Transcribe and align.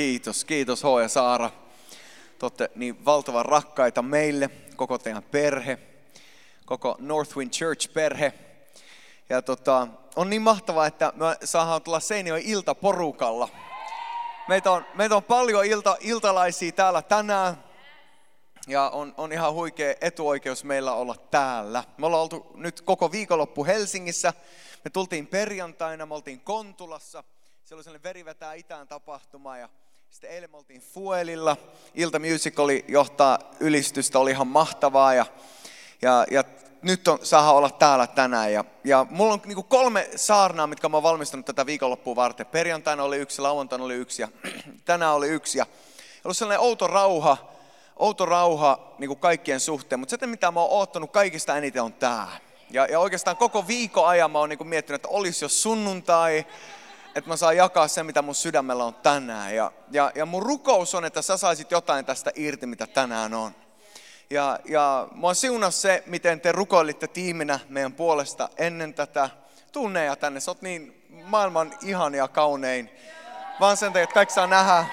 Kiitos, 0.00 0.44
kiitos 0.44 0.82
H 0.82 0.86
ja 1.02 1.08
Saara. 1.08 1.50
Te 2.38 2.46
olette 2.46 2.70
niin 2.74 3.04
valtavan 3.04 3.44
rakkaita 3.44 4.02
meille, 4.02 4.50
koko 4.76 4.98
teidän 4.98 5.22
perhe, 5.22 5.78
koko 6.66 6.96
Northwind 6.98 7.50
Church-perhe. 7.50 8.32
Ja 9.28 9.42
tota, 9.42 9.88
on 10.16 10.30
niin 10.30 10.42
mahtavaa, 10.42 10.86
että 10.86 11.12
me 11.16 11.46
saadaan 11.46 11.82
tulla 11.82 12.00
Seinäjoen 12.00 12.42
iltaporukalla. 12.42 13.48
Meitä 14.48 14.70
on, 14.70 14.84
meitä 14.94 15.16
on 15.16 15.22
paljon 15.22 15.64
ilta, 15.64 15.96
iltalaisia 16.00 16.72
täällä 16.72 17.02
tänään. 17.02 17.64
Ja 18.66 18.88
on, 18.88 19.14
on 19.16 19.32
ihan 19.32 19.52
huikea 19.52 19.94
etuoikeus 20.00 20.64
meillä 20.64 20.92
olla 20.92 21.14
täällä. 21.30 21.84
Me 21.98 22.06
ollaan 22.06 22.22
oltu 22.22 22.50
nyt 22.54 22.80
koko 22.80 23.12
viikonloppu 23.12 23.64
Helsingissä. 23.64 24.32
Me 24.84 24.90
tultiin 24.90 25.26
perjantaina, 25.26 26.06
me 26.06 26.14
oltiin 26.14 26.40
Kontulassa. 26.40 27.24
Siellä 27.64 27.78
oli 27.78 27.84
sellainen 27.84 28.02
verivetää 28.02 28.54
itään 28.54 28.88
tapahtuma 28.88 29.58
ja 29.58 29.68
sitten 30.10 30.30
eilen 30.30 30.50
me 30.50 30.56
oltiin 30.56 30.80
Fuelilla. 30.80 31.56
Ilta 31.94 32.18
Musicali 32.18 32.84
johtaa 32.88 33.38
ylistystä, 33.60 34.18
oli 34.18 34.30
ihan 34.30 34.46
mahtavaa 34.46 35.14
ja, 35.14 35.26
ja, 36.02 36.26
ja 36.30 36.44
nyt 36.82 37.08
on, 37.08 37.18
saadaan 37.22 37.54
olla 37.54 37.70
täällä 37.70 38.06
tänään. 38.06 38.52
Ja, 38.52 38.64
ja 38.84 39.06
mulla 39.10 39.32
on 39.32 39.40
niinku 39.44 39.62
kolme 39.62 40.08
saarnaa, 40.16 40.66
mitkä 40.66 40.88
mä 40.88 40.96
oon 40.96 41.02
valmistanut 41.02 41.46
tätä 41.46 41.66
viikonloppua 41.66 42.16
varten. 42.16 42.46
Perjantaina 42.46 43.02
oli 43.02 43.16
yksi, 43.16 43.42
lauantaina 43.42 43.84
oli 43.84 43.94
yksi 43.94 44.22
ja 44.22 44.28
tänään 44.84 45.14
oli 45.14 45.28
yksi. 45.28 45.58
Ja 45.58 45.66
ollut 46.24 46.36
sellainen 46.36 46.60
outo 46.60 46.86
rauha, 46.86 47.36
outo 47.96 48.26
rauha 48.26 48.94
niin 48.98 49.08
kuin 49.08 49.20
kaikkien 49.20 49.60
suhteen, 49.60 50.00
mutta 50.00 50.16
se 50.20 50.26
mitä 50.26 50.50
mä 50.50 50.60
oon 50.60 50.70
oottanut 50.70 51.10
kaikista 51.10 51.56
eniten 51.56 51.82
on 51.82 51.92
tää. 51.92 52.28
Ja, 52.70 52.86
ja 52.86 53.00
oikeastaan 53.00 53.36
koko 53.36 53.66
viikon 53.66 54.08
ajan 54.08 54.30
mä 54.30 54.38
oon 54.38 54.48
niin 54.48 54.68
miettinyt, 54.68 54.98
että 54.98 55.08
olisi 55.08 55.44
jo 55.44 55.48
sunnuntai, 55.48 56.46
että 57.14 57.30
mä 57.30 57.36
saan 57.36 57.56
jakaa 57.56 57.88
sen, 57.88 58.06
mitä 58.06 58.22
mun 58.22 58.34
sydämellä 58.34 58.84
on 58.84 58.94
tänään. 58.94 59.54
Ja, 59.54 59.72
ja, 59.90 60.12
ja 60.14 60.26
mun 60.26 60.42
rukous 60.42 60.94
on, 60.94 61.04
että 61.04 61.22
sä 61.22 61.36
saisit 61.36 61.70
jotain 61.70 62.04
tästä 62.04 62.30
irti, 62.34 62.66
mitä 62.66 62.86
tänään 62.86 63.34
on. 63.34 63.54
Ja, 64.30 64.58
ja 64.64 65.08
mua 65.12 65.34
siunas 65.34 65.82
se, 65.82 66.02
miten 66.06 66.40
te 66.40 66.52
rukoilitte 66.52 67.08
tiiminä 67.08 67.60
meidän 67.68 67.92
puolesta 67.92 68.48
ennen 68.56 68.94
tätä 68.94 69.30
tunneja 69.72 70.16
tänne. 70.16 70.40
Sä 70.40 70.50
oot 70.50 70.62
niin 70.62 71.06
maailman 71.24 71.74
ihan 71.82 72.14
ja 72.14 72.28
kaunein. 72.28 72.90
Vaan 73.60 73.76
sen 73.76 73.92
takia, 73.92 74.02
että 74.02 74.14
kaikki 74.14 74.34
saa 74.34 74.46
nähdä. 74.46 74.84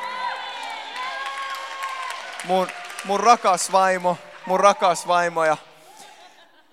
Mun, 2.46 2.68
mun 3.06 3.20
rakas 3.20 3.72
vaimo, 3.72 4.18
mun 4.46 4.60
rakas 4.60 5.08
vaimo 5.08 5.46
ja 5.46 5.58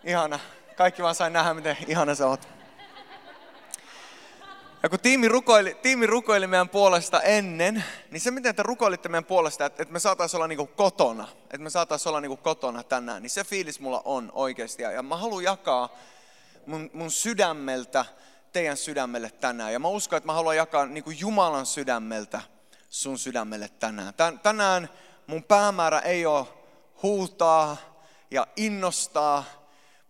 ihana. 0.05 0.39
Kaikki 0.77 1.03
vaan 1.03 1.15
sai 1.15 1.31
nähdä, 1.31 1.55
miten 1.55 1.77
ihana 1.87 2.15
sä 2.15 2.27
oot. 2.27 2.54
Ja 4.85 4.91
kun 4.91 5.01
tiimi 5.01 5.29
rukoili, 5.29 5.75
tiimi 5.75 6.07
rukoili 6.07 6.47
meidän 6.47 6.69
puolesta 6.69 7.23
ennen, 7.23 7.85
niin 8.11 8.21
se 8.21 8.31
miten 8.31 8.55
te 8.55 8.63
rukoilitte 8.63 9.09
meidän 9.09 9.25
puolesta, 9.25 9.67
että, 9.67 9.83
että 9.83 9.93
me 9.93 9.99
saataisiin 9.99 10.39
olla 10.39 10.49
niinku 10.49 10.67
kotona, 10.67 11.29
että 11.43 11.59
me 11.59 11.71
saataisiin 11.71 12.09
olla 12.09 12.21
niinku 12.21 12.37
kotona 12.37 12.83
tänään, 12.83 13.23
niin 13.23 13.31
se 13.31 13.45
fiilis 13.45 13.81
mulla 13.81 14.03
on 14.05 14.33
oikeasti. 14.35 14.83
Ja, 14.83 15.03
mä 15.03 15.17
haluan 15.17 15.45
jakaa 15.45 15.97
mun, 16.67 16.91
mun 16.93 17.11
sydämeltä 17.11 18.05
teidän 18.53 18.77
sydämelle 18.77 19.31
tänään. 19.31 19.73
Ja 19.73 19.79
mä 19.79 19.89
uskon, 19.89 20.17
että 20.17 20.27
mä 20.27 20.33
haluan 20.33 20.57
jakaa 20.57 20.87
niinku 20.87 21.11
Jumalan 21.11 21.67
sydämeltä 21.67 22.41
sun 22.91 23.19
sydämelle 23.19 23.69
tänään. 23.69 24.15
Tän, 24.15 24.39
tänään 24.39 24.89
mun 25.27 25.43
päämäärä 25.43 25.99
ei 25.99 26.27
ole 26.27 26.47
huutaa 27.03 27.77
ja 28.31 28.47
innostaa. 28.57 29.45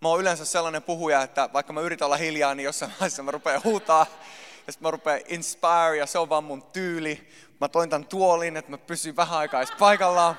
Mä 0.00 0.08
oon 0.08 0.20
yleensä 0.20 0.44
sellainen 0.44 0.82
puhuja, 0.82 1.22
että 1.22 1.48
vaikka 1.52 1.72
mä 1.72 1.80
yritän 1.80 2.06
olla 2.06 2.16
hiljaa, 2.16 2.54
niin 2.54 2.64
jossain 2.64 2.92
vaiheessa 2.92 3.22
mä 3.22 3.30
rupean 3.30 3.64
huutaa. 3.64 4.06
Ja 4.66 4.72
sitten 4.72 4.86
mä 4.86 4.90
rupean 4.90 5.20
inspire 5.28 5.96
ja 5.98 6.06
se 6.06 6.18
on 6.18 6.28
vaan 6.28 6.44
mun 6.44 6.62
tyyli. 6.62 7.28
Mä 7.60 7.68
toin 7.68 7.90
tämän 7.90 8.08
tuolin, 8.08 8.56
että 8.56 8.70
mä 8.70 8.78
pysyn 8.78 9.16
vähän 9.16 9.38
aikaa 9.38 9.60
edes 9.60 9.74
paikallaan. 9.78 10.38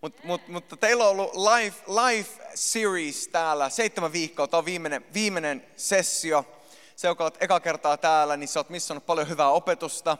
Mut, 0.00 0.24
mut, 0.24 0.48
mutta 0.48 0.76
teillä 0.76 1.04
on 1.04 1.10
ollut 1.10 1.34
live, 1.34 1.74
live 1.86 2.28
series 2.54 3.28
täällä, 3.28 3.68
seitsemän 3.68 4.12
viikkoa, 4.12 4.48
tämä 4.48 4.58
on 4.58 4.64
viimeinen, 4.64 5.06
viimeinen 5.14 5.66
sessio. 5.76 6.44
Se, 6.96 7.08
joka 7.08 7.24
olet 7.24 7.42
eka 7.42 7.60
kertaa 7.60 7.96
täällä, 7.96 8.36
niin 8.36 8.48
sä 8.48 8.60
oot 8.60 8.70
missannut 8.70 9.06
paljon 9.06 9.28
hyvää 9.28 9.48
opetusta. 9.48 10.18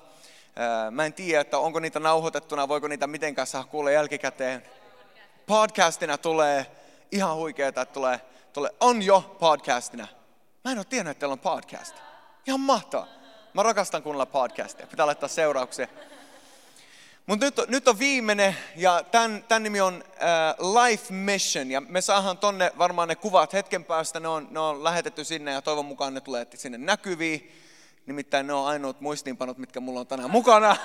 Mä 0.91 1.07
en 1.07 1.13
tiedä, 1.13 1.41
että 1.41 1.59
onko 1.59 1.81
niitä 1.81 2.01
nauhoitettuna, 2.01 2.69
voiko 2.69 2.89
niitä 2.89 3.07
mitenkään 3.07 3.47
saa 3.47 3.65
kuulla 3.65 3.91
jälkikäteen. 3.91 4.63
Podcastina 5.47 6.19
tulee 6.19 6.67
ihan 7.13 7.37
huikeeta, 7.37 7.83
että 7.83 7.95
tulee, 7.95 8.21
tulee, 8.53 8.71
on 8.81 9.03
jo 9.03 9.37
podcastina. 9.41 10.09
Mä 10.65 10.73
en 10.73 10.79
ole 10.79 10.85
tiennyt, 10.85 11.11
että 11.11 11.21
teillä 11.21 11.33
on 11.33 11.39
podcast. 11.39 12.12
Ihan 12.47 12.61
mahtavaa. 12.61 13.07
Mä 13.55 13.63
rakastan 13.63 14.03
kuunnella 14.03 14.27
podcastia. 14.27 14.87
Pitää 14.87 15.07
laittaa 15.07 15.29
seurauksia. 15.29 15.89
Mutta 17.27 17.47
nyt, 17.47 17.57
nyt 17.69 17.89
on 17.89 17.99
viimeinen 17.99 18.57
ja 18.77 19.05
tämän, 19.11 19.45
tämän 19.49 19.63
nimi 19.63 19.81
on 19.81 20.05
uh, 20.59 20.83
Life 20.83 21.15
Mission 21.15 21.71
ja 21.71 21.81
me 21.81 22.01
saadaan 22.01 22.39
tonne 22.39 22.73
varmaan 22.79 23.09
ne 23.09 23.17
kuvat 23.17 23.53
hetken 23.53 23.85
päästä, 23.85 24.21
ne 24.21 24.29
on, 24.29 24.49
ne 24.51 24.61
on 24.61 24.85
lähetetty 24.85 25.25
sinne 25.25 25.53
ja 25.53 25.63
toivon 25.63 25.85
mukaan 25.85 26.15
ne 26.15 26.21
tulee 26.21 26.47
sinne 26.55 26.79
näkyviin. 26.79 27.53
Nimittäin 28.07 28.47
ne 28.47 28.53
on 28.53 28.67
ainoat 28.67 29.01
muistiinpanot, 29.01 29.59
mitkä 29.59 29.81
mulla 29.81 30.01
on 30.01 30.07
tänään 30.07 30.31
mukana. 30.31 30.77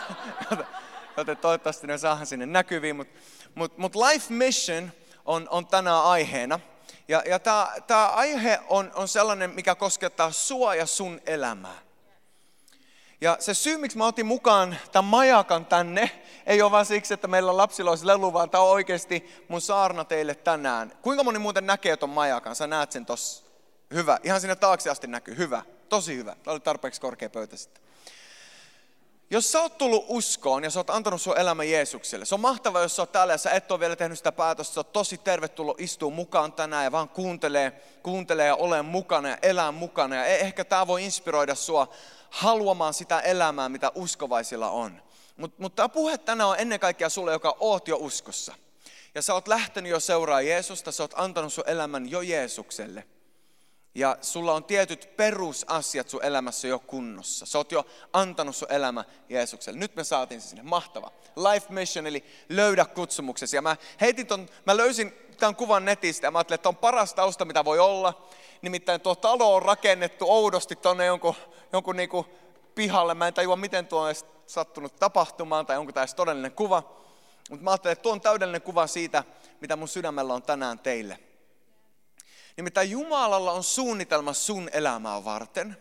Joten 1.17 1.37
toivottavasti 1.37 1.87
ne 1.87 1.97
saadaan 1.97 2.27
sinne 2.27 2.45
näkyviin. 2.45 2.95
Mutta 2.95 3.19
mut, 3.55 3.77
mut 3.77 3.95
Life 3.95 4.33
Mission 4.33 4.91
on, 5.25 5.47
on 5.49 5.67
tänään 5.67 6.03
aiheena. 6.03 6.59
Ja, 7.07 7.23
ja 7.25 7.39
tämä 7.87 8.07
aihe 8.07 8.59
on, 8.67 8.91
on 8.95 9.07
sellainen, 9.07 9.49
mikä 9.49 9.75
koskettaa 9.75 10.31
sua 10.31 10.75
ja 10.75 10.85
sun 10.85 11.21
elämää. 11.25 11.79
Ja 13.21 13.37
se 13.39 13.53
syy, 13.53 13.77
miksi 13.77 13.97
mä 13.97 14.05
otin 14.05 14.25
mukaan 14.25 14.77
tämän 14.91 15.09
majakan 15.09 15.65
tänne, 15.65 16.11
ei 16.45 16.61
ole 16.61 16.71
vain 16.71 16.85
siksi, 16.85 17.13
että 17.13 17.27
meillä 17.27 17.57
lapsilla 17.57 17.91
olisi 17.91 18.07
lelu, 18.07 18.33
vaan 18.33 18.49
tämä 18.49 18.63
on 18.63 18.69
oikeasti 18.69 19.45
mun 19.47 19.61
saarna 19.61 20.05
teille 20.05 20.35
tänään. 20.35 20.93
Kuinka 21.01 21.23
moni 21.23 21.39
muuten 21.39 21.65
näkee 21.65 21.97
tuon 21.97 22.09
majakan? 22.09 22.55
Sä 22.55 22.67
näet 22.67 22.91
sen 22.91 23.05
tossa. 23.05 23.43
Hyvä. 23.93 24.19
Ihan 24.23 24.41
sinne 24.41 24.55
taakse 24.55 24.89
asti 24.89 25.07
näkyy. 25.07 25.37
Hyvä. 25.37 25.63
Tosi 25.89 26.17
hyvä. 26.17 26.35
Tämä 26.43 26.51
oli 26.53 26.59
tarpeeksi 26.59 27.01
korkea 27.01 27.29
pöytä 27.29 27.57
sitten. 27.57 27.86
Jos 29.29 29.51
sä 29.51 29.61
oot 29.61 29.77
tullut 29.77 30.05
uskoon 30.07 30.63
ja 30.63 30.69
sä 30.69 30.79
oot 30.79 30.89
antanut 30.89 31.21
sun 31.21 31.37
elämä 31.37 31.63
Jeesukselle, 31.63 32.25
se 32.25 32.35
on 32.35 32.41
mahtavaa, 32.41 32.81
jos 32.81 32.95
sä 32.95 33.01
oot 33.01 33.11
täällä 33.11 33.33
ja 33.33 33.37
sä 33.37 33.51
et 33.51 33.71
ole 33.71 33.79
vielä 33.79 33.95
tehnyt 33.95 34.17
sitä 34.17 34.31
päätöstä, 34.31 34.73
sä 34.73 34.79
oot 34.79 34.93
tosi 34.93 35.17
tervetullut 35.17 35.81
istua 35.81 36.09
mukaan 36.09 36.53
tänään 36.53 36.83
ja 36.83 36.91
vaan 36.91 37.09
kuuntelee, 37.09 37.71
kuuntelee 38.03 38.47
ja 38.47 38.55
ole 38.55 38.81
mukana 38.81 39.29
ja 39.29 39.37
elää 39.41 39.71
mukana. 39.71 40.15
Ja 40.15 40.25
e- 40.25 40.39
ehkä 40.39 40.65
tämä 40.65 40.87
voi 40.87 41.05
inspiroida 41.05 41.55
sua 41.55 41.87
haluamaan 42.29 42.93
sitä 42.93 43.19
elämää, 43.19 43.69
mitä 43.69 43.91
uskovaisilla 43.95 44.69
on. 44.69 45.01
Mutta 45.37 45.61
mut 45.61 45.75
tämä 45.75 45.89
puhe 45.89 46.17
tänään 46.17 46.49
on 46.49 46.59
ennen 46.59 46.79
kaikkea 46.79 47.09
sulle, 47.09 47.31
joka 47.31 47.55
oot 47.59 47.87
jo 47.87 47.97
uskossa. 47.99 48.53
Ja 49.15 49.21
sä 49.21 49.33
oot 49.33 49.47
lähtenyt 49.47 49.91
jo 49.91 49.99
seuraa 49.99 50.41
Jeesusta, 50.41 50.91
sä 50.91 51.03
oot 51.03 51.13
antanut 51.15 51.53
sun 51.53 51.63
elämän 51.67 52.11
jo 52.11 52.21
Jeesukselle– 52.21 53.03
ja 53.97 54.17
sulla 54.21 54.53
on 54.53 54.63
tietyt 54.63 55.09
perusasiat 55.17 56.09
sun 56.09 56.23
elämässä 56.23 56.67
jo 56.67 56.79
kunnossa. 56.79 57.45
Sä 57.45 57.57
oot 57.57 57.71
jo 57.71 57.85
antanut 58.13 58.55
sun 58.55 58.71
elämä 58.71 59.03
Jeesukselle. 59.29 59.79
Nyt 59.79 59.95
me 59.95 60.03
saatiin 60.03 60.41
se 60.41 60.47
sinne. 60.47 60.63
Mahtava. 60.63 61.11
Life 61.35 61.73
mission, 61.73 62.07
eli 62.07 62.23
löydä 62.49 62.85
kutsumuksesi. 62.85 63.55
Ja 63.55 63.61
mä 63.61 63.75
heitin 64.01 64.27
ton, 64.27 64.49
mä 64.65 64.77
löysin 64.77 65.13
tämän 65.39 65.55
kuvan 65.55 65.85
netistä 65.85 66.27
ja 66.27 66.31
mä 66.31 66.39
ajattelin, 66.39 66.55
että 66.57 66.69
on 66.69 66.75
paras 66.75 67.13
tausta, 67.13 67.45
mitä 67.45 67.65
voi 67.65 67.79
olla. 67.79 68.27
Nimittäin 68.61 69.01
tuo 69.01 69.15
talo 69.15 69.55
on 69.55 69.61
rakennettu 69.61 70.25
oudosti 70.29 70.75
tuonne 70.75 71.05
jonkun, 71.05 71.35
jonkun 71.73 71.95
niinku 71.95 72.25
pihalle. 72.75 73.13
Mä 73.13 73.27
en 73.27 73.33
tajua, 73.33 73.55
miten 73.55 73.87
tuo 73.87 74.01
on 74.01 74.07
edes 74.07 74.25
sattunut 74.47 74.95
tapahtumaan 74.95 75.65
tai 75.65 75.77
onko 75.77 75.91
tämä 75.91 76.07
todellinen 76.15 76.51
kuva. 76.51 76.83
Mutta 77.49 77.63
mä 77.63 77.71
ajattelin, 77.71 77.93
että 77.93 78.03
tuo 78.03 78.11
on 78.11 78.21
täydellinen 78.21 78.61
kuva 78.61 78.87
siitä, 78.87 79.23
mitä 79.61 79.75
mun 79.75 79.87
sydämellä 79.87 80.33
on 80.33 80.43
tänään 80.43 80.79
teille. 80.79 81.26
Nimittäin 82.57 82.91
Jumalalla 82.91 83.51
on 83.51 83.63
suunnitelma 83.63 84.33
sun 84.33 84.69
elämää 84.73 85.25
varten. 85.25 85.77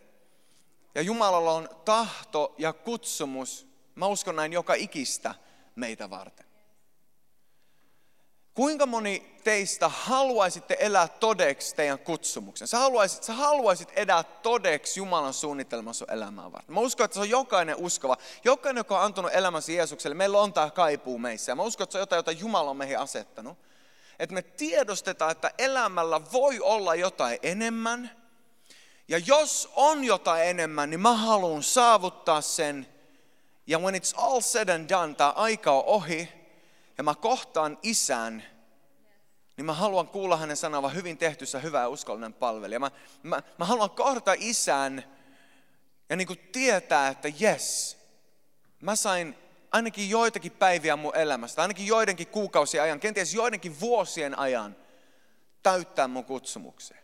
Ja 0.94 1.02
Jumalalla 1.02 1.52
on 1.52 1.69
tahto 1.84 2.55
ja 2.58 2.73
kutsumus, 2.73 3.67
mä 3.94 4.06
uskon 4.06 4.37
näin, 4.37 4.52
joka 4.52 4.75
ikistä 4.75 5.34
meitä 5.75 6.11
varten. 6.11 6.46
Kuinka 8.55 8.87
moni 8.87 9.37
teistä 9.44 9.88
haluaisitte 9.88 10.76
elää 10.81 11.08
todeksi 11.08 11.75
teidän 11.75 11.99
kutsumuksen? 11.99 12.69
Sä 12.69 12.78
haluaisit, 12.78 13.23
sä 13.23 13.32
haluaisit 13.32 13.88
elää 13.96 14.23
todeksi 14.23 15.00
Jumalan 15.00 15.34
suunnitelman 15.34 15.94
sun 15.94 16.11
elämää 16.11 16.52
varten. 16.52 16.75
Mä 16.75 16.81
uskon, 16.81 17.05
että 17.05 17.14
se 17.14 17.20
on 17.20 17.31
jokainen 17.31 17.76
uskova. 17.76 18.17
Jokainen, 18.44 18.81
joka 18.81 18.99
on 18.99 19.05
antanut 19.05 19.31
elämänsä 19.34 19.73
Jeesukselle, 19.73 20.14
meillä 20.14 20.38
on 20.38 20.52
tämä 20.52 20.70
kaipuu 20.70 21.19
meissä. 21.19 21.52
Ja 21.52 21.56
mä 21.56 21.62
uskon, 21.62 21.84
että 21.84 21.93
se 21.93 21.99
on 21.99 22.02
jotain, 22.02 22.19
jota 22.19 22.32
Jumala 22.32 22.70
on 22.70 22.76
meihin 22.76 22.99
asettanut. 22.99 23.58
Että 24.18 24.34
me 24.34 24.42
tiedostetaan, 24.42 25.32
että 25.32 25.50
elämällä 25.58 26.20
voi 26.32 26.60
olla 26.60 26.94
jotain 26.94 27.38
enemmän. 27.42 28.10
Ja 29.08 29.18
jos 29.18 29.72
on 29.76 30.04
jotain 30.04 30.48
enemmän, 30.48 30.90
niin 30.90 31.00
mä 31.00 31.16
haluan 31.16 31.62
saavuttaa 31.62 32.40
sen. 32.40 32.86
Ja 33.66 33.78
when 33.78 33.94
it's 33.94 34.12
all 34.16 34.40
said 34.40 34.68
and 34.68 34.88
done, 34.88 35.14
tämä 35.14 35.30
aika 35.30 35.72
on 35.72 35.84
ohi 35.86 36.28
ja 36.98 37.04
mä 37.04 37.14
kohtaan 37.14 37.78
isän, 37.82 38.42
niin 39.56 39.64
mä 39.64 39.72
haluan 39.72 40.08
kuulla 40.08 40.36
hänen 40.36 40.56
sanova 40.56 40.88
hyvin 40.88 41.18
tehtyssä 41.18 41.58
hyvä 41.58 41.80
ja 41.80 41.88
uskollinen 41.88 42.32
palvelija. 42.32 42.80
Mä, 42.80 42.90
mä, 43.22 43.42
mä 43.58 43.64
haluan 43.64 43.90
kohdata 43.90 44.34
isän 44.38 45.04
ja 46.08 46.16
niin 46.16 46.26
kuin 46.26 46.38
tietää, 46.38 47.08
että 47.08 47.28
yes, 47.40 47.96
mä 48.80 48.96
sain 48.96 49.38
ainakin 49.72 50.10
joitakin 50.10 50.52
päiviä 50.52 50.96
mun 50.96 51.16
elämästä, 51.16 51.62
ainakin 51.62 51.86
joidenkin 51.86 52.26
kuukausien 52.26 52.82
ajan, 52.82 53.00
kenties 53.00 53.34
joidenkin 53.34 53.80
vuosien 53.80 54.38
ajan 54.38 54.76
täyttää 55.62 56.08
mun 56.08 56.24
kutsumuksen. 56.24 56.98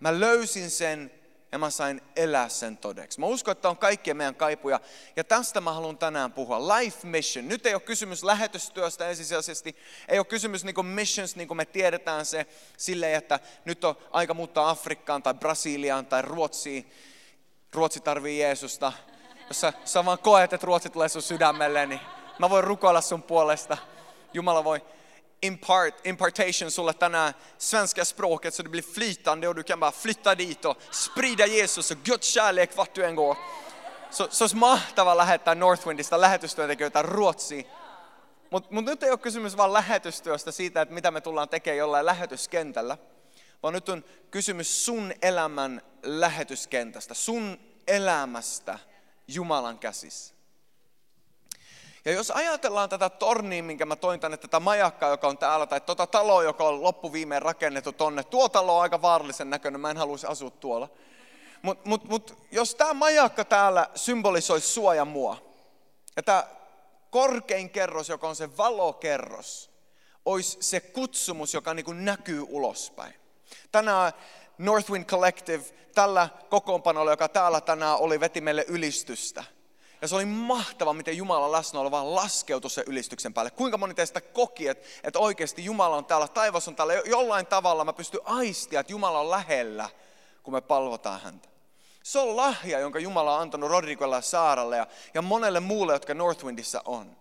Mä 0.00 0.20
löysin 0.20 0.70
sen 0.70 1.20
ja 1.52 1.58
mä 1.58 1.70
sain 1.70 2.00
elää 2.16 2.48
sen 2.48 2.76
todeksi. 2.76 3.20
Mä 3.20 3.26
uskon, 3.26 3.52
että 3.52 3.68
on 3.68 3.76
kaikkien 3.76 4.16
meidän 4.16 4.34
kaipuja 4.34 4.80
ja 5.16 5.24
tästä 5.24 5.60
mä 5.60 5.72
haluan 5.72 5.98
tänään 5.98 6.32
puhua. 6.32 6.78
Life 6.78 7.06
mission. 7.06 7.48
Nyt 7.48 7.66
ei 7.66 7.74
ole 7.74 7.80
kysymys 7.80 8.24
lähetystyöstä 8.24 9.08
ensisijaisesti, 9.08 9.76
ei 10.08 10.18
ole 10.18 10.26
kysymys 10.26 10.64
niin 10.64 10.86
missions, 10.86 11.36
niin 11.36 11.48
kuin 11.48 11.56
me 11.56 11.64
tiedetään 11.64 12.26
se 12.26 12.46
silleen, 12.76 13.14
että 13.14 13.40
nyt 13.64 13.84
on 13.84 13.96
aika 14.10 14.34
muuttaa 14.34 14.70
Afrikkaan 14.70 15.22
tai 15.22 15.34
Brasiliaan 15.34 16.06
tai 16.06 16.22
Ruotsiin. 16.22 16.92
Ruotsi 17.72 18.00
tarvii 18.00 18.40
Jeesusta. 18.40 18.92
Jos 19.50 19.60
sä, 19.60 19.72
sä 19.84 20.04
vaan 20.04 20.18
koet, 20.18 20.52
että 20.52 20.66
Ruotsi 20.66 20.90
tulee 20.90 21.08
sun 21.08 21.22
sydämelle, 21.22 21.86
niin 21.86 22.00
mä 22.38 22.50
voin 22.50 22.64
rukoilla 22.64 23.00
sun 23.00 23.22
puolesta. 23.22 23.76
Jumala 24.34 24.64
voi 24.64 24.82
impart, 25.42 26.06
impartation 26.06 26.70
sulle 26.70 26.94
tänään 26.94 27.34
svenska 27.58 28.04
språket 28.04 28.54
så 28.54 28.62
det 28.62 28.70
blir 28.70 28.82
flytande 28.82 29.48
och 29.48 29.56
du 29.56 29.64
kan 29.64 29.80
bara 29.80 29.92
flytta 29.92 30.38
dit 30.38 30.64
och 30.64 30.76
sprida 30.90 31.46
Jesus 31.46 31.90
och 31.90 31.98
Guds 32.04 32.34
kärlek 32.34 32.76
vart 32.76 32.94
du 32.94 33.04
än 33.04 33.14
går. 33.14 33.36
Så, 34.10 34.28
så 34.30 34.44
olisi 34.44 34.56
mahtava 34.56 35.16
lähettää 35.16 35.54
Northwindista 35.54 36.20
lähetystyöntekijöitä 36.20 37.02
Ruotsiin. 37.02 37.66
Mutta 38.50 38.68
mut 38.74 38.84
nyt 38.84 39.02
ei 39.02 39.10
ole 39.10 39.18
kysymys 39.18 39.56
vain 39.56 39.72
lähetystyöstä 39.72 40.52
siitä, 40.52 40.82
että 40.82 40.94
mitä 40.94 41.10
me 41.10 41.20
tullaan 41.20 41.48
tekemään 41.48 41.78
jollain 41.78 42.06
lähetyskentällä, 42.06 42.98
vaan 43.62 43.74
nyt 43.74 43.88
on 43.88 44.04
kysymys 44.30 44.84
sun 44.84 45.12
elämän 45.22 45.82
lähetyskentästä, 46.02 47.14
sun 47.14 47.58
elämästä 47.86 48.78
Jumalan 49.34 49.78
käsissä. 49.78 50.34
Ja 52.04 52.12
jos 52.12 52.30
ajatellaan 52.30 52.88
tätä 52.88 53.10
tornia, 53.10 53.62
minkä 53.62 53.86
mä 53.86 53.96
toin 53.96 54.20
tänne, 54.20 54.36
tätä 54.36 54.60
majakkaa, 54.60 55.10
joka 55.10 55.28
on 55.28 55.38
täällä, 55.38 55.66
tai 55.66 55.80
tuota 55.80 56.06
taloa, 56.06 56.42
joka 56.42 56.64
on 56.64 56.82
loppuviimeen 56.82 57.42
rakennettu 57.42 57.92
tonne, 57.92 58.24
tuo 58.24 58.48
talo 58.48 58.76
on 58.76 58.82
aika 58.82 59.02
vaarallisen 59.02 59.50
näköinen, 59.50 59.80
mä 59.80 59.90
en 59.90 59.96
haluaisi 59.96 60.26
asua 60.26 60.50
tuolla. 60.50 60.88
Mutta 61.62 61.88
mut, 61.88 62.04
mut, 62.04 62.36
jos 62.52 62.74
tämä 62.74 62.94
majakka 62.94 63.44
täällä 63.44 63.88
symbolisoisi 63.94 64.68
sua 64.68 64.94
ja 64.94 65.04
mua, 65.04 65.36
ja 66.16 66.22
tämä 66.22 66.44
korkein 67.10 67.70
kerros, 67.70 68.08
joka 68.08 68.28
on 68.28 68.36
se 68.36 68.56
valokerros, 68.56 69.70
olisi 70.24 70.58
se 70.60 70.80
kutsumus, 70.80 71.54
joka 71.54 71.74
niin 71.74 72.04
näkyy 72.04 72.46
ulospäin. 72.48 73.14
Tänään 73.72 74.12
Northwind 74.60 75.04
Collective, 75.04 75.64
tällä 75.94 76.28
kokoonpanolla, 76.48 77.10
joka 77.10 77.28
täällä 77.28 77.60
tänään 77.60 77.96
oli, 77.96 78.20
veti 78.20 78.40
meille 78.40 78.64
ylistystä– 78.68 79.44
ja 80.02 80.08
se 80.08 80.14
oli 80.14 80.24
mahtava, 80.24 80.92
miten 80.92 81.16
Jumalan 81.16 81.52
läsnäolo 81.52 81.90
vaan 81.90 82.14
laskeutui 82.14 82.70
sen 82.70 82.84
ylistyksen 82.86 83.34
päälle. 83.34 83.50
Kuinka 83.50 83.78
moni 83.78 83.94
teistä 83.94 84.20
koki, 84.20 84.68
että, 84.68 84.86
että 85.04 85.18
oikeasti 85.18 85.64
Jumala 85.64 85.96
on 85.96 86.04
täällä, 86.04 86.28
taivas 86.28 86.68
on 86.68 86.76
täällä. 86.76 86.94
Jollain 86.94 87.46
tavalla 87.46 87.84
mä 87.84 87.92
pystyn 87.92 88.20
aistia, 88.24 88.80
että 88.80 88.92
Jumala 88.92 89.20
on 89.20 89.30
lähellä, 89.30 89.88
kun 90.42 90.54
me 90.54 90.60
palvotaan 90.60 91.20
häntä. 91.20 91.48
Se 92.02 92.18
on 92.18 92.36
lahja, 92.36 92.78
jonka 92.78 92.98
Jumala 92.98 93.36
on 93.36 93.42
antanut 93.42 93.70
Rodrigolle 93.70 94.16
ja 94.16 94.20
Saaralle 94.20 94.76
ja, 94.76 94.86
ja 95.14 95.22
monelle 95.22 95.60
muulle, 95.60 95.92
jotka 95.92 96.14
Northwindissä 96.14 96.82
on. 96.84 97.16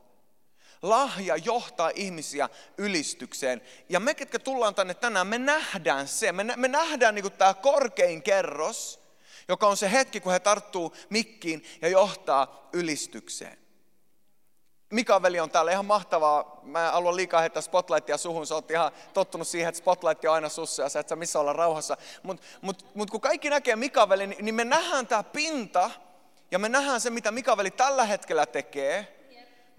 Lahja 0.81 1.37
johtaa 1.37 1.91
ihmisiä 1.95 2.49
ylistykseen. 2.77 3.61
Ja 3.89 3.99
me, 3.99 4.13
ketkä 4.13 4.39
tullaan 4.39 4.75
tänne 4.75 4.93
tänään, 4.93 5.27
me 5.27 5.37
nähdään 5.37 6.07
se. 6.07 6.31
Me, 6.31 6.43
me 6.55 6.67
nähdään 6.67 7.15
niin 7.15 7.31
tämä 7.31 7.53
korkein 7.53 8.23
kerros, 8.23 8.99
joka 9.47 9.67
on 9.67 9.77
se 9.77 9.91
hetki, 9.91 10.19
kun 10.19 10.31
he 10.31 10.39
tarttuu 10.39 10.95
mikkiin 11.09 11.63
ja 11.81 11.87
johtaa 11.87 12.69
ylistykseen. 12.73 13.57
Mika 14.89 15.21
veli 15.21 15.39
on 15.39 15.49
täällä 15.49 15.71
ihan 15.71 15.85
mahtavaa. 15.85 16.59
Mä 16.63 16.91
haluan 16.91 17.15
liikaa 17.15 17.41
heittää 17.41 17.61
spotlightia 17.61 18.17
suhun. 18.17 18.47
Sä 18.47 18.55
oot 18.55 18.71
ihan 18.71 18.91
tottunut 19.13 19.47
siihen, 19.47 19.69
että 19.69 19.79
spotlight 19.79 20.25
on 20.25 20.33
aina 20.33 20.49
sussa 20.49 20.83
ja 20.83 20.89
sä 20.89 20.99
et 20.99 21.09
sä 21.09 21.15
missä 21.15 21.39
olla 21.39 21.53
rauhassa. 21.53 21.97
Mutta 22.23 22.43
mut, 22.61 22.85
mut 22.95 23.09
kun 23.09 23.21
kaikki 23.21 23.49
näkee 23.49 23.75
Mika 23.75 24.09
veli, 24.09 24.27
niin 24.27 24.55
me 24.55 24.65
nähdään 24.65 25.07
tämä 25.07 25.23
pinta 25.23 25.91
ja 26.51 26.59
me 26.59 26.69
nähdään 26.69 27.01
se, 27.01 27.09
mitä 27.09 27.31
Mika 27.31 27.57
veli 27.57 27.71
tällä 27.71 28.05
hetkellä 28.05 28.45
tekee. 28.45 29.18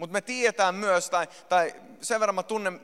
Mutta 0.01 0.13
me 0.13 0.21
tiedetään 0.21 0.75
myös, 0.75 1.09
tai, 1.09 1.27
tai 1.49 1.75
sen 2.01 2.19
verran 2.19 2.35
mä 2.35 2.43
tunnen 2.43 2.79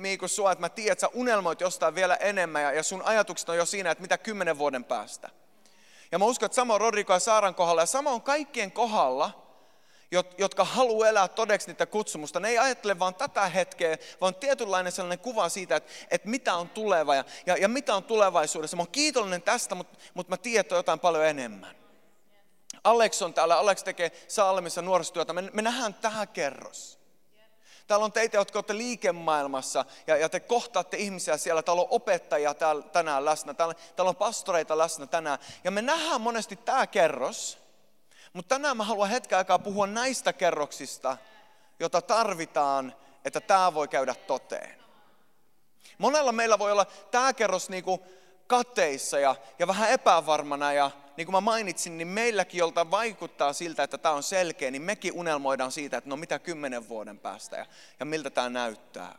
Miiku 0.00 0.28
sua, 0.28 0.52
että 0.52 0.60
mä 0.60 0.68
tiedän, 0.68 0.92
että 0.92 1.00
sä 1.00 1.10
unelmoit 1.14 1.60
jostain 1.60 1.94
vielä 1.94 2.16
enemmän 2.16 2.62
ja, 2.62 2.72
ja 2.72 2.82
sun 2.82 3.02
ajatukset 3.02 3.48
on 3.48 3.56
jo 3.56 3.66
siinä, 3.66 3.90
että 3.90 4.02
mitä 4.02 4.18
kymmenen 4.18 4.58
vuoden 4.58 4.84
päästä. 4.84 5.30
Ja 6.12 6.18
mä 6.18 6.24
uskon, 6.24 6.46
että 6.46 6.56
sama 6.56 6.74
on 6.74 6.80
Rodrigo 6.80 7.12
ja 7.12 7.18
Saaran 7.18 7.54
kohdalla 7.54 7.82
ja 7.82 7.86
sama 7.86 8.10
on 8.10 8.22
kaikkien 8.22 8.72
kohdalla, 8.72 9.46
jotka 10.38 10.64
haluaa 10.64 11.08
elää 11.08 11.28
todeksi 11.28 11.68
niitä 11.68 11.86
kutsumusta. 11.86 12.40
Ne 12.40 12.48
ei 12.48 12.58
ajattele 12.58 12.98
vaan 12.98 13.14
tätä 13.14 13.48
hetkeä, 13.48 13.98
vaan 14.20 14.34
tietynlainen 14.34 14.92
sellainen 14.92 15.18
kuva 15.18 15.48
siitä, 15.48 15.76
että, 15.76 15.92
että 16.10 16.28
mitä 16.28 16.54
on 16.54 16.68
tuleva 16.68 17.14
ja, 17.14 17.24
ja, 17.46 17.56
ja 17.56 17.68
mitä 17.68 17.94
on 17.94 18.04
tulevaisuudessa. 18.04 18.76
Mä 18.76 18.80
oon 18.80 18.92
kiitollinen 18.92 19.42
tästä, 19.42 19.74
mutta, 19.74 19.98
mutta 20.14 20.30
mä 20.30 20.36
tiedän, 20.36 20.76
jotain 20.76 21.00
paljon 21.00 21.26
enemmän. 21.26 21.79
Alex 22.84 23.22
on 23.22 23.34
täällä, 23.34 23.58
Alex 23.58 23.82
tekee 23.82 24.12
Saalemissa 24.28 24.82
nuorisotyötä. 24.82 25.32
Me, 25.32 25.50
me 25.52 25.62
nähdään 25.62 25.94
tähän 25.94 26.28
kerros. 26.28 27.00
Täällä 27.86 28.04
on 28.04 28.12
teitä, 28.12 28.36
jotka 28.36 28.58
olette 28.58 28.76
liikemaailmassa 28.76 29.84
ja, 30.06 30.16
ja 30.16 30.28
te 30.28 30.40
kohtaatte 30.40 30.96
ihmisiä 30.96 31.36
siellä. 31.36 31.62
Täällä 31.62 31.82
on 31.82 31.88
opettajia 31.90 32.54
täällä, 32.54 32.82
tänään 32.82 33.24
läsnä, 33.24 33.54
täällä, 33.54 33.74
täällä 33.96 34.08
on 34.08 34.16
pastoreita 34.16 34.78
läsnä 34.78 35.06
tänään. 35.06 35.38
Ja 35.64 35.70
me 35.70 35.82
nähdään 35.82 36.20
monesti 36.20 36.56
tämä 36.56 36.86
kerros, 36.86 37.58
mutta 38.32 38.54
tänään 38.54 38.76
mä 38.76 38.84
haluan 38.84 39.10
hetken 39.10 39.38
aikaa 39.38 39.58
puhua 39.58 39.86
näistä 39.86 40.32
kerroksista, 40.32 41.16
jota 41.80 42.02
tarvitaan, 42.02 42.94
että 43.24 43.40
tämä 43.40 43.74
voi 43.74 43.88
käydä 43.88 44.14
toteen. 44.14 44.80
Monella 45.98 46.32
meillä 46.32 46.58
voi 46.58 46.72
olla 46.72 46.86
tämä 47.10 47.32
kerros 47.32 47.68
niin 47.68 47.84
kateissa 48.46 49.18
ja, 49.18 49.36
ja 49.58 49.66
vähän 49.66 49.90
epävarmana 49.90 50.72
ja 50.72 50.90
niin 51.20 51.26
kuin 51.26 51.36
mä 51.36 51.40
mainitsin, 51.40 51.98
niin 51.98 52.08
meilläkin, 52.08 52.58
jolta 52.58 52.90
vaikuttaa 52.90 53.52
siltä, 53.52 53.82
että 53.82 53.98
tämä 53.98 54.14
on 54.14 54.22
selkeä, 54.22 54.70
niin 54.70 54.82
mekin 54.82 55.12
unelmoidaan 55.12 55.72
siitä, 55.72 55.96
että 55.96 56.10
no 56.10 56.16
mitä 56.16 56.38
kymmenen 56.38 56.88
vuoden 56.88 57.18
päästä 57.18 57.56
ja, 57.56 57.66
ja 58.00 58.06
miltä 58.06 58.30
tämä 58.30 58.48
näyttää. 58.48 59.18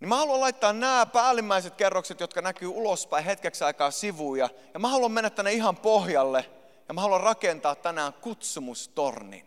Niin 0.00 0.08
mä 0.08 0.16
haluan 0.16 0.40
laittaa 0.40 0.72
nämä 0.72 1.06
päällimmäiset 1.06 1.74
kerrokset, 1.74 2.20
jotka 2.20 2.42
näkyy 2.42 2.68
ulospäin 2.68 3.24
hetkeksi 3.24 3.64
aikaa 3.64 3.90
sivuun. 3.90 4.38
Ja, 4.38 4.48
ja 4.74 4.80
mä 4.80 4.88
haluan 4.88 5.12
mennä 5.12 5.30
tänne 5.30 5.52
ihan 5.52 5.76
pohjalle 5.76 6.50
ja 6.88 6.94
mä 6.94 7.00
haluan 7.00 7.20
rakentaa 7.20 7.74
tänään 7.74 8.12
kutsumustornin. 8.12 9.44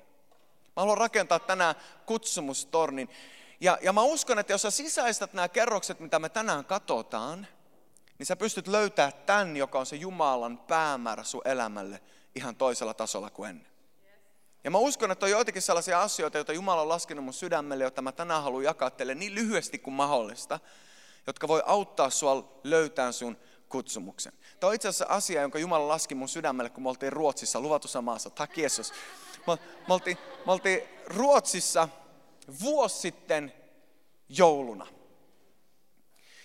Mä 0.65 0.81
haluan 0.81 0.97
rakentaa 0.97 1.39
tänään 1.39 1.75
kutsumustornin. 2.05 3.09
Ja, 3.59 3.77
ja 3.81 3.93
mä 3.93 4.01
uskon, 4.01 4.39
että 4.39 4.53
jos 4.53 4.61
sä 4.61 4.71
sisäistät 4.71 5.33
nämä 5.33 5.49
kerrokset, 5.49 5.99
mitä 5.99 6.19
me 6.19 6.29
tänään 6.29 6.65
katsotaan, 6.65 7.47
niin 8.23 8.27
sä 8.27 8.35
pystyt 8.35 8.67
löytämään 8.67 9.13
tämän, 9.25 9.57
joka 9.57 9.79
on 9.79 9.85
se 9.85 9.95
Jumalan 9.95 10.57
päämäärä 10.57 11.23
sun 11.23 11.41
elämälle 11.45 12.01
ihan 12.35 12.55
toisella 12.55 12.93
tasolla 12.93 13.29
kuin 13.29 13.49
ennen. 13.49 13.67
Ja 14.63 14.71
mä 14.71 14.77
uskon, 14.77 15.11
että 15.11 15.25
on 15.25 15.31
joitakin 15.31 15.61
sellaisia 15.61 16.01
asioita, 16.01 16.37
joita 16.37 16.53
Jumala 16.53 16.81
on 16.81 16.89
laskenut 16.89 17.25
mun 17.25 17.33
sydämelle, 17.33 17.83
joita 17.83 18.01
mä 18.01 18.11
tänään 18.11 18.43
haluan 18.43 18.63
jakaa 18.63 18.89
teille 18.89 19.15
niin 19.15 19.35
lyhyesti 19.35 19.79
kuin 19.79 19.93
mahdollista, 19.93 20.59
jotka 21.27 21.47
voi 21.47 21.63
auttaa 21.65 22.09
sua 22.09 22.59
löytämään 22.63 23.13
sun 23.13 23.37
kutsumuksen. 23.69 24.33
Tämä 24.59 24.69
on 24.69 24.75
itse 24.75 24.87
asiassa 24.87 25.05
asia, 25.09 25.41
jonka 25.41 25.59
Jumala 25.59 25.87
laski 25.87 26.15
mun 26.15 26.29
sydämelle, 26.29 26.69
kun 26.69 26.83
me 26.83 26.89
oltiin 26.89 27.13
Ruotsissa, 27.13 27.59
luvatussa 27.59 28.01
maassa. 28.01 28.29
Tak 28.29 28.57
Jeesus. 28.57 28.93
Me, 29.47 29.57
me, 29.87 29.93
oltiin, 29.93 30.17
me 30.45 30.51
oltiin 30.51 30.81
Ruotsissa 31.07 31.87
vuosi 32.61 32.99
sitten 32.99 33.53
jouluna. 34.29 34.87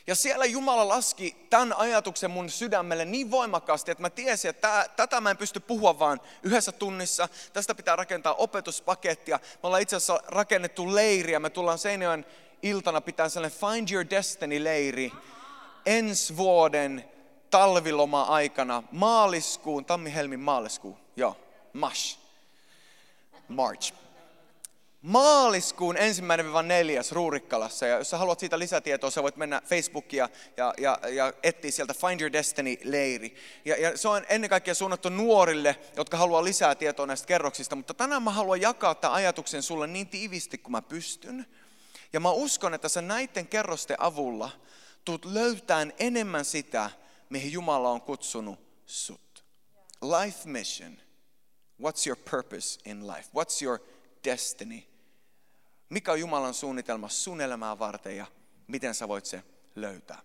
Ja 0.09 0.15
siellä 0.15 0.45
Jumala 0.45 0.88
laski 0.88 1.37
tämän 1.50 1.73
ajatuksen 1.73 2.31
mun 2.31 2.50
sydämelle 2.50 3.05
niin 3.05 3.31
voimakkaasti, 3.31 3.91
että 3.91 4.03
mä 4.03 4.11
tiesin, 4.11 4.49
että 4.49 4.88
tätä 4.97 5.21
mä 5.21 5.31
en 5.31 5.37
pysty 5.37 5.61
puhua 5.61 5.99
vaan 5.99 6.21
yhdessä 6.43 6.73
tunnissa. 6.73 7.29
Tästä 7.53 7.75
pitää 7.75 7.97
rakentaa 7.97 8.35
opetuspakettia. 8.35 9.41
Me 9.43 9.59
ollaan 9.62 9.83
itse 9.83 9.97
asiassa 9.97 10.21
rakennettu 10.27 10.95
leiriä. 10.95 11.41
Me 11.41 11.50
tullaan 11.50 11.79
Seinäjoen 11.79 12.27
iltana 12.62 13.00
pitää 13.00 13.29
sellainen 13.29 13.59
Find 13.61 13.88
Your 13.91 14.07
Destiny-leiri 14.11 15.12
ensi 15.87 16.37
vuoden 16.37 17.05
talviloma-aikana, 17.50 18.83
maaliskuun, 18.93 19.85
tammi-helmin 19.85 20.41
maaliskuu, 20.41 20.99
joo, 21.17 21.37
Mash, 21.73 22.19
March. 23.49 23.95
Maaliskuun 25.02 25.97
ensimmäinen 25.97 26.52
vai 26.52 26.64
neljäs 26.64 27.12
Ruurikkalassa, 27.12 27.87
ja 27.87 27.99
jos 27.99 28.11
sä 28.11 28.19
haluat 28.19 28.40
siitä 28.40 28.59
lisätietoa, 28.59 29.11
sä 29.11 29.23
voit 29.23 29.37
mennä 29.37 29.62
Facebookia 29.64 30.28
ja, 30.57 30.75
ja, 30.78 30.99
ja 31.09 31.33
etsiä 31.43 31.71
sieltä 31.71 31.95
Find 31.95 32.21
Your 32.21 32.33
Destiny-leiri. 32.33 33.35
Ja, 33.64 33.76
ja 33.76 33.97
se 33.97 34.09
on 34.09 34.25
ennen 34.28 34.50
kaikkea 34.50 34.75
suunnattu 34.75 35.09
nuorille, 35.09 35.76
jotka 35.97 36.17
haluaa 36.17 36.45
lisää 36.45 36.75
tietoa 36.75 37.07
näistä 37.07 37.26
kerroksista, 37.26 37.76
mutta 37.76 37.95
tänään 37.95 38.23
mä 38.23 38.31
haluan 38.31 38.61
jakaa 38.61 38.95
tämän 38.95 39.14
ajatuksen 39.14 39.62
sulle 39.62 39.87
niin 39.87 40.09
tiivisti 40.09 40.59
kuin 40.59 40.73
mä 40.73 40.83
pystyn. 40.83 41.47
Ja 42.12 42.21
mä 42.21 42.31
uskon, 42.31 42.75
että 42.75 42.88
sä 42.88 43.02
näiden 43.02 43.47
kerrosten 43.47 43.97
avulla 44.00 44.50
tuut 45.05 45.25
löytämään 45.25 45.93
enemmän 45.99 46.45
sitä, 46.45 46.90
mihin 47.31 47.52
Jumala 47.52 47.90
on 47.90 48.00
kutsunut 48.00 48.59
sut. 48.87 49.45
Life 50.02 50.38
mission. 50.49 50.99
What's 51.83 52.07
your 52.07 52.19
purpose 52.31 52.81
in 52.85 53.07
life? 53.07 53.28
What's 53.35 53.62
your 53.62 53.81
destiny? 54.30 54.82
Mikä 55.88 56.12
on 56.12 56.20
Jumalan 56.20 56.54
suunnitelma 56.54 57.08
sun 57.08 57.40
elämää 57.40 57.78
varten 57.78 58.16
ja 58.16 58.26
miten 58.66 58.94
sä 58.94 59.08
voit 59.08 59.26
se 59.26 59.42
löytää? 59.75 60.18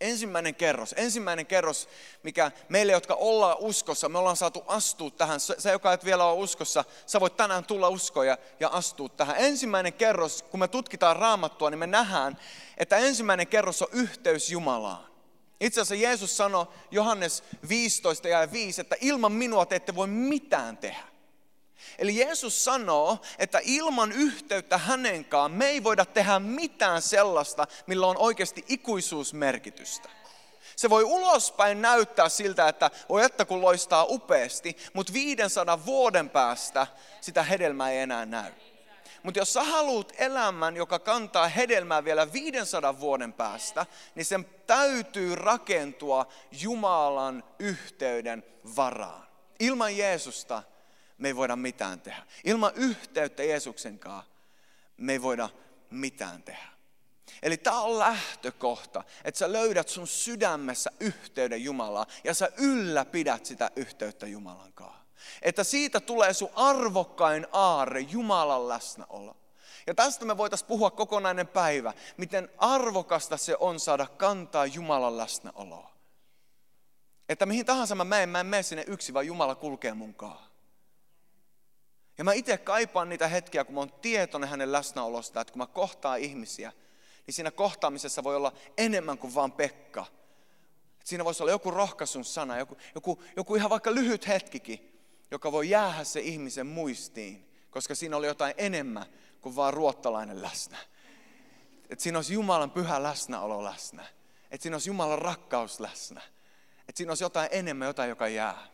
Ensimmäinen 0.00 0.54
kerros, 0.54 0.94
ensimmäinen 0.98 1.46
kerros, 1.46 1.88
mikä 2.22 2.52
meille, 2.68 2.92
jotka 2.92 3.14
ollaan 3.14 3.56
uskossa, 3.58 4.08
me 4.08 4.18
ollaan 4.18 4.36
saatu 4.36 4.64
astua 4.66 5.10
tähän. 5.10 5.40
Se, 5.40 5.72
joka 5.72 5.92
et 5.92 6.04
vielä 6.04 6.24
ole 6.24 6.42
uskossa, 6.42 6.84
sä 7.06 7.20
voit 7.20 7.36
tänään 7.36 7.64
tulla 7.64 7.88
uskoon 7.88 8.26
ja, 8.26 8.38
ja 8.60 8.68
astua 8.68 9.08
tähän. 9.08 9.36
Ensimmäinen 9.38 9.92
kerros, 9.92 10.42
kun 10.42 10.60
me 10.60 10.68
tutkitaan 10.68 11.16
raamattua, 11.16 11.70
niin 11.70 11.78
me 11.78 11.86
nähdään, 11.86 12.38
että 12.76 12.96
ensimmäinen 12.96 13.46
kerros 13.46 13.82
on 13.82 13.88
yhteys 13.92 14.50
Jumalaan. 14.50 15.08
Itse 15.60 15.80
asiassa 15.80 16.02
Jeesus 16.02 16.36
sanoi 16.36 16.66
Johannes 16.90 17.44
15 17.68 18.28
ja 18.28 18.52
5, 18.52 18.80
että 18.80 18.96
ilman 19.00 19.32
minua 19.32 19.66
te 19.66 19.76
ette 19.76 19.94
voi 19.94 20.06
mitään 20.06 20.76
tehdä. 20.76 21.17
Eli 21.98 22.16
Jeesus 22.16 22.64
sanoo, 22.64 23.18
että 23.38 23.60
ilman 23.64 24.12
yhteyttä 24.12 24.78
hänenkaan 24.78 25.50
me 25.50 25.66
ei 25.66 25.84
voida 25.84 26.04
tehdä 26.04 26.38
mitään 26.38 27.02
sellaista, 27.02 27.66
millä 27.86 28.06
on 28.06 28.16
oikeasti 28.16 28.64
ikuisuusmerkitystä. 28.68 30.08
Se 30.76 30.90
voi 30.90 31.04
ulospäin 31.04 31.82
näyttää 31.82 32.28
siltä, 32.28 32.68
että 32.68 32.90
voi 33.08 33.24
että 33.24 33.44
kun 33.44 33.62
loistaa 33.62 34.06
upeasti, 34.08 34.76
mutta 34.92 35.12
500 35.12 35.86
vuoden 35.86 36.30
päästä 36.30 36.86
sitä 37.20 37.42
hedelmää 37.42 37.90
ei 37.90 37.98
enää 37.98 38.26
näy. 38.26 38.52
Mutta 39.22 39.40
jos 39.40 39.52
sä 39.52 39.62
haluat 39.62 40.12
elämän, 40.18 40.76
joka 40.76 40.98
kantaa 40.98 41.48
hedelmää 41.48 42.04
vielä 42.04 42.32
500 42.32 43.00
vuoden 43.00 43.32
päästä, 43.32 43.86
niin 44.14 44.24
sen 44.24 44.46
täytyy 44.66 45.34
rakentua 45.34 46.26
Jumalan 46.52 47.44
yhteyden 47.58 48.44
varaan. 48.76 49.26
Ilman 49.60 49.96
Jeesusta 49.96 50.62
me 51.18 51.28
ei 51.28 51.36
voida 51.36 51.56
mitään 51.56 52.00
tehdä. 52.00 52.22
Ilman 52.44 52.72
yhteyttä 52.74 53.42
Jeesuksen 53.42 53.98
kanssa 53.98 54.32
me 54.96 55.12
ei 55.12 55.22
voida 55.22 55.48
mitään 55.90 56.42
tehdä. 56.42 56.68
Eli 57.42 57.56
tämä 57.56 57.80
on 57.80 57.98
lähtökohta, 57.98 59.04
että 59.24 59.38
sä 59.38 59.52
löydät 59.52 59.88
sun 59.88 60.06
sydämessä 60.06 60.90
yhteyden 61.00 61.64
Jumalaan 61.64 62.06
ja 62.24 62.34
sä 62.34 62.48
ylläpidät 62.56 63.46
sitä 63.46 63.70
yhteyttä 63.76 64.26
Jumalan 64.26 64.72
kanssa. 64.72 64.98
Että 65.42 65.64
siitä 65.64 66.00
tulee 66.00 66.32
sun 66.32 66.50
arvokkain 66.54 67.46
aarre, 67.52 68.00
Jumalan 68.00 68.68
läsnäolo. 68.68 69.36
Ja 69.86 69.94
tästä 69.94 70.24
me 70.24 70.36
voitaisiin 70.36 70.68
puhua 70.68 70.90
kokonainen 70.90 71.46
päivä, 71.46 71.92
miten 72.16 72.48
arvokasta 72.58 73.36
se 73.36 73.56
on 73.60 73.80
saada 73.80 74.06
kantaa 74.06 74.66
Jumalan 74.66 75.16
läsnäoloa. 75.16 75.92
Että 77.28 77.46
mihin 77.46 77.66
tahansa 77.66 77.94
mä 77.94 78.04
menen, 78.04 78.28
mä 78.28 78.40
en 78.40 78.46
mene 78.46 78.62
sinne 78.62 78.84
yksi, 78.86 79.14
vaan 79.14 79.26
Jumala 79.26 79.54
kulkee 79.54 79.94
munkaan. 79.94 80.47
Ja 82.18 82.24
mä 82.24 82.32
itse 82.32 82.58
kaipaan 82.58 83.08
niitä 83.08 83.28
hetkiä, 83.28 83.64
kun 83.64 83.74
mä 83.74 83.80
oon 83.80 83.92
tietoinen 83.92 84.50
hänen 84.50 84.72
läsnäolosta, 84.72 85.40
että 85.40 85.52
kun 85.52 85.58
mä 85.58 85.66
kohtaan 85.66 86.18
ihmisiä, 86.18 86.72
niin 87.26 87.34
siinä 87.34 87.50
kohtaamisessa 87.50 88.24
voi 88.24 88.36
olla 88.36 88.52
enemmän 88.76 89.18
kuin 89.18 89.34
vaan 89.34 89.52
Pekka. 89.52 90.06
Että 90.92 91.08
siinä 91.08 91.24
voisi 91.24 91.42
olla 91.42 91.52
joku 91.52 91.70
rohkaisun 91.70 92.24
sana, 92.24 92.58
joku, 92.58 92.76
joku, 92.94 93.22
joku 93.36 93.54
ihan 93.56 93.70
vaikka 93.70 93.94
lyhyt 93.94 94.28
hetkikin, 94.28 95.00
joka 95.30 95.52
voi 95.52 95.70
jäädä 95.70 96.04
se 96.04 96.20
ihmisen 96.20 96.66
muistiin, 96.66 97.48
koska 97.70 97.94
siinä 97.94 98.16
oli 98.16 98.26
jotain 98.26 98.54
enemmän 98.56 99.06
kuin 99.40 99.56
vaan 99.56 99.74
ruottalainen 99.74 100.42
läsnä. 100.42 100.78
Että 101.90 102.02
siinä 102.02 102.18
olisi 102.18 102.34
Jumalan 102.34 102.70
pyhä 102.70 103.02
läsnäolo 103.02 103.64
läsnä. 103.64 104.06
Että 104.50 104.62
siinä 104.62 104.74
olisi 104.74 104.90
Jumalan 104.90 105.18
rakkaus 105.18 105.80
läsnä. 105.80 106.20
Että 106.88 106.96
siinä 106.96 107.10
olisi 107.10 107.24
jotain 107.24 107.48
enemmän, 107.52 107.86
jotain, 107.86 108.08
joka 108.08 108.28
jää. 108.28 108.66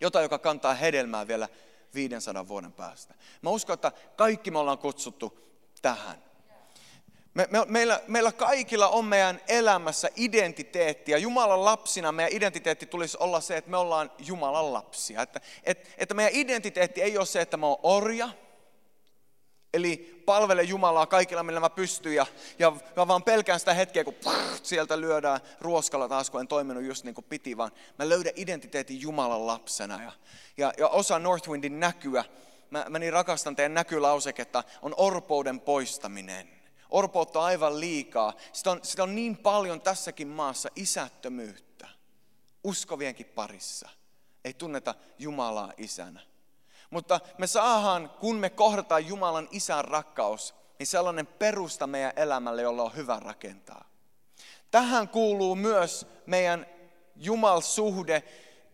Jotain, 0.00 0.22
joka 0.22 0.38
kantaa 0.38 0.74
hedelmää 0.74 1.28
vielä 1.28 1.48
500 1.94 2.48
vuoden 2.48 2.72
päästä. 2.72 3.14
Mä 3.42 3.50
uskon, 3.50 3.74
että 3.74 3.92
kaikki 4.16 4.50
me 4.50 4.58
ollaan 4.58 4.78
kutsuttu 4.78 5.38
tähän. 5.82 6.24
Me, 7.34 7.48
me, 7.50 7.58
meillä, 7.66 8.00
meillä 8.06 8.32
kaikilla 8.32 8.88
on 8.88 9.04
meidän 9.04 9.40
elämässä 9.48 10.08
identiteetti 10.16 11.12
ja 11.12 11.18
Jumalan 11.18 11.64
lapsina 11.64 12.12
meidän 12.12 12.32
identiteetti 12.32 12.86
tulisi 12.86 13.16
olla 13.20 13.40
se, 13.40 13.56
että 13.56 13.70
me 13.70 13.76
ollaan 13.76 14.12
Jumalan 14.18 14.72
lapsia. 14.72 15.22
Että, 15.22 15.40
että, 15.64 15.90
että 15.98 16.14
meidän 16.14 16.34
identiteetti 16.34 17.02
ei 17.02 17.18
ole 17.18 17.26
se, 17.26 17.40
että 17.40 17.56
mä 17.56 17.66
oon 17.66 17.78
orja, 17.82 18.28
Eli 19.74 20.22
palvele 20.26 20.62
Jumalaa 20.62 21.06
kaikilla, 21.06 21.42
millä 21.42 21.60
mä 21.60 21.70
pystyn 21.70 22.14
ja, 22.14 22.26
ja 22.58 22.72
mä 22.96 23.08
vaan 23.08 23.22
pelkään 23.22 23.58
sitä 23.60 23.74
hetkeä, 23.74 24.04
kun 24.04 24.14
pff, 24.14 24.64
sieltä 24.64 25.00
lyödään 25.00 25.40
ruoskalla 25.60 26.08
taas, 26.08 26.30
kun 26.30 26.40
en 26.40 26.48
toiminut 26.48 26.84
just 26.84 27.04
niin 27.04 27.14
kuin 27.14 27.24
piti, 27.24 27.56
vaan 27.56 27.70
mä 27.98 28.08
löydän 28.08 28.32
identiteetin 28.36 29.00
Jumalan 29.00 29.46
lapsena. 29.46 30.02
Ja, 30.02 30.12
ja, 30.56 30.72
ja 30.78 30.88
osa 30.88 31.18
Northwindin 31.18 31.80
näkyä, 31.80 32.24
mä, 32.70 32.86
mä 32.88 32.98
niin 32.98 33.12
rakastan 33.12 33.56
teidän 33.56 33.74
näkylauseketta, 33.74 34.64
on 34.82 34.94
orpouden 34.96 35.60
poistaminen. 35.60 36.48
Orpoutta 36.90 37.38
on 37.38 37.44
aivan 37.44 37.80
liikaa. 37.80 38.32
Sitä 38.52 38.70
on, 38.70 38.80
sitä 38.82 39.02
on 39.02 39.14
niin 39.14 39.36
paljon 39.36 39.80
tässäkin 39.80 40.28
maassa 40.28 40.68
isättömyyttä. 40.76 41.88
Uskovienkin 42.64 43.26
parissa. 43.26 43.88
Ei 44.44 44.54
tunneta 44.54 44.94
Jumalaa 45.18 45.72
isänä. 45.76 46.33
Mutta 46.94 47.20
me 47.38 47.46
saadaan, 47.46 48.10
kun 48.20 48.36
me 48.36 48.50
kohdataan 48.50 49.06
Jumalan 49.06 49.48
isän 49.50 49.84
rakkaus, 49.84 50.54
niin 50.78 50.86
sellainen 50.86 51.26
perusta 51.26 51.86
meidän 51.86 52.12
elämälle, 52.16 52.62
jolla 52.62 52.82
on 52.82 52.96
hyvä 52.96 53.20
rakentaa. 53.20 53.88
Tähän 54.70 55.08
kuuluu 55.08 55.54
myös 55.54 56.06
meidän 56.26 56.66
Jumal-suhde, 57.16 58.22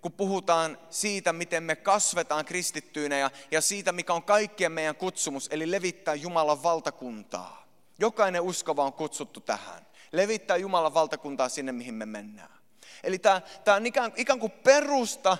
kun 0.03 0.13
puhutaan 0.13 0.79
siitä, 0.91 1.33
miten 1.33 1.63
me 1.63 1.77
kasvetaan 1.77 2.45
kristittyinä 2.45 3.19
ja, 3.19 3.31
ja 3.51 3.61
siitä, 3.61 3.93
mikä 3.93 4.13
on 4.13 4.23
kaikkien 4.23 4.73
meidän 4.73 4.97
kutsumus, 4.97 5.49
eli 5.51 5.71
levittää 5.71 6.15
Jumalan 6.15 6.63
valtakuntaa. 6.63 7.67
Jokainen 7.99 8.43
uskova 8.43 8.85
on 8.85 8.93
kutsuttu 8.93 9.41
tähän. 9.41 9.87
Levittää 10.13 10.57
Jumalan 10.57 10.95
valtakuntaa 10.95 11.49
sinne, 11.49 11.73
mihin 11.73 11.95
me 11.95 12.07
mennään. 12.07 12.61
Eli 13.03 13.19
tämä, 13.19 13.41
tämä 13.65 13.77
on 13.77 13.87
ikään, 13.87 14.13
ikään 14.17 14.41
kuin 14.41 14.53
perusta 14.53 15.39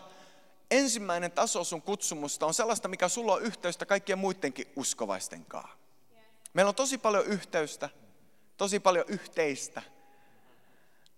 ensimmäinen 0.71 1.33
taso 1.33 1.65
sun 1.65 1.83
kutsumusta 1.83 2.47
on 2.47 2.55
sellaista, 2.55 2.89
mikä 2.89 3.09
sulla 3.09 3.35
on 3.35 3.43
yhteystä 3.43 3.87
kaikkien 3.87 4.19
muidenkin 4.19 4.73
uskovaisten 4.77 5.45
kanssa. 5.45 5.77
Meillä 6.53 6.69
on 6.69 6.75
tosi 6.75 6.99
paljon 6.99 7.27
yhteystä, 7.27 7.89
tosi 8.57 8.81
paljon 8.81 9.05
yhteistä, 9.09 9.83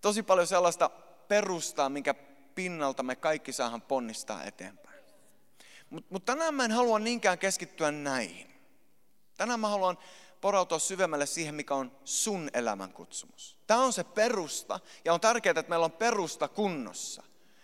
tosi 0.00 0.22
paljon 0.22 0.46
sellaista 0.46 0.90
perustaa, 1.28 1.88
minkä 1.88 2.14
pinnalta 2.54 3.02
me 3.02 3.16
kaikki 3.16 3.52
saadaan 3.52 3.82
ponnistaa 3.82 4.44
eteenpäin. 4.44 5.04
Mutta 5.90 6.08
mut 6.10 6.24
tänään 6.24 6.54
mä 6.54 6.64
en 6.64 6.72
halua 6.72 6.98
niinkään 6.98 7.38
keskittyä 7.38 7.90
näihin. 7.90 8.52
Tänään 9.36 9.60
mä 9.60 9.68
haluan 9.68 9.98
porautua 10.40 10.78
syvemmälle 10.78 11.26
siihen, 11.26 11.54
mikä 11.54 11.74
on 11.74 11.98
sun 12.04 12.50
elämän 12.52 12.92
kutsumus. 12.92 13.58
Tämä 13.66 13.80
on 13.80 13.92
se 13.92 14.04
perusta 14.04 14.80
ja 15.04 15.12
on 15.12 15.20
tärkeää, 15.20 15.60
että 15.60 15.70
meillä 15.70 15.84
on 15.84 15.92
perusta 15.92 16.48
kunnossa. 16.48 17.22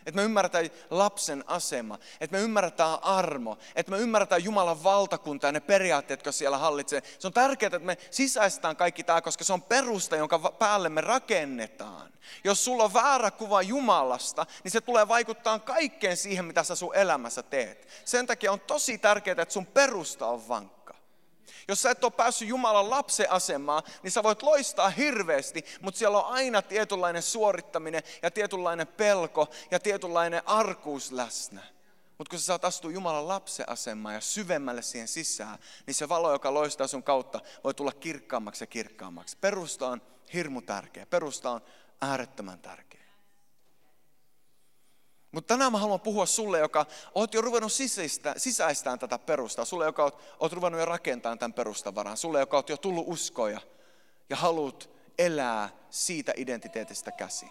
Että 0.09 0.17
me 0.17 0.23
ymmärretään 0.23 0.71
lapsen 0.91 1.45
asema, 1.47 1.99
että 2.21 2.37
me 2.37 2.43
ymmärretään 2.43 2.99
armo, 3.03 3.59
että 3.77 3.93
me 3.93 3.99
ymmärretään 3.99 4.45
Jumalan 4.45 4.85
valtakunta 4.85 5.47
ja 5.47 5.53
ne 5.53 5.61
periaatteet, 5.61 6.19
jotka 6.21 6.33
siellä 6.33 6.59
hallitsee. 6.59 7.03
Se 7.19 7.27
on 7.27 7.33
tärkeää, 7.33 7.67
että 7.67 7.79
me 7.79 7.99
sisäistään 8.11 8.77
kaikki 8.77 9.05
tämä, 9.05 9.21
koska 9.21 9.45
se 9.45 9.53
on 9.53 9.62
perusta, 9.62 10.17
jonka 10.17 10.38
päälle 10.38 10.88
me 10.88 11.00
rakennetaan. 11.00 12.12
Jos 12.45 12.65
sulla 12.65 12.85
on 12.85 12.95
väärä 12.95 13.31
kuva 13.31 13.62
Jumalasta, 13.62 14.47
niin 14.65 14.73
se 14.73 14.81
tulee 14.81 15.09
vaikuttaa 15.09 15.59
kaikkeen 15.59 16.17
siihen, 16.17 16.45
mitä 16.45 16.62
sä 16.62 16.75
sun 16.75 16.95
elämässä 16.95 17.43
teet. 17.43 17.88
Sen 18.05 18.27
takia 18.27 18.53
on 18.53 18.61
tosi 18.61 18.99
tärkeää, 18.99 19.43
että 19.43 19.53
sun 19.55 19.67
perusta 19.67 20.27
on 20.27 20.49
vankka. 20.49 20.77
Jos 21.68 21.82
sä 21.82 21.90
et 21.90 22.04
ole 22.04 22.12
päässyt 22.12 22.48
Jumalan 22.48 22.90
lapsen 22.90 23.30
asemaan, 23.30 23.82
niin 24.02 24.10
sä 24.10 24.22
voit 24.22 24.42
loistaa 24.42 24.90
hirveästi, 24.90 25.64
mutta 25.80 25.98
siellä 25.98 26.18
on 26.18 26.32
aina 26.32 26.62
tietynlainen 26.62 27.22
suorittaminen 27.22 28.02
ja 28.22 28.30
tietynlainen 28.30 28.87
pelko 28.87 29.48
ja 29.70 29.80
tietynlainen 29.80 30.48
arkuus 30.48 31.12
läsnä. 31.12 31.60
Mutta 32.18 32.30
kun 32.30 32.38
sä 32.38 32.44
saat 32.44 32.64
astua 32.64 32.90
Jumalan 32.90 33.28
lapseasemaan 33.28 34.14
ja 34.14 34.20
syvemmälle 34.20 34.82
siihen 34.82 35.08
sisään, 35.08 35.58
niin 35.87 35.94
se 35.94 36.08
valo, 36.08 36.32
joka 36.32 36.54
loistaa 36.54 36.87
sun 36.87 37.02
kautta, 37.02 37.40
voi 37.64 37.75
tulla 37.75 37.92
kirkkaammaksi 37.92 38.62
ja 38.62 38.66
kirkkaammaksi. 38.66 39.37
Perusta 39.40 39.88
on 39.88 40.02
hirmu 40.32 40.60
tärkeä. 40.60 41.06
Perusta 41.06 41.50
on 41.50 41.60
äärettömän 42.00 42.58
tärkeä. 42.58 42.98
Mutta 45.32 45.54
tänään 45.54 45.73
mä 45.73 45.78
haluan 45.78 46.00
puhua 46.00 46.26
sulle, 46.26 46.58
joka 46.58 46.87
oot 47.14 47.35
jo 47.35 47.40
ruvennut 47.40 47.73
sisäistä, 47.73 48.35
sisäistään 48.37 48.99
tätä 48.99 49.18
perustaa. 49.18 49.64
Sulle, 49.64 49.85
joka 49.85 50.02
oot, 50.04 50.20
oot 50.40 50.52
ruvennut 50.52 50.80
jo 50.80 50.85
rakentamaan 50.85 51.38
tämän 51.38 51.52
perustan 51.52 51.94
varaan. 51.94 52.16
Sulle, 52.16 52.40
joka 52.40 52.56
oot 52.56 52.68
jo 52.68 52.76
tullut 52.76 53.04
uskoja 53.08 53.61
ja 54.30 54.37
haluat 54.37 54.90
elää 55.18 55.70
siitä 55.90 56.32
identiteetistä 56.37 57.12
käsin. 57.12 57.50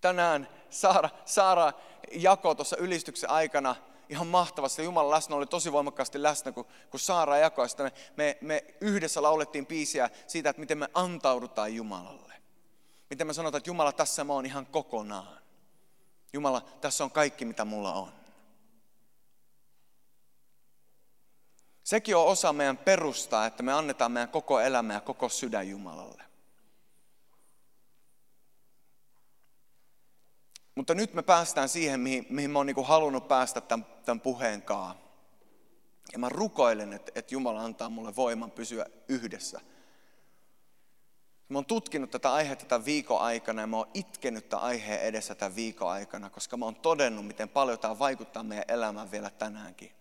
Tänään 0.00 0.48
Saara, 0.70 1.10
Saara 1.24 1.72
jako 2.12 2.54
tuossa 2.54 2.76
ylistyksen 2.76 3.30
aikana 3.30 3.76
ihan 4.08 4.26
mahtavasti. 4.26 4.84
Jumalan 4.84 5.10
läsnä 5.10 5.36
oli 5.36 5.46
tosi 5.46 5.72
voimakkaasti 5.72 6.22
läsnä, 6.22 6.52
kun, 6.52 6.66
kun 6.90 7.00
Saara 7.00 7.38
jakoi. 7.38 7.68
Sitten 7.68 7.86
me, 7.86 7.92
me, 8.16 8.38
me 8.40 8.64
yhdessä 8.80 9.22
laulettiin 9.22 9.66
biisiä 9.66 10.10
siitä, 10.26 10.50
että 10.50 10.60
miten 10.60 10.78
me 10.78 10.88
antaudutaan 10.94 11.74
Jumalalle. 11.74 12.34
Miten 13.10 13.26
me 13.26 13.32
sanotaan, 13.32 13.58
että 13.58 13.70
Jumala, 13.70 13.92
tässä 13.92 14.24
mä 14.24 14.32
oon 14.32 14.46
ihan 14.46 14.66
kokonaan. 14.66 15.38
Jumala, 16.32 16.60
tässä 16.60 17.04
on 17.04 17.10
kaikki, 17.10 17.44
mitä 17.44 17.64
mulla 17.64 17.92
on. 17.92 18.12
Sekin 21.84 22.16
on 22.16 22.26
osa 22.26 22.52
meidän 22.52 22.78
perustaa, 22.78 23.46
että 23.46 23.62
me 23.62 23.72
annetaan 23.72 24.12
meidän 24.12 24.28
koko 24.28 24.60
elämä 24.60 24.92
ja 24.92 25.00
koko 25.00 25.28
sydän 25.28 25.68
Jumalalle. 25.68 26.22
Mutta 30.74 30.94
nyt 30.94 31.14
me 31.14 31.22
päästään 31.22 31.68
siihen, 31.68 32.00
mihin, 32.00 32.26
mihin 32.30 32.50
mä 32.50 32.58
oon 32.58 32.66
niin 32.66 32.86
halunnut 32.86 33.28
päästä 33.28 33.60
tämän, 33.60 33.86
tämän 34.04 34.20
puheen 34.20 34.62
kanssa. 34.62 34.96
Ja 36.12 36.18
mä 36.18 36.28
rukoilen, 36.28 36.92
että, 36.92 37.12
että 37.14 37.34
Jumala 37.34 37.60
antaa 37.60 37.88
mulle 37.88 38.16
voiman 38.16 38.50
pysyä 38.50 38.86
yhdessä. 39.08 39.60
Mä 41.48 41.58
oon 41.58 41.66
tutkinut 41.66 42.10
tätä 42.10 42.32
aihetta 42.32 42.64
tämän 42.64 42.84
viikon 42.84 43.20
aikana 43.20 43.62
ja 43.62 43.66
mä 43.66 43.76
oon 43.76 43.90
itkenyt 43.94 44.48
tämän 44.48 44.64
aiheen 44.64 45.00
edessä 45.00 45.34
tämän 45.34 45.56
viikon 45.56 45.90
aikana, 45.90 46.30
koska 46.30 46.56
mä 46.56 46.64
oon 46.64 46.76
todennut, 46.76 47.26
miten 47.26 47.48
paljon 47.48 47.78
tämä 47.78 47.98
vaikuttaa 47.98 48.42
meidän 48.42 48.64
elämään 48.68 49.10
vielä 49.10 49.30
tänäänkin. 49.30 49.92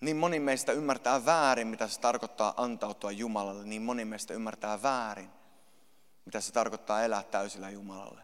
Niin 0.00 0.16
moni 0.16 0.40
meistä 0.40 0.72
ymmärtää 0.72 1.24
väärin, 1.24 1.66
mitä 1.66 1.88
se 1.88 2.00
tarkoittaa 2.00 2.54
antautua 2.56 3.10
Jumalalle. 3.10 3.64
Niin 3.64 3.82
moni 3.82 4.04
meistä 4.04 4.34
ymmärtää 4.34 4.82
väärin, 4.82 5.30
mitä 6.24 6.40
se 6.40 6.52
tarkoittaa 6.52 7.02
elää 7.02 7.22
täysillä 7.22 7.70
Jumalalle. 7.70 8.22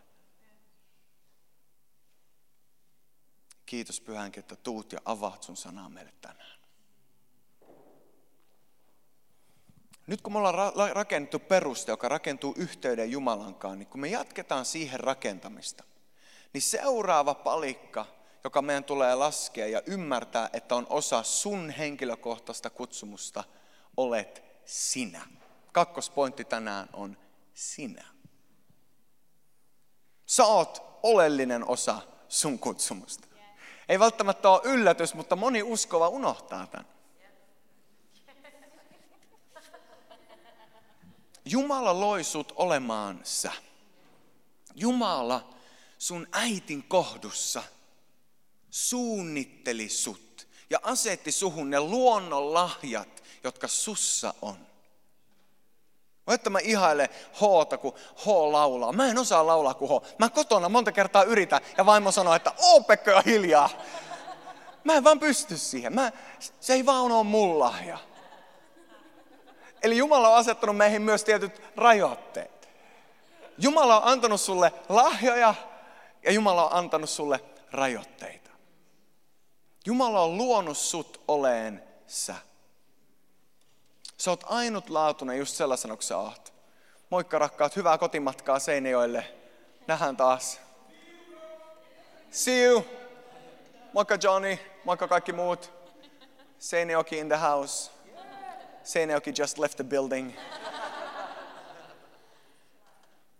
Kiitos 3.67 4.01
Pyhänkin, 4.01 4.41
että 4.41 4.57
tuut 4.57 4.93
ja 4.93 4.99
avaat 5.05 5.43
sun 5.43 5.57
sanaa 5.57 5.89
meille 5.89 6.13
tänään. 6.21 6.60
Nyt 10.11 10.21
kun 10.21 10.33
me 10.33 10.39
ollaan 10.39 10.73
rakennettu 10.93 11.39
peruste, 11.39 11.93
joka 11.93 12.09
rakentuu 12.09 12.55
yhteyden 12.57 13.11
Jumalankaan, 13.11 13.79
niin 13.79 13.87
kun 13.87 14.01
me 14.01 14.09
jatketaan 14.09 14.65
siihen 14.65 15.01
rakentamista, 15.01 15.85
niin 16.53 16.63
seuraava 16.63 17.35
palikka, 17.35 18.07
joka 18.45 18.63
meidän 18.63 18.85
tulee 18.85 19.15
laskea 19.15 19.67
ja 19.67 19.83
ymmärtää, 19.87 20.51
että 20.53 20.75
on 20.75 20.87
osa 20.91 21.23
sun 21.23 21.71
henkilökohtaista 21.71 22.71
kutsumusta, 22.71 23.45
olet 23.97 24.43
sinä. 24.65 25.27
Kakkospointti 25.73 26.45
tänään 26.45 26.89
on 26.93 27.17
sinä. 27.55 28.05
Sä 30.27 30.45
oot 30.45 30.99
oleellinen 31.03 31.69
osa 31.69 32.01
sun 32.29 32.59
kutsumusta. 32.59 33.29
Ei 33.89 33.99
välttämättä 33.99 34.51
ole 34.51 34.61
yllätys, 34.65 35.15
mutta 35.15 35.37
moni 35.37 35.63
uskova 35.63 36.09
unohtaa 36.09 36.67
tämän. 36.67 37.00
Jumala 41.51 42.01
loi 42.01 42.25
sut 42.25 42.53
olemaan 42.57 43.21
sä. 43.25 43.53
Jumala 44.75 45.49
sun 45.99 46.27
äitin 46.33 46.83
kohdussa 46.83 47.63
suunnitteli 48.71 49.89
sut 49.89 50.49
ja 50.71 50.79
asetti 50.83 51.33
suhun 51.33 51.71
ne 51.71 51.81
luonnon 51.81 52.55
lahjat, 52.55 53.23
jotka 53.45 53.69
sussa 53.69 54.35
on. 54.43 54.57
Että 56.29 56.51
mä 56.51 56.59
ihailen 56.59 57.09
Hta, 57.35 57.79
kun 57.79 57.95
H 58.17 58.27
laulaa. 58.27 58.93
Mä 58.93 59.09
en 59.09 59.19
osaa 59.19 59.47
laulaa 59.47 59.75
kuin 59.75 59.91
H. 59.91 60.03
Mä 60.19 60.29
kotona 60.29 60.69
monta 60.69 60.93
kertaa 60.93 61.23
yritän 61.23 61.61
ja 61.79 61.87
vaimo 61.87 62.13
sanoo, 62.13 62.35
että 62.35 62.53
oo 62.59 62.81
Pekka 62.81 63.23
hiljaa. 63.27 63.71
Mä 64.85 64.95
en 64.95 65.05
vaan 65.05 65.21
pysty 65.21 65.59
siihen. 65.59 65.95
Mä, 65.95 66.13
se 66.61 66.73
ei 66.73 66.87
vaan 66.87 67.13
ole 67.13 67.25
mun 67.25 67.59
lahja. 67.59 67.99
Eli 69.83 69.97
Jumala 69.97 70.29
on 70.29 70.37
asettanut 70.37 70.77
meihin 70.77 71.03
myös 71.03 71.25
tietyt 71.25 71.63
rajoitteet. 71.77 72.69
Jumala 73.59 74.01
on 74.01 74.09
antanut 74.09 74.41
sulle 74.41 74.73
lahjoja 74.89 75.55
ja 76.23 76.33
Jumala 76.33 76.67
on 76.67 76.73
antanut 76.73 77.11
sulle 77.11 77.41
rajoitteita. 77.73 78.51
Jumala 79.87 80.21
on 80.21 80.37
luonut 80.37 80.79
sut 80.79 81.21
oleen 81.29 81.83
sä. 82.07 82.35
Sä 84.19 84.31
oot 84.31 84.45
ainutlaatuinen 84.47 85.39
just 85.39 85.57
sellaisena 85.57 85.95
kuin 85.95 86.03
sä 86.03 86.19
oot. 86.19 86.53
Moikka 87.11 87.39
rakkaat, 87.39 87.77
hyvää 87.77 87.99
kotimatkaa 87.99 88.59
Seinäjoelle. 88.59 89.35
Nähdään 89.87 90.17
taas. 90.17 90.61
See 92.31 92.65
you. 92.65 92.87
Moikka 93.93 94.19
Johnny, 94.23 94.59
moikka 94.85 95.09
kaikki 95.09 95.33
muut. 95.33 95.73
Seinäjoki 96.59 97.19
in 97.19 97.29
the 97.29 97.37
house. 97.37 97.91
Seinäjoki 98.85 99.33
just 99.39 99.59
left 99.59 99.77
the 99.77 99.85
building. 99.85 100.33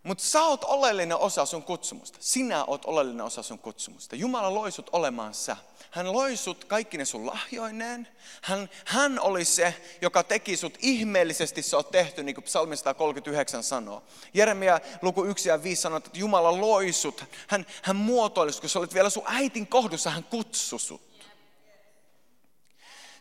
Mutta 0.03 0.23
sä 0.23 0.43
oot 0.43 0.63
oleellinen 0.63 1.17
osa 1.17 1.45
sun 1.45 1.63
kutsumusta. 1.63 2.17
Sinä 2.21 2.65
oot 2.65 2.85
oleellinen 2.85 3.25
osa 3.25 3.43
sun 3.43 3.59
kutsumusta. 3.59 4.15
Jumala 4.15 4.53
loi 4.53 4.71
sut 4.71 4.89
olemaan 4.91 5.33
sä. 5.33 5.57
Hän 5.91 6.13
loi 6.13 6.37
sut 6.37 6.65
kaikki 6.65 6.97
ne 6.97 7.05
sun 7.05 7.25
lahjoineen. 7.25 8.07
Hän, 8.41 8.69
hän 8.85 9.19
oli 9.19 9.45
se, 9.45 9.75
joka 10.01 10.23
teki 10.23 10.57
sut 10.57 10.77
ihmeellisesti 10.81 11.61
se 11.61 11.75
on 11.75 11.85
tehty, 11.91 12.23
niin 12.23 12.35
kuin 12.35 12.45
psalmi 12.45 12.77
139 12.77 13.63
sanoo. 13.63 14.03
Jeremia 14.33 14.79
luku 15.01 15.23
1 15.23 15.49
ja 15.49 15.63
5 15.63 15.81
sanoo, 15.81 15.97
että 15.97 16.09
Jumala 16.13 16.61
loi 16.61 16.91
sut. 16.91 17.23
Hän, 17.47 17.65
hän 17.81 17.95
muotoili 17.95 18.51
sut, 18.51 18.61
kun 18.61 18.69
sä 18.69 18.79
olit 18.79 18.93
vielä 18.93 19.09
sun 19.09 19.23
äitin 19.25 19.67
kohdussa, 19.67 20.09
hän 20.09 20.23
kutsui 20.23 20.79
sut. 20.79 21.10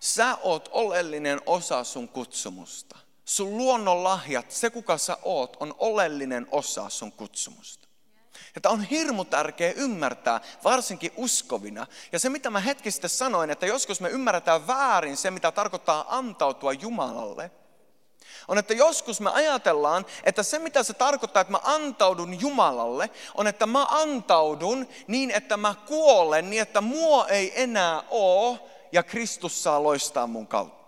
Sä 0.00 0.38
oot 0.42 0.68
oleellinen 0.72 1.40
osa 1.46 1.84
sun 1.84 2.08
kutsumusta. 2.08 2.98
Sun 3.24 3.56
luonnon 3.56 4.04
lahjat, 4.04 4.50
se 4.50 4.70
kuka 4.70 4.98
sä 4.98 5.16
oot, 5.22 5.56
on 5.60 5.74
oleellinen 5.78 6.46
osa 6.50 6.88
sun 6.88 7.12
kutsumusta. 7.12 7.88
Ja 8.54 8.60
tämä 8.60 8.72
on 8.72 8.82
hirmu 8.82 9.24
tärkeä 9.24 9.72
ymmärtää, 9.72 10.40
varsinkin 10.64 11.12
uskovina. 11.16 11.86
Ja 12.12 12.18
se, 12.18 12.28
mitä 12.28 12.50
mä 12.50 12.60
hetki 12.60 12.90
sitten 12.90 13.10
sanoin, 13.10 13.50
että 13.50 13.66
joskus 13.66 14.00
me 14.00 14.08
ymmärretään 14.08 14.66
väärin 14.66 15.16
se, 15.16 15.30
mitä 15.30 15.52
tarkoittaa 15.52 16.16
antautua 16.16 16.72
Jumalalle, 16.72 17.50
on, 18.48 18.58
että 18.58 18.74
joskus 18.74 19.20
me 19.20 19.30
ajatellaan, 19.30 20.06
että 20.24 20.42
se 20.42 20.58
mitä 20.58 20.82
se 20.82 20.92
tarkoittaa, 20.92 21.40
että 21.40 21.52
mä 21.52 21.60
antaudun 21.62 22.40
Jumalalle, 22.40 23.10
on, 23.34 23.46
että 23.46 23.66
mä 23.66 23.84
antaudun 23.84 24.88
niin, 25.06 25.30
että 25.30 25.56
mä 25.56 25.74
kuolen 25.86 26.50
niin, 26.50 26.62
että 26.62 26.80
mua 26.80 27.28
ei 27.28 27.62
enää 27.62 28.02
ole 28.10 28.58
ja 28.92 29.02
Kristus 29.02 29.62
saa 29.62 29.82
loistaa 29.82 30.26
mun 30.26 30.46
kautta. 30.46 30.80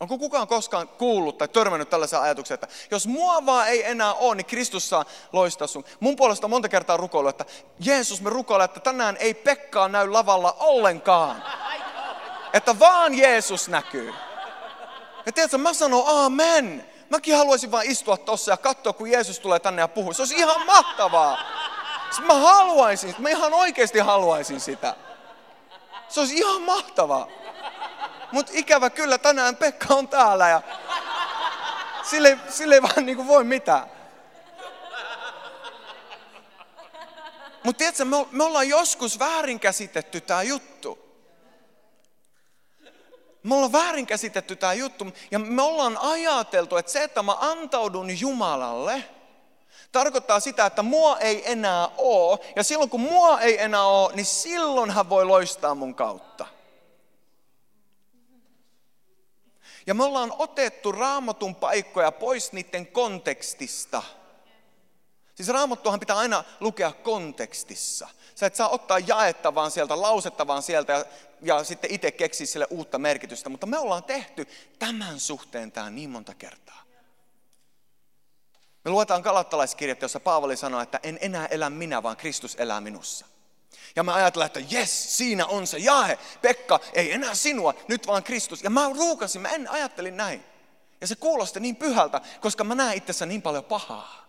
Onko 0.00 0.18
kukaan 0.18 0.48
koskaan 0.48 0.88
kuullut 0.88 1.38
tai 1.38 1.48
törmännyt 1.48 1.90
tällaisen 1.90 2.20
ajatuksen, 2.20 2.54
että 2.54 2.68
jos 2.90 3.06
mua 3.06 3.46
vaan 3.46 3.68
ei 3.68 3.90
enää 3.90 4.14
ole, 4.14 4.34
niin 4.34 4.46
Kristus 4.46 4.88
saa 4.88 5.04
loistaa 5.32 5.66
sun. 5.66 5.84
Mun 6.00 6.16
puolesta 6.16 6.48
monta 6.48 6.68
kertaa 6.68 6.96
rukoilu, 6.96 7.28
että 7.28 7.44
Jeesus 7.80 8.22
me 8.22 8.30
rukoilemme, 8.30 8.64
että 8.64 8.80
tänään 8.80 9.16
ei 9.16 9.34
Pekkaa 9.34 9.88
näy 9.88 10.08
lavalla 10.08 10.56
ollenkaan. 10.58 11.42
Että 12.52 12.78
vaan 12.78 13.14
Jeesus 13.14 13.68
näkyy. 13.68 14.14
Ja 15.26 15.32
tiedätkö, 15.32 15.58
mä 15.58 15.72
sanon 15.72 16.24
amen. 16.24 16.86
Mäkin 17.10 17.36
haluaisin 17.36 17.70
vaan 17.70 17.86
istua 17.86 18.16
tossa 18.16 18.50
ja 18.50 18.56
katsoa, 18.56 18.92
kun 18.92 19.10
Jeesus 19.10 19.40
tulee 19.40 19.58
tänne 19.58 19.82
ja 19.82 19.88
puhuu. 19.88 20.12
Se 20.12 20.22
olisi 20.22 20.34
ihan 20.34 20.66
mahtavaa. 20.66 21.38
Mä 22.22 22.34
haluaisin, 22.34 23.14
mä 23.18 23.28
ihan 23.28 23.54
oikeasti 23.54 23.98
haluaisin 23.98 24.60
sitä. 24.60 24.94
Se 26.08 26.20
olisi 26.20 26.36
ihan 26.36 26.62
mahtavaa. 26.62 27.28
Mutta 28.32 28.52
ikävä 28.54 28.90
kyllä 28.90 29.18
tänään 29.18 29.56
Pekka 29.56 29.94
on 29.94 30.08
täällä 30.08 30.48
ja 30.48 30.62
sille, 32.02 32.38
sille 32.48 32.74
ei 32.74 32.82
vaan 32.82 33.06
niinku 33.06 33.26
voi 33.26 33.44
mitään. 33.44 33.96
Mutta 37.64 37.78
tiedätkö, 37.78 38.04
me, 38.04 38.16
me 38.30 38.44
ollaan 38.44 38.68
joskus 38.68 39.18
väärinkäsitetty 39.18 40.20
tämä 40.20 40.42
juttu. 40.42 40.98
Me 43.42 43.54
ollaan 43.54 43.72
väärinkäsitetty 43.72 44.56
tämä 44.56 44.72
juttu 44.72 45.06
ja 45.30 45.38
me 45.38 45.62
ollaan 45.62 45.98
ajateltu, 45.98 46.76
että 46.76 46.92
se, 46.92 47.02
että 47.02 47.22
mä 47.22 47.36
antaudun 47.40 48.20
Jumalalle, 48.20 49.04
Tarkoittaa 49.92 50.40
sitä, 50.40 50.66
että 50.66 50.82
mua 50.82 51.18
ei 51.18 51.52
enää 51.52 51.88
oo, 51.96 52.38
ja 52.56 52.64
silloin 52.64 52.90
kun 52.90 53.00
mua 53.00 53.40
ei 53.40 53.62
enää 53.62 53.86
oo, 53.86 54.12
niin 54.14 54.26
silloin 54.26 54.90
hän 54.90 55.08
voi 55.08 55.24
loistaa 55.24 55.74
mun 55.74 55.94
kautta. 55.94 56.46
Ja 59.86 59.94
me 59.94 60.04
ollaan 60.04 60.32
otettu 60.38 60.92
raamatun 60.92 61.54
paikkoja 61.54 62.12
pois 62.12 62.52
niiden 62.52 62.86
kontekstista. 62.86 64.02
Siis 65.34 65.48
raamattuahan 65.48 66.00
pitää 66.00 66.16
aina 66.16 66.44
lukea 66.60 66.92
kontekstissa. 66.92 68.08
Sä 68.34 68.46
et 68.46 68.54
saa 68.54 68.68
ottaa 68.68 68.98
jaetta 68.98 69.54
vaan 69.54 69.70
sieltä, 69.70 70.02
lausetta 70.02 70.46
vaan 70.46 70.62
sieltä 70.62 70.92
ja, 70.92 71.04
ja 71.42 71.64
sitten 71.64 71.90
itse 71.90 72.10
keksiä 72.10 72.46
sille 72.46 72.66
uutta 72.70 72.98
merkitystä. 72.98 73.48
Mutta 73.48 73.66
me 73.66 73.78
ollaan 73.78 74.04
tehty 74.04 74.48
tämän 74.78 75.20
suhteen 75.20 75.72
tämä 75.72 75.90
niin 75.90 76.10
monta 76.10 76.34
kertaa. 76.34 76.85
Me 78.86 78.90
luetaan 78.90 79.22
kalattalaiskirjat, 79.22 80.02
jossa 80.02 80.20
Paavali 80.20 80.56
sanoo, 80.56 80.80
että 80.80 81.00
en 81.02 81.18
enää 81.20 81.46
elä 81.46 81.70
minä, 81.70 82.02
vaan 82.02 82.16
Kristus 82.16 82.56
elää 82.58 82.80
minussa. 82.80 83.26
Ja 83.96 84.02
mä 84.02 84.14
ajattelen, 84.14 84.46
että 84.46 84.60
jes, 84.70 85.16
siinä 85.16 85.46
on 85.46 85.66
se 85.66 85.78
jae. 85.78 86.18
Pekka, 86.42 86.80
ei 86.92 87.12
enää 87.12 87.34
sinua, 87.34 87.74
nyt 87.88 88.06
vaan 88.06 88.22
Kristus. 88.22 88.62
Ja 88.62 88.70
mä 88.70 88.90
ruukasin, 88.96 89.42
mä 89.42 89.48
en 89.48 89.70
ajattelin 89.70 90.16
näin. 90.16 90.44
Ja 91.00 91.06
se 91.06 91.16
kuulosti 91.16 91.60
niin 91.60 91.76
pyhältä, 91.76 92.20
koska 92.40 92.64
mä 92.64 92.74
näen 92.74 92.96
itsessä 92.96 93.26
niin 93.26 93.42
paljon 93.42 93.64
pahaa. 93.64 94.26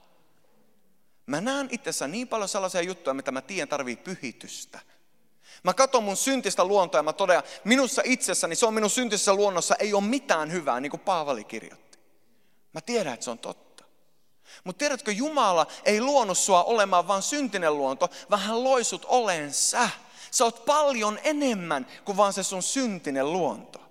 Mä 1.25 1.41
näen 1.41 1.67
itsessä 1.71 2.07
niin 2.07 2.27
paljon 2.27 2.49
sellaisia 2.49 2.81
juttuja, 2.81 3.13
mitä 3.13 3.31
mä 3.31 3.41
tiedän 3.41 3.67
tarvii 3.67 3.95
pyhitystä. 3.95 4.79
Mä 5.63 5.73
katson 5.73 6.03
mun 6.03 6.17
syntistä 6.17 6.65
luontoa 6.65 6.99
ja 6.99 7.03
mä 7.03 7.13
todean, 7.13 7.43
minussa 7.63 8.01
itsessäni, 8.05 8.55
se 8.55 8.65
on 8.65 8.73
minun 8.73 8.89
syntisessä 8.89 9.33
luonnossa, 9.33 9.75
ei 9.79 9.93
ole 9.93 10.03
mitään 10.03 10.51
hyvää, 10.51 10.79
niin 10.79 10.89
kuin 10.89 11.01
Paavali 11.01 11.43
kirjoitti. 11.43 11.97
Mä 12.73 12.81
tiedän, 12.81 13.13
että 13.13 13.23
se 13.23 13.31
on 13.31 13.39
totta. 13.39 13.66
Mutta 14.63 14.79
tiedätkö, 14.79 15.11
Jumala 15.11 15.67
ei 15.85 16.01
luonut 16.01 16.37
sua 16.37 16.63
olemaan 16.63 17.07
vain 17.07 17.21
syntinen 17.21 17.77
luonto, 17.77 18.09
vaan 18.29 18.41
hän 18.41 18.63
loi 18.63 18.83
sut 18.83 19.05
oleen 19.05 19.53
sä. 19.53 19.89
Sä 20.31 20.43
oot 20.43 20.65
paljon 20.65 21.19
enemmän 21.23 21.87
kuin 22.05 22.17
vaan 22.17 22.33
se 22.33 22.43
sun 22.43 22.63
syntinen 22.63 23.33
luonto. 23.33 23.87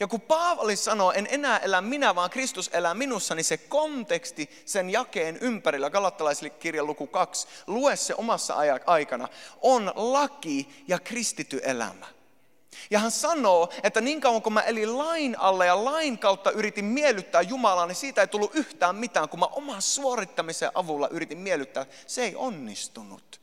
Ja 0.00 0.06
kun 0.06 0.20
Paavali 0.20 0.76
sanoo, 0.76 1.12
en 1.12 1.28
enää 1.30 1.58
elä 1.58 1.80
minä, 1.80 2.14
vaan 2.14 2.30
Kristus 2.30 2.70
elää 2.72 2.94
minussa, 2.94 3.34
niin 3.34 3.44
se 3.44 3.56
konteksti 3.56 4.62
sen 4.66 4.90
jakeen 4.90 5.38
ympärillä, 5.40 5.90
Galattalaisille 5.90 6.50
kirjan 6.50 6.86
luku 6.86 7.06
2, 7.06 7.48
lue 7.66 7.96
se 7.96 8.14
omassa 8.14 8.54
aikana, 8.86 9.28
on 9.62 9.92
laki 9.94 10.84
ja 10.88 10.98
kristity 10.98 11.60
elämä. 11.64 12.06
Ja 12.90 12.98
hän 12.98 13.10
sanoo, 13.10 13.68
että 13.82 14.00
niin 14.00 14.20
kauan 14.20 14.42
kun 14.42 14.52
mä 14.52 14.60
elin 14.60 14.98
lain 14.98 15.38
alle 15.38 15.66
ja 15.66 15.84
lain 15.84 16.18
kautta 16.18 16.50
yritin 16.50 16.84
miellyttää 16.84 17.42
Jumalaa, 17.42 17.86
niin 17.86 17.96
siitä 17.96 18.20
ei 18.20 18.26
tullut 18.26 18.54
yhtään 18.54 18.96
mitään. 18.96 19.28
Kun 19.28 19.40
mä 19.40 19.46
oman 19.46 19.82
suorittamisen 19.82 20.70
avulla 20.74 21.08
yritin 21.08 21.38
miellyttää, 21.38 21.86
se 22.06 22.22
ei 22.22 22.36
onnistunut. 22.36 23.40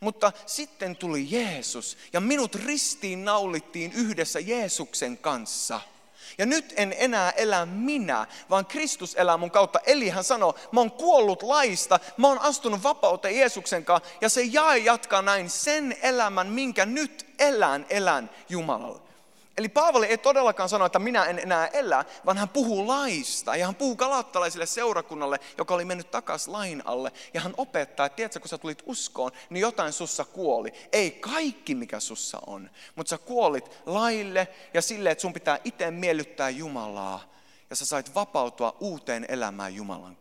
Mutta 0.00 0.32
sitten 0.46 0.96
tuli 0.96 1.26
Jeesus 1.30 1.98
ja 2.12 2.20
minut 2.20 2.54
ristiin 2.54 3.24
naulittiin 3.24 3.92
yhdessä 3.92 4.40
Jeesuksen 4.40 5.18
kanssa– 5.18 5.80
ja 6.38 6.46
nyt 6.46 6.74
en 6.76 6.94
enää 6.98 7.30
elä 7.30 7.66
minä, 7.66 8.26
vaan 8.50 8.66
Kristus 8.66 9.14
elää 9.14 9.36
mun 9.36 9.50
kautta. 9.50 9.80
Eli 9.86 10.08
hän 10.08 10.24
sanoo, 10.24 10.54
mä 10.72 10.80
oon 10.80 10.90
kuollut 10.90 11.42
laista, 11.42 12.00
mä 12.16 12.28
oon 12.28 12.38
astunut 12.38 12.82
vapauteen 12.82 13.36
Jeesuksen 13.36 13.84
kanssa. 13.84 14.10
Ja 14.20 14.28
se 14.28 14.42
jae 14.42 14.78
jatkaa 14.78 15.22
näin, 15.22 15.50
sen 15.50 15.96
elämän, 16.02 16.46
minkä 16.46 16.86
nyt 16.86 17.26
elän, 17.38 17.86
elän 17.90 18.30
Jumalalle. 18.48 19.11
Eli 19.56 19.68
Paavali 19.68 20.06
ei 20.06 20.18
todellakaan 20.18 20.68
sano, 20.68 20.86
että 20.86 20.98
minä 20.98 21.24
en 21.24 21.38
enää 21.38 21.66
elä, 21.66 22.04
vaan 22.26 22.38
hän 22.38 22.48
puhuu 22.48 22.86
laista. 22.86 23.56
Ja 23.56 23.66
hän 23.66 23.74
puhuu 23.74 23.96
galattalaisille 23.96 24.66
seurakunnalle, 24.66 25.38
joka 25.58 25.74
oli 25.74 25.84
mennyt 25.84 26.10
takaisin 26.10 26.52
lain 26.52 26.82
alle. 26.84 27.12
Ja 27.34 27.40
hän 27.40 27.54
opettaa, 27.56 28.06
että 28.06 28.16
tiedätkö, 28.16 28.40
kun 28.40 28.48
sä 28.48 28.58
tulit 28.58 28.82
uskoon, 28.86 29.30
niin 29.50 29.60
jotain 29.60 29.92
sussa 29.92 30.24
kuoli. 30.24 30.72
Ei 30.92 31.10
kaikki, 31.10 31.74
mikä 31.74 32.00
sussa 32.00 32.38
on, 32.46 32.70
mutta 32.96 33.10
sä 33.10 33.18
kuolit 33.18 33.70
laille 33.86 34.48
ja 34.74 34.82
sille, 34.82 35.10
että 35.10 35.22
sun 35.22 35.32
pitää 35.32 35.58
itse 35.64 35.90
miellyttää 35.90 36.50
Jumalaa. 36.50 37.32
Ja 37.70 37.76
sä 37.76 37.86
sait 37.86 38.14
vapautua 38.14 38.76
uuteen 38.80 39.26
elämään 39.28 39.74
Jumalan. 39.74 40.16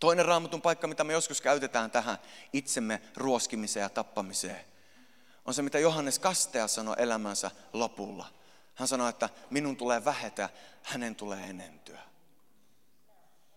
Toinen 0.00 0.24
raamatun 0.24 0.62
paikka, 0.62 0.86
mitä 0.86 1.04
me 1.04 1.12
joskus 1.12 1.40
käytetään 1.40 1.90
tähän 1.90 2.18
itsemme 2.52 3.02
ruoskimiseen 3.16 3.82
ja 3.82 3.88
tappamiseen– 3.88 4.60
on 5.48 5.54
se, 5.54 5.62
mitä 5.62 5.78
Johannes 5.78 6.18
Kastea 6.18 6.68
sanoi 6.68 6.94
elämänsä 6.98 7.50
lopulla. 7.72 8.26
Hän 8.74 8.88
sanoi, 8.88 9.08
että 9.08 9.28
minun 9.50 9.76
tulee 9.76 10.04
vähetä, 10.04 10.48
hänen 10.82 11.14
tulee 11.14 11.44
enentyä. 11.44 12.00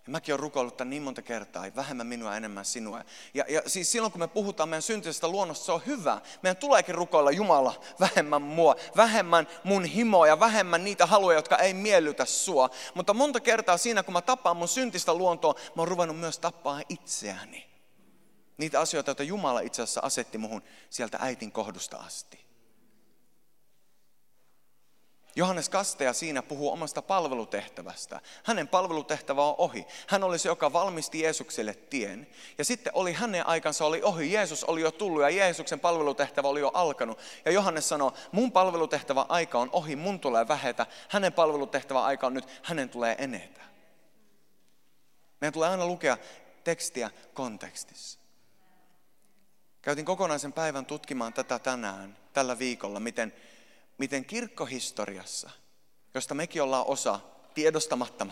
Ja 0.05 0.11
mäkin 0.11 0.33
olen 0.33 0.39
rukoillut 0.39 0.77
tämän 0.77 0.89
niin 0.89 1.03
monta 1.03 1.21
kertaa, 1.21 1.65
vähemmän 1.75 2.07
minua, 2.07 2.37
enemmän 2.37 2.65
sinua. 2.65 3.03
Ja, 3.33 3.45
ja 3.49 3.61
siis 3.67 3.91
silloin, 3.91 4.11
kun 4.11 4.19
me 4.19 4.27
puhutaan 4.27 4.69
meidän 4.69 4.81
syntisestä 4.81 5.27
luonnosta, 5.27 5.65
se 5.65 5.71
on 5.71 5.81
hyvä. 5.85 6.21
Meidän 6.43 6.57
tuleekin 6.57 6.95
rukoilla 6.95 7.31
Jumala 7.31 7.81
vähemmän 7.99 8.41
mua, 8.41 8.75
vähemmän 8.97 9.47
mun 9.63 9.85
himoja, 9.85 10.39
vähemmän 10.39 10.83
niitä 10.83 11.05
haluja, 11.05 11.37
jotka 11.37 11.57
ei 11.57 11.73
miellytä 11.73 12.25
sua. 12.25 12.69
Mutta 12.93 13.13
monta 13.13 13.39
kertaa 13.39 13.77
siinä, 13.77 14.03
kun 14.03 14.13
mä 14.13 14.21
tapaan 14.21 14.57
mun 14.57 14.67
syntistä 14.67 15.13
luontoa, 15.13 15.55
mä 15.75 15.81
oon 15.81 15.87
ruvennut 15.87 16.19
myös 16.19 16.39
tappaa 16.39 16.81
itseäni. 16.89 17.70
Niitä 18.61 18.79
asioita, 18.79 19.09
joita 19.09 19.23
Jumala 19.23 19.59
itse 19.59 19.81
asiassa 19.81 20.01
asetti 20.03 20.37
muhun 20.37 20.63
sieltä 20.89 21.17
äitin 21.21 21.51
kohdusta 21.51 21.97
asti. 21.97 22.45
Johannes 25.35 25.69
Kasteja 25.69 26.13
siinä 26.13 26.41
puhuu 26.41 26.71
omasta 26.71 27.01
palvelutehtävästä. 27.01 28.21
Hänen 28.43 28.67
palvelutehtävä 28.67 29.45
on 29.45 29.55
ohi. 29.57 29.87
Hän 30.07 30.23
oli 30.23 30.39
se, 30.39 30.49
joka 30.49 30.73
valmisti 30.73 31.19
Jeesukselle 31.19 31.73
tien. 31.73 32.27
Ja 32.57 32.65
sitten 32.65 32.93
oli 32.95 33.13
hänen 33.13 33.47
aikansa 33.47 33.85
oli 33.85 34.01
ohi. 34.03 34.33
Jeesus 34.33 34.63
oli 34.63 34.81
jo 34.81 34.91
tullut 34.91 35.21
ja 35.21 35.29
Jeesuksen 35.29 35.79
palvelutehtävä 35.79 36.47
oli 36.47 36.59
jo 36.59 36.71
alkanut. 36.73 37.19
Ja 37.45 37.51
Johannes 37.51 37.89
sanoo, 37.89 38.13
mun 38.31 38.51
palvelutehtävä 38.51 39.25
aika 39.29 39.59
on 39.59 39.69
ohi, 39.73 39.95
mun 39.95 40.19
tulee 40.19 40.47
vähetä. 40.47 40.85
Hänen 41.09 41.33
palvelutehtävä 41.33 42.03
aika 42.03 42.27
on 42.27 42.33
nyt, 42.33 42.47
hänen 42.63 42.89
tulee 42.89 43.15
enetä. 43.19 43.61
Meidän 45.41 45.53
tulee 45.53 45.69
aina 45.69 45.85
lukea 45.85 46.17
tekstiä 46.63 47.11
kontekstissa. 47.33 48.20
Käytin 49.81 50.05
kokonaisen 50.05 50.53
päivän 50.53 50.85
tutkimaan 50.85 51.33
tätä 51.33 51.59
tänään, 51.59 52.17
tällä 52.33 52.59
viikolla, 52.59 52.99
miten, 52.99 53.33
miten 53.97 54.25
kirkkohistoriassa, 54.25 55.49
josta 56.13 56.33
mekin 56.33 56.61
ollaan 56.61 56.87
osa, 56.87 57.19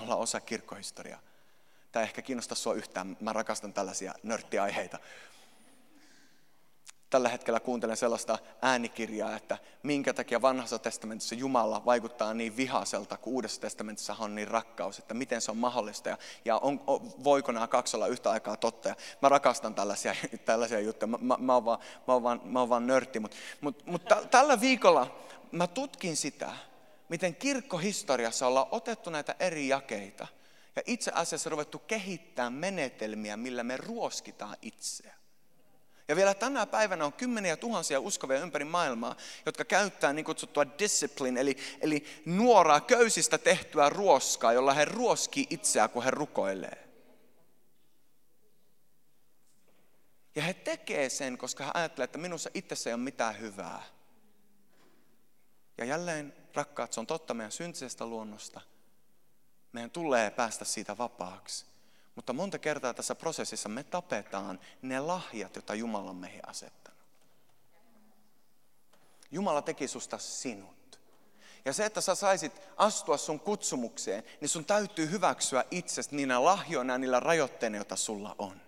ollaan 0.01 0.19
osa 0.19 0.39
kirkkohistoriaa. 0.39 1.19
Tämä 1.91 2.03
ehkä 2.03 2.21
kiinnostaa 2.21 2.55
sinua 2.55 2.75
yhtään, 2.75 3.17
mä 3.19 3.33
rakastan 3.33 3.73
tällaisia 3.73 4.13
nörttiaiheita 4.23 4.99
tällä 7.09 7.29
hetkellä 7.29 7.59
kuuntelen 7.59 7.97
sellaista 7.97 8.37
äänikirjaa, 8.61 9.35
että 9.35 9.57
minkä 9.83 10.13
takia 10.13 10.41
vanhassa 10.41 10.79
testamentissa 10.79 11.35
Jumala 11.35 11.85
vaikuttaa 11.85 12.33
niin 12.33 12.57
vihaselta, 12.57 13.17
kun 13.17 13.33
uudessa 13.33 13.61
testamentissa 13.61 14.15
on 14.19 14.35
niin 14.35 14.47
rakkaus, 14.47 14.99
että 14.99 15.13
miten 15.13 15.41
se 15.41 15.51
on 15.51 15.57
mahdollista 15.57 16.09
ja, 16.09 16.17
ja 16.45 16.57
on, 16.57 16.81
on, 16.87 17.11
voiko 17.23 17.51
nämä 17.51 17.67
kaksi 17.67 17.97
olla 17.97 18.07
yhtä 18.07 18.31
aikaa 18.31 18.57
totta. 18.57 18.89
Ja 18.89 18.95
mä 19.21 19.29
rakastan 19.29 19.75
tällaisia, 19.75 20.15
tällaisia 20.45 20.79
juttuja, 20.79 21.07
mä, 21.07 21.17
mä, 21.21 21.37
mä, 21.39 21.53
oon 21.53 21.65
vaan, 21.65 21.79
mä, 22.07 22.13
oon 22.13 22.23
vaan, 22.23 22.41
mä 22.43 22.59
oon 22.59 22.69
vaan 22.69 22.87
nörtti, 22.87 23.19
mutta 23.19 23.37
mut, 23.61 23.85
mut 23.85 24.03
tällä 24.31 24.61
viikolla 24.61 25.19
mä 25.51 25.67
tutkin 25.67 26.17
sitä, 26.17 26.51
miten 27.09 27.35
kirkkohistoriassa 27.35 28.47
ollaan 28.47 28.67
otettu 28.71 29.09
näitä 29.09 29.35
eri 29.39 29.67
jakeita 29.67 30.27
ja 30.75 30.81
itse 30.85 31.11
asiassa 31.15 31.49
ruvettu 31.49 31.79
kehittämään 31.79 32.53
menetelmiä, 32.53 33.37
millä 33.37 33.63
me 33.63 33.77
ruoskitaan 33.77 34.57
itseä. 34.61 35.18
Ja 36.09 36.15
vielä 36.15 36.33
tänä 36.33 36.65
päivänä 36.65 37.05
on 37.05 37.13
kymmeniä 37.13 37.57
tuhansia 37.57 37.99
uskovia 37.99 38.39
ympäri 38.39 38.65
maailmaa, 38.65 39.15
jotka 39.45 39.65
käyttää 39.65 40.13
niin 40.13 40.25
kutsuttua 40.25 40.65
discipline, 40.79 41.41
eli, 41.41 41.57
eli 41.81 42.05
nuoraa 42.25 42.81
köysistä 42.81 43.37
tehtyä 43.37 43.89
ruoskaa, 43.89 44.53
jolla 44.53 44.73
he 44.73 44.85
ruoskii 44.85 45.47
itseään, 45.49 45.89
kun 45.89 46.03
he 46.03 46.11
rukoilee. 46.11 46.87
Ja 50.35 50.41
he 50.41 50.53
tekee 50.53 51.09
sen, 51.09 51.37
koska 51.37 51.63
he 51.63 51.71
ajattelee, 51.73 52.03
että 52.03 52.17
minussa 52.17 52.49
itsessä 52.53 52.89
ei 52.89 52.93
ole 52.93 53.01
mitään 53.01 53.39
hyvää. 53.39 53.83
Ja 55.77 55.85
jälleen, 55.85 56.33
rakkaat, 56.53 56.93
se 56.93 56.99
on 56.99 57.07
totta 57.07 57.33
meidän 57.33 57.51
syntisestä 57.51 58.05
luonnosta. 58.05 58.61
Meidän 59.71 59.91
tulee 59.91 60.31
päästä 60.31 60.65
siitä 60.65 60.97
vapaaksi. 60.97 61.65
Mutta 62.19 62.33
monta 62.33 62.59
kertaa 62.59 62.93
tässä 62.93 63.15
prosessissa 63.15 63.69
me 63.69 63.83
tapetaan 63.83 64.59
ne 64.81 64.99
lahjat, 64.99 65.55
joita 65.55 65.75
Jumala 65.75 66.09
on 66.09 66.15
meihin 66.15 66.49
asettanut. 66.49 66.99
Jumala 69.31 69.61
teki 69.61 69.87
susta 69.87 70.17
sinut. 70.17 70.99
Ja 71.65 71.73
se, 71.73 71.85
että 71.85 72.01
sä 72.01 72.15
saisit 72.15 72.61
astua 72.77 73.17
sun 73.17 73.39
kutsumukseen, 73.39 74.23
niin 74.41 74.49
sun 74.49 74.65
täytyy 74.65 75.11
hyväksyä 75.11 75.63
itsestä 75.71 76.15
niinä 76.15 76.43
lahjoina 76.43 76.93
ja 76.93 76.97
niillä 76.97 77.19
rajoitteina, 77.19 77.77
joita 77.77 77.95
sulla 77.95 78.35
on. 78.37 78.61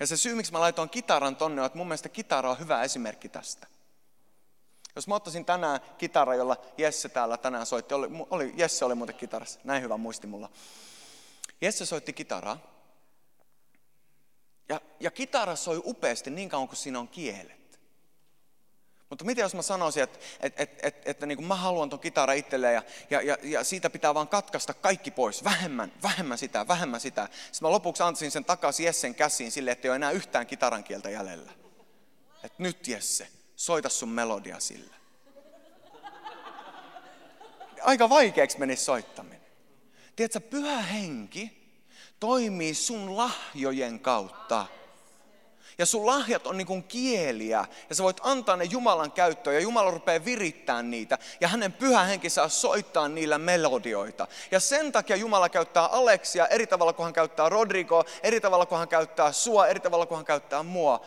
Ja 0.00 0.06
se 0.06 0.16
syy, 0.16 0.34
miksi 0.34 0.52
mä 0.52 0.60
laitoin 0.60 0.90
kitaran 0.90 1.36
tonne, 1.36 1.62
on, 1.62 1.66
että 1.66 1.78
mun 1.78 1.88
mielestä 1.88 2.08
kitara 2.08 2.50
on 2.50 2.58
hyvä 2.58 2.82
esimerkki 2.82 3.28
tästä. 3.28 3.66
Jos 4.96 5.08
mä 5.08 5.14
ottaisin 5.14 5.44
tänään 5.44 5.80
kitara, 5.98 6.34
jolla 6.34 6.56
Jesse 6.78 7.08
täällä 7.08 7.36
tänään 7.36 7.66
soitti, 7.66 7.94
oli, 7.94 8.08
oli, 8.30 8.52
Jesse 8.56 8.84
oli 8.84 8.94
muuten 8.94 9.16
kitarassa, 9.16 9.60
näin 9.64 9.82
hyvä 9.82 9.96
muisti 9.96 10.26
mulla. 10.26 10.50
Jesse 11.60 11.86
soitti 11.86 12.12
kitaraa. 12.12 12.70
Ja, 14.68 14.80
ja 15.00 15.10
kitara 15.10 15.56
soi 15.56 15.82
upeasti 15.84 16.30
niin 16.30 16.48
kauan 16.48 16.68
kuin 16.68 16.76
siinä 16.76 16.98
on 16.98 17.08
kielet. 17.08 17.80
Mutta 19.10 19.24
mitä 19.24 19.40
jos 19.40 19.54
mä 19.54 19.62
sanoisin, 19.62 20.02
että, 20.02 20.18
että, 20.40 20.62
että, 20.62 20.88
että, 20.88 21.10
että 21.10 21.26
niin 21.26 21.38
kuin 21.38 21.46
mä 21.46 21.54
haluan 21.54 21.90
ton 21.90 22.00
kitara 22.00 22.32
itselleen 22.32 22.74
ja, 22.74 22.82
ja, 23.10 23.22
ja, 23.22 23.36
ja 23.42 23.64
siitä 23.64 23.90
pitää 23.90 24.14
vaan 24.14 24.28
katkaista 24.28 24.74
kaikki 24.74 25.10
pois. 25.10 25.44
Vähemmän, 25.44 25.92
vähemmän 26.02 26.38
sitä, 26.38 26.68
vähemmän 26.68 27.00
sitä. 27.00 27.28
Sitten 27.32 27.66
mä 27.66 27.70
lopuksi 27.70 28.02
antaisin 28.02 28.30
sen 28.30 28.44
takaisin 28.44 28.86
Jessen 28.86 29.14
käsiin 29.14 29.52
sille, 29.52 29.70
että 29.70 29.88
ei 29.88 29.90
ole 29.90 29.96
enää 29.96 30.10
yhtään 30.10 30.46
kitaran 30.46 30.84
kieltä 30.84 31.10
jäljellä. 31.10 31.52
Että 32.44 32.62
nyt 32.62 32.88
Jesse, 32.88 33.28
soita 33.56 33.88
sun 33.88 34.08
melodia 34.08 34.60
sillä. 34.60 34.94
Aika 37.82 38.08
vaikeaksi 38.08 38.58
meni 38.58 38.76
soittaminen. 38.76 39.39
Tiedätkö, 40.16 40.40
pyhä 40.40 40.82
henki 40.82 41.60
toimii 42.20 42.74
sun 42.74 43.16
lahjojen 43.16 44.00
kautta 44.00 44.66
ja 45.80 45.86
sun 45.86 46.06
lahjat 46.06 46.46
on 46.46 46.56
niin 46.56 46.66
kuin 46.66 46.82
kieliä 46.82 47.64
ja 47.88 47.94
sä 47.94 48.02
voit 48.02 48.20
antaa 48.22 48.56
ne 48.56 48.64
Jumalan 48.64 49.12
käyttöön 49.12 49.54
ja 49.56 49.60
Jumala 49.60 49.90
rupeaa 49.90 50.24
virittämään 50.24 50.90
niitä 50.90 51.18
ja 51.40 51.48
hänen 51.48 51.72
pyhä 51.72 52.04
henki 52.04 52.30
saa 52.30 52.48
soittaa 52.48 53.08
niillä 53.08 53.38
melodioita. 53.38 54.26
Ja 54.50 54.60
sen 54.60 54.92
takia 54.92 55.16
Jumala 55.16 55.48
käyttää 55.48 55.86
Aleksia 55.86 56.46
eri 56.46 56.66
tavalla 56.66 56.92
kuin 56.92 57.04
hän 57.04 57.12
käyttää 57.12 57.48
Rodrigo, 57.48 58.04
eri 58.22 58.40
tavalla 58.40 58.66
kuin 58.66 58.78
hän 58.78 58.88
käyttää 58.88 59.32
sua, 59.32 59.66
eri 59.66 59.80
tavalla 59.80 60.06
kuin 60.06 60.16
hän 60.16 60.24
käyttää 60.24 60.62
mua. 60.62 61.00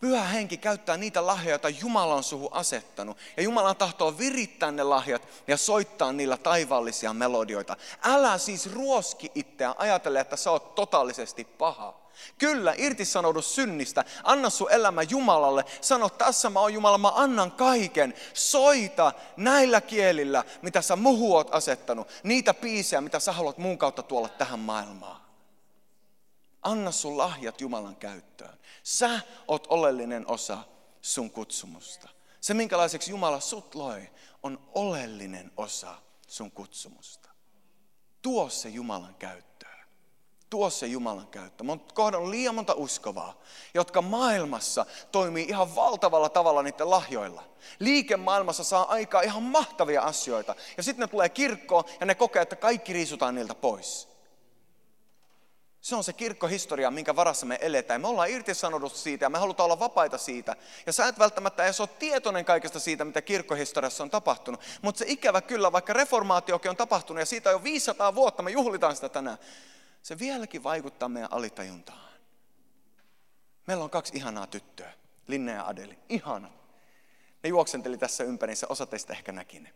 Pyhä 0.00 0.24
henki 0.24 0.56
käyttää 0.56 0.96
niitä 0.96 1.26
lahjoja, 1.26 1.50
joita 1.50 1.68
Jumala 1.68 2.14
on 2.14 2.24
suhu 2.24 2.48
asettanut. 2.52 3.16
Ja 3.36 3.42
Jumala 3.42 3.74
tahtoo 3.74 4.18
virittää 4.18 4.70
ne 4.70 4.82
lahjat 4.82 5.28
ja 5.48 5.56
soittaa 5.56 6.12
niillä 6.12 6.36
taivaallisia 6.36 7.12
melodioita. 7.12 7.76
Älä 8.02 8.38
siis 8.38 8.72
ruoski 8.72 9.32
itseä 9.34 9.74
ajatelle, 9.78 10.20
että 10.20 10.36
sä 10.36 10.50
oot 10.50 10.74
totaalisesti 10.74 11.44
paha. 11.44 12.06
Kyllä, 12.38 12.74
irtisanoudu 12.76 13.42
synnistä. 13.42 14.04
Anna 14.24 14.50
sun 14.50 14.72
elämä 14.72 15.02
Jumalalle. 15.02 15.64
Sano, 15.80 16.08
tässä 16.08 16.50
mä 16.50 16.60
oon 16.60 16.74
Jumala, 16.74 16.98
mä 16.98 17.12
annan 17.14 17.52
kaiken. 17.52 18.14
Soita 18.34 19.12
näillä 19.36 19.80
kielillä, 19.80 20.44
mitä 20.62 20.82
sä 20.82 20.96
muhu 20.96 21.34
oot 21.34 21.54
asettanut. 21.54 22.08
Niitä 22.22 22.54
piisejä, 22.54 23.00
mitä 23.00 23.20
sä 23.20 23.32
haluat 23.32 23.58
mun 23.58 23.78
kautta 23.78 24.02
tuolla 24.02 24.28
tähän 24.28 24.58
maailmaan. 24.58 25.20
Anna 26.62 26.92
sun 26.92 27.18
lahjat 27.18 27.60
Jumalan 27.60 27.96
käyttöön. 27.96 28.58
Sä 28.86 29.20
oot 29.48 29.66
oleellinen 29.66 30.30
osa 30.30 30.58
sun 31.02 31.30
kutsumusta. 31.30 32.08
Se, 32.40 32.54
minkälaiseksi 32.54 33.10
Jumala 33.10 33.40
sut 33.40 33.74
loi, 33.74 34.10
on 34.42 34.58
oleellinen 34.74 35.52
osa 35.56 35.94
sun 36.28 36.50
kutsumusta. 36.50 37.28
Tuo 38.22 38.48
se 38.48 38.68
Jumalan 38.68 39.14
käyttöön 39.14 39.56
tuo 40.50 40.70
se 40.70 40.86
Jumalan 40.86 41.28
käyttö. 41.28 41.64
Mä 41.64 41.72
oon 41.72 41.80
kohdannut 41.94 42.30
liian 42.30 42.54
monta 42.54 42.74
uskovaa, 42.74 43.40
jotka 43.74 44.02
maailmassa 44.02 44.86
toimii 45.12 45.44
ihan 45.48 45.74
valtavalla 45.74 46.28
tavalla 46.28 46.62
niiden 46.62 46.90
lahjoilla. 46.90 47.42
Liikemaailmassa 47.78 48.64
saa 48.64 48.88
aikaa 48.88 49.22
ihan 49.22 49.42
mahtavia 49.42 50.02
asioita. 50.02 50.54
Ja 50.76 50.82
sitten 50.82 51.00
ne 51.00 51.06
tulee 51.06 51.28
kirkkoon 51.28 51.84
ja 52.00 52.06
ne 52.06 52.14
kokee, 52.14 52.42
että 52.42 52.56
kaikki 52.56 52.92
riisutaan 52.92 53.34
niiltä 53.34 53.54
pois. 53.54 54.15
Se 55.86 55.96
on 55.96 56.04
se 56.04 56.12
kirkkohistoria, 56.12 56.90
minkä 56.90 57.16
varassa 57.16 57.46
me 57.46 57.58
eletään. 57.60 58.00
Me 58.00 58.08
ollaan 58.08 58.30
irtisanouduttu 58.30 58.98
siitä 58.98 59.24
ja 59.24 59.30
me 59.30 59.38
halutaan 59.38 59.64
olla 59.64 59.78
vapaita 59.78 60.18
siitä. 60.18 60.56
Ja 60.86 60.92
sä 60.92 61.08
et 61.08 61.18
välttämättä 61.18 61.64
edes 61.64 61.80
ole 61.80 61.88
tietoinen 61.98 62.44
kaikesta 62.44 62.80
siitä, 62.80 63.04
mitä 63.04 63.22
kirkkohistoriassa 63.22 64.02
on 64.02 64.10
tapahtunut. 64.10 64.60
Mutta 64.82 64.98
se 64.98 65.04
ikävä 65.08 65.40
kyllä, 65.40 65.72
vaikka 65.72 65.92
reformaatiokin 65.92 66.70
on 66.70 66.76
tapahtunut 66.76 67.20
ja 67.20 67.26
siitä 67.26 67.50
on 67.50 67.52
jo 67.52 67.64
500 67.64 68.14
vuotta, 68.14 68.42
me 68.42 68.50
juhlitaan 68.50 68.94
sitä 68.94 69.08
tänään 69.08 69.38
se 70.02 70.18
vieläkin 70.18 70.62
vaikuttaa 70.62 71.08
meidän 71.08 71.32
alitajuntaan. 71.32 72.10
Meillä 73.66 73.84
on 73.84 73.90
kaksi 73.90 74.16
ihanaa 74.16 74.46
tyttöä, 74.46 74.92
Linne 75.26 75.52
ja 75.52 75.66
Adeli. 75.66 75.98
Ihana. 76.08 76.50
Ne 77.42 77.48
juoksenteli 77.48 77.98
tässä 77.98 78.24
ympärissä, 78.24 78.66
osa 78.68 78.86
teistä 78.86 79.12
ehkä 79.12 79.32
näki 79.32 79.60
ne. 79.60 79.72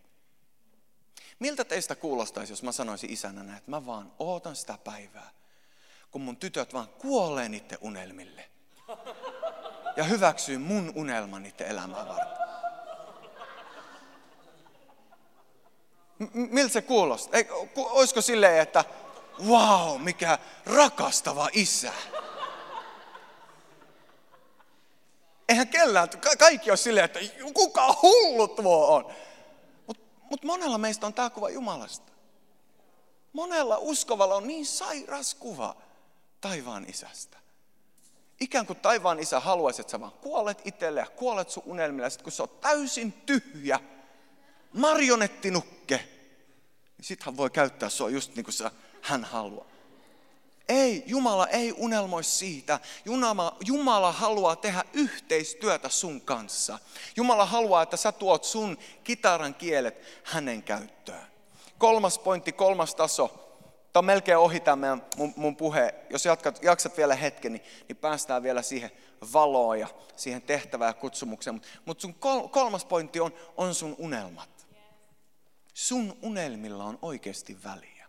Miltä 1.39 1.65
teistä 1.65 1.95
kuulostaisi, 1.95 2.53
jos 2.53 2.63
mä 2.63 2.73
sanoisin 2.73 3.11
isänä 3.11 3.57
että 3.57 3.71
mä 3.71 3.87
vaan 3.87 4.13
ootan 4.19 4.57
sitä 4.57 4.79
päivää, 4.85 5.40
kun 6.11 6.23
mun 6.23 6.37
tytöt 6.37 6.75
vaan 6.75 6.89
kuolee 6.89 7.49
niiden 7.49 7.79
unelmille. 7.81 8.45
Ja 9.97 10.05
hyväksyy 10.05 10.59
mun 10.59 10.93
unelman 10.95 11.43
niiden 11.43 11.67
elämää 11.67 12.09
varten. 12.09 12.41
M- 16.19 16.49
miltä 16.51 16.73
se 16.73 16.83
kuulostaa? 16.83 17.39
Ei, 17.39 17.47
olisiko 17.77 18.21
silleen, 18.21 18.63
että 18.63 18.85
wow, 19.47 20.01
mikä 20.01 20.39
rakastava 20.67 21.49
isä. 21.53 21.93
Eihän 25.49 25.69
kellään, 25.69 26.09
kaikki 26.39 26.71
on 26.71 26.79
silleen, 26.79 27.05
että 27.05 27.19
kuka 27.55 27.97
hullu 28.03 28.49
tuo 28.49 28.95
on. 28.95 29.13
Mutta 29.87 30.03
mut 30.31 30.45
monella 30.45 30.79
meistä 30.79 31.07
on 31.07 31.15
tämä 31.15 31.31
kuva 31.31 31.51
Jumalasta. 31.51 32.13
Monella 33.33 33.79
uskovalla 33.79 34.35
on 34.35 34.47
niin 34.47 34.67
sairas 34.67 35.35
kuva 35.35 35.77
taivaan 36.41 36.87
isästä. 36.89 37.39
Ikään 38.41 38.67
kuin 38.67 38.79
taivaan 38.81 39.19
isä 39.19 39.41
haluaisi, 39.41 39.81
että 39.81 39.91
sä 39.91 40.01
vaan 40.01 40.13
kuolet 40.13 40.63
itselle 40.65 41.01
ja 41.01 41.07
kuolet 41.07 41.51
sun 41.51 41.63
unelmilla. 41.67 42.07
Ja 42.07 42.11
sit 42.11 42.23
kun 42.23 42.33
se 42.33 42.43
on 42.43 42.49
täysin 42.61 43.13
tyhjä, 43.13 43.81
marionettinukke, 44.73 45.97
niin 46.97 47.05
sit 47.05 47.23
hän 47.23 47.37
voi 47.37 47.51
käyttää 47.51 47.89
sua 47.89 48.11
just 48.11 48.37
niin 48.37 48.45
kuin 48.45 48.55
sä 48.55 48.71
hän 49.03 49.25
haluaa. 49.25 49.67
Ei, 50.69 51.05
Jumala 51.07 51.47
ei 51.47 51.75
unelmoi 51.77 52.25
siitä. 52.25 52.81
Jumala, 53.05 53.57
Jumala 53.65 54.13
haluaa 54.13 54.57
tehdä 54.57 54.85
yhteistyötä 54.93 55.89
sun 55.89 56.21
kanssa. 56.21 56.79
Jumala 57.17 57.47
haluaa, 57.47 57.83
että 57.83 57.97
sä 57.97 58.13
tuot 58.13 58.45
sun 58.45 58.79
kitaran 59.05 59.55
kielet 59.55 60.21
hänen 60.25 60.63
käyttöön. 60.63 61.27
Kolmas 61.79 62.19
pointti, 62.19 62.53
kolmas 62.53 62.95
taso. 62.95 63.50
Tämä 63.93 64.01
on 64.01 64.05
melkein 64.05 64.39
ohi 64.39 64.61
tämä 64.61 64.77
meidän, 64.77 65.03
mun, 65.17 65.33
mun 65.37 65.57
puhe. 65.57 65.95
Jos 66.11 66.25
jatkat, 66.25 66.63
jaksat 66.63 66.97
vielä 66.97 67.15
hetken, 67.15 67.53
niin, 67.53 67.63
niin 67.89 67.97
päästään 67.97 68.43
vielä 68.43 68.63
siihen 68.63 68.91
valoon 69.33 69.81
ja 69.81 69.89
siihen 70.17 70.43
tehtävään 70.43 70.89
ja 70.89 70.95
kutsumukseen. 70.95 71.55
Mutta 71.55 71.69
mut 71.85 72.01
sun 72.01 72.15
kol, 72.15 72.49
kolmas 72.49 72.85
pointti 72.85 73.21
on, 73.21 73.33
on 73.57 73.75
sun 73.75 73.97
unelmat. 73.99 74.67
Sun 75.75 76.19
unelmilla 76.23 76.85
on 76.85 76.99
oikeasti 77.03 77.59
väliä 77.65 78.01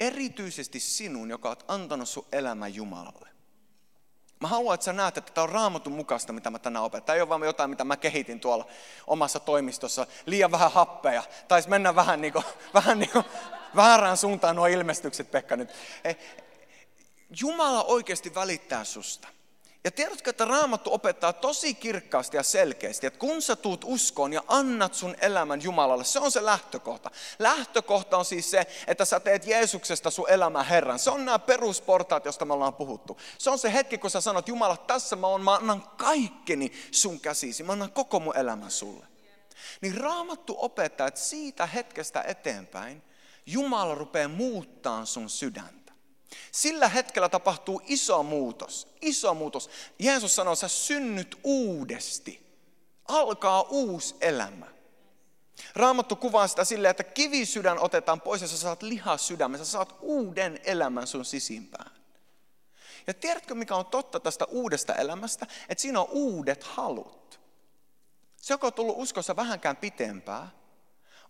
erityisesti 0.00 0.80
sinun, 0.80 1.30
joka 1.30 1.48
olet 1.48 1.64
antanut 1.68 2.08
sun 2.08 2.26
elämän 2.32 2.74
Jumalalle. 2.74 3.28
Mä 4.40 4.48
haluan, 4.48 4.74
että 4.74 4.84
sä 4.84 4.92
näet, 4.92 5.16
että 5.16 5.32
tämä 5.32 5.42
on 5.42 5.48
raamatun 5.48 5.92
mukaista, 5.92 6.32
mitä 6.32 6.50
mä 6.50 6.58
tänään 6.58 6.84
opetan. 6.84 7.06
Tämä 7.06 7.14
ei 7.14 7.20
ole 7.20 7.28
vain 7.28 7.42
jotain, 7.42 7.70
mitä 7.70 7.84
mä 7.84 7.96
kehitin 7.96 8.40
tuolla 8.40 8.66
omassa 9.06 9.40
toimistossa. 9.40 10.06
Liian 10.26 10.50
vähän 10.50 10.72
happeja. 10.72 11.22
Taisi 11.48 11.68
mennä 11.68 11.94
vähän, 11.94 12.20
niin 12.20 12.32
kuin, 12.32 12.44
vähän 12.74 12.98
niin 12.98 13.10
kuin, 13.10 13.24
väärään 13.76 14.16
suuntaan 14.16 14.56
nuo 14.56 14.66
ilmestykset, 14.66 15.30
Pekka 15.30 15.56
nyt. 15.56 15.70
Jumala 17.40 17.84
oikeasti 17.84 18.34
välittää 18.34 18.84
susta. 18.84 19.28
Ja 19.86 19.92
tiedätkö, 19.92 20.30
että 20.30 20.44
Raamattu 20.44 20.92
opettaa 20.92 21.32
tosi 21.32 21.74
kirkkaasti 21.74 22.36
ja 22.36 22.42
selkeästi, 22.42 23.06
että 23.06 23.18
kun 23.18 23.42
sä 23.42 23.56
tuut 23.56 23.84
uskoon 23.84 24.32
ja 24.32 24.42
annat 24.48 24.94
sun 24.94 25.16
elämän 25.20 25.62
Jumalalle, 25.62 26.04
se 26.04 26.18
on 26.18 26.30
se 26.30 26.44
lähtökohta. 26.44 27.10
Lähtökohta 27.38 28.16
on 28.16 28.24
siis 28.24 28.50
se, 28.50 28.66
että 28.86 29.04
sä 29.04 29.20
teet 29.20 29.46
Jeesuksesta 29.46 30.10
sun 30.10 30.30
elämän 30.30 30.66
Herran. 30.66 30.98
Se 30.98 31.10
on 31.10 31.24
nämä 31.24 31.38
perusportaat, 31.38 32.24
joista 32.24 32.44
me 32.44 32.52
ollaan 32.52 32.74
puhuttu. 32.74 33.20
Se 33.38 33.50
on 33.50 33.58
se 33.58 33.72
hetki, 33.72 33.98
kun 33.98 34.10
sä 34.10 34.20
sanot, 34.20 34.48
Jumala, 34.48 34.76
tässä 34.76 35.16
mä, 35.16 35.26
oon, 35.26 35.42
mä 35.42 35.54
annan 35.54 35.82
kaikkeni 35.82 36.72
sun 36.90 37.20
käsisi, 37.20 37.62
mä 37.62 37.72
annan 37.72 37.92
koko 37.92 38.20
mun 38.20 38.36
elämän 38.36 38.70
sulle. 38.70 39.06
Niin 39.80 39.94
Raamattu 39.94 40.56
opettaa, 40.58 41.06
että 41.06 41.20
siitä 41.20 41.66
hetkestä 41.66 42.22
eteenpäin 42.22 43.02
Jumala 43.46 43.94
rupeaa 43.94 44.28
muuttaa 44.28 45.04
sun 45.04 45.30
sydäntä. 45.30 45.85
Sillä 46.52 46.88
hetkellä 46.88 47.28
tapahtuu 47.28 47.82
iso 47.86 48.22
muutos. 48.22 48.88
Iso 49.00 49.34
muutos. 49.34 49.70
Jeesus 49.98 50.36
sanoo, 50.36 50.54
sä 50.54 50.68
synnyt 50.68 51.38
uudesti. 51.44 52.46
Alkaa 53.08 53.62
uusi 53.62 54.14
elämä. 54.20 54.66
Raamattu 55.74 56.16
kuvaa 56.16 56.48
sitä 56.48 56.64
silleen, 56.64 56.90
että 56.90 57.04
kivisydän 57.04 57.78
otetaan 57.78 58.20
pois 58.20 58.42
ja 58.42 58.48
sä 58.48 58.58
saat 58.58 58.82
lihasydämen. 58.82 59.58
Sä 59.58 59.64
saat 59.64 59.96
uuden 60.00 60.60
elämän 60.64 61.06
sun 61.06 61.24
sisimpään. 61.24 61.90
Ja 63.06 63.14
tiedätkö, 63.14 63.54
mikä 63.54 63.76
on 63.76 63.86
totta 63.86 64.20
tästä 64.20 64.44
uudesta 64.44 64.94
elämästä? 64.94 65.46
Että 65.68 65.82
siinä 65.82 66.00
on 66.00 66.08
uudet 66.10 66.64
halut. 66.64 67.40
Se, 68.36 68.54
joka 68.54 68.66
on 68.66 68.72
tullut 68.72 68.96
uskossa 68.98 69.36
vähänkään 69.36 69.76
pitempää, 69.76 70.50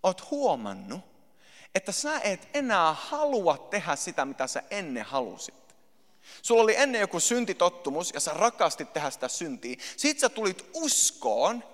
oot 0.03 0.31
huomannut, 0.31 1.01
että 1.76 1.92
sä 1.92 2.20
et 2.20 2.48
enää 2.54 2.92
halua 2.92 3.58
tehdä 3.70 3.96
sitä, 3.96 4.24
mitä 4.24 4.46
sä 4.46 4.62
ennen 4.70 5.04
halusit. 5.04 5.54
Sulla 6.42 6.62
oli 6.62 6.76
ennen 6.76 7.00
joku 7.00 7.20
syntitottumus 7.20 8.12
ja 8.14 8.20
sä 8.20 8.34
rakastit 8.34 8.92
tehdä 8.92 9.10
sitä 9.10 9.28
syntiä. 9.28 9.76
Sitten 9.96 10.20
sä 10.20 10.28
tulit 10.28 10.70
uskoon 10.74 11.64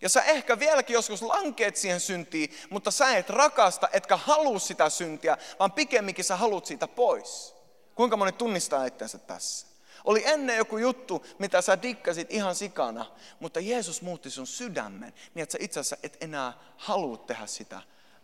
ja 0.00 0.08
sä 0.08 0.22
ehkä 0.22 0.58
vieläkin 0.58 0.94
joskus 0.94 1.22
lankeet 1.22 1.76
siihen 1.76 2.00
syntiin, 2.00 2.50
mutta 2.70 2.90
sä 2.90 3.16
et 3.16 3.30
rakasta, 3.30 3.88
etkä 3.92 4.16
halua 4.16 4.58
sitä 4.58 4.90
syntiä, 4.90 5.38
vaan 5.58 5.72
pikemminkin 5.72 6.24
sä 6.24 6.36
haluat 6.36 6.66
siitä 6.66 6.88
pois. 6.88 7.54
Kuinka 7.94 8.16
moni 8.16 8.32
tunnistaa 8.32 8.84
itsensä 8.84 9.18
tässä? 9.18 9.66
Oli 10.04 10.22
ennen 10.26 10.56
joku 10.56 10.78
juttu, 10.78 11.26
mitä 11.38 11.60
sä 11.60 11.82
dikkasit 11.82 12.32
ihan 12.32 12.54
sikana, 12.54 13.06
mutta 13.40 13.60
Jeesus 13.60 14.02
muutti 14.02 14.30
sun 14.30 14.46
sydämen, 14.46 15.14
niin 15.34 15.42
että 15.42 15.52
sä 15.52 15.58
itse 15.60 15.80
asiassa 15.80 15.96
et 16.02 16.16
enää 16.20 16.52
halua 16.76 17.16
tehdä 17.16 17.46
sitä, 17.46 17.82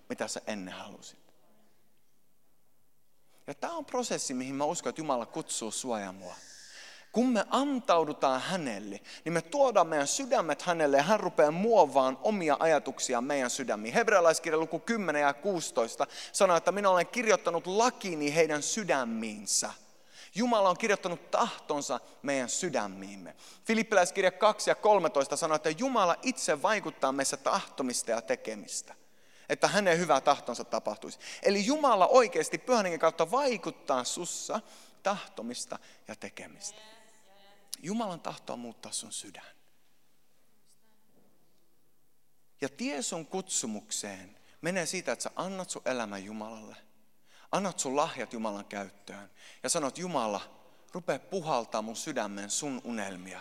mitä 0.08 0.28
sä 0.28 0.40
ennen 0.46 0.74
halusit. 0.74 1.24
Ja 3.46 3.54
tämä 3.54 3.72
on 3.72 3.84
prosessi, 3.84 4.34
mihin 4.34 4.54
mä 4.54 4.64
uskon, 4.64 4.90
että 4.90 5.00
Jumala 5.00 5.26
kutsuu 5.26 5.70
sua. 5.70 5.98
Kun 7.12 7.28
me 7.28 7.44
antaudutaan 7.50 8.40
hänelle, 8.40 9.00
niin 9.24 9.32
me 9.32 9.42
tuodaan 9.42 9.86
meidän 9.86 10.06
sydämet 10.06 10.62
hänelle 10.62 10.96
ja 10.96 11.02
hän 11.02 11.20
rupeaa 11.20 11.50
muovaan 11.50 12.18
omia 12.22 12.56
ajatuksia 12.60 13.20
meidän 13.20 13.50
sydämiin. 13.50 13.94
Hebrealaiskirja 13.94 14.58
luku 14.58 14.78
10 14.78 15.22
ja 15.22 15.34
16 15.34 16.06
sanoo, 16.32 16.56
että 16.56 16.72
minä 16.72 16.90
olen 16.90 17.06
kirjoittanut 17.06 17.66
lakini 17.66 18.34
heidän 18.34 18.62
sydämiinsä. 18.62 19.70
Jumala 20.34 20.70
on 20.70 20.78
kirjoittanut 20.78 21.30
tahtonsa 21.30 22.00
meidän 22.22 22.48
sydämiimme. 22.48 23.36
Filippiläiskirja 23.64 24.30
2 24.30 24.70
ja 24.70 24.74
13 24.74 25.36
sanoo, 25.36 25.56
että 25.56 25.70
Jumala 25.70 26.16
itse 26.22 26.62
vaikuttaa 26.62 27.12
meissä 27.12 27.36
tahtomista 27.36 28.10
ja 28.10 28.22
tekemistä 28.22 28.94
että 29.48 29.68
hänen 29.68 29.98
hyvä 29.98 30.20
tahtonsa 30.20 30.64
tapahtuisi. 30.64 31.18
Eli 31.42 31.66
Jumala 31.66 32.06
oikeasti 32.06 32.58
pyhän 32.58 32.98
kautta 32.98 33.30
vaikuttaa 33.30 34.04
sussa 34.04 34.60
tahtomista 35.02 35.78
ja 36.08 36.16
tekemistä. 36.16 36.80
Jumalan 37.82 38.20
tahto 38.20 38.52
on 38.52 38.58
muuttaa 38.58 38.92
sun 38.92 39.12
sydän. 39.12 39.46
Ja 42.60 42.68
tie 42.68 43.02
sun 43.02 43.26
kutsumukseen 43.26 44.38
menee 44.60 44.86
siitä, 44.86 45.12
että 45.12 45.22
sä 45.22 45.30
annat 45.36 45.70
sun 45.70 45.82
elämän 45.84 46.24
Jumalalle. 46.24 46.76
Annat 47.52 47.78
sun 47.78 47.96
lahjat 47.96 48.32
Jumalan 48.32 48.64
käyttöön. 48.64 49.30
Ja 49.62 49.68
sanot, 49.68 49.98
Jumala, 49.98 50.40
rupea 50.92 51.18
puhaltaa 51.18 51.82
mun 51.82 51.96
sydämen 51.96 52.50
sun 52.50 52.80
unelmia. 52.84 53.40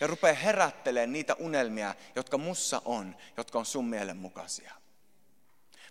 Ja 0.00 0.06
rupea 0.06 0.34
herättelemään 0.34 1.12
niitä 1.12 1.34
unelmia, 1.34 1.94
jotka 2.16 2.38
mussa 2.38 2.82
on, 2.84 3.16
jotka 3.36 3.58
on 3.58 3.66
sun 3.66 3.84
mielen 3.84 4.16
mukaisia. 4.16 4.74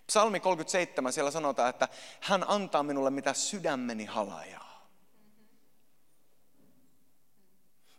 Psalmi 0.06 0.40
37, 0.40 1.12
siellä 1.12 1.30
sanotaan, 1.30 1.70
että 1.70 1.88
hän 2.20 2.44
antaa 2.48 2.82
minulle 2.82 3.10
mitä 3.10 3.32
sydämeni 3.34 4.04
halajaa. 4.04 4.88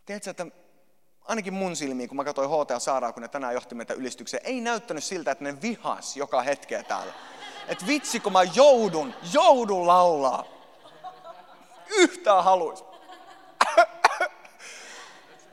Tiedätkö, 0.06 0.30
että 0.30 0.46
ainakin 1.24 1.54
mun 1.54 1.76
silmiin, 1.76 2.08
kun 2.08 2.16
mä 2.16 2.24
katsoin 2.24 2.50
ja 2.68 2.78
Saaraa, 2.78 3.12
kun 3.12 3.22
ne 3.22 3.28
tänään 3.28 3.54
johti 3.54 3.74
meitä 3.74 3.94
ylistykseen, 3.94 4.46
ei 4.46 4.60
näyttänyt 4.60 5.04
siltä, 5.04 5.30
että 5.30 5.44
ne 5.44 5.62
vihas 5.62 6.16
joka 6.16 6.42
hetkeä 6.42 6.82
täällä. 6.82 7.12
Että 7.68 7.86
vitsi, 7.86 8.20
kun 8.20 8.32
mä 8.32 8.42
joudun, 8.42 9.14
joudun 9.32 9.86
laulaa. 9.86 10.44
Yhtään 11.88 12.44
haluais. 12.44 12.84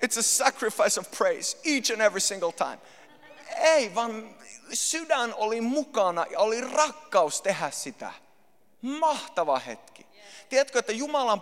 It's 0.05 0.19
a 0.19 0.23
sacrifice 0.23 0.99
of 0.99 1.11
praise 1.17 1.57
each 1.63 1.91
and 1.91 2.01
every 2.01 2.19
single 2.19 2.51
time. 2.51 2.79
Ei, 3.55 3.95
vaan 3.95 4.35
sydän 4.73 5.34
oli 5.34 5.62
mukana 5.62 6.25
ja 6.30 6.39
oli 6.39 6.62
rakkaus 6.62 7.41
tehdä 7.41 7.71
sitä. 7.71 8.12
Mahtava 8.82 9.60
hetki. 9.60 10.04
Tiedätkö, 10.49 10.79
että 10.79 10.91
Jumalan 10.91 11.41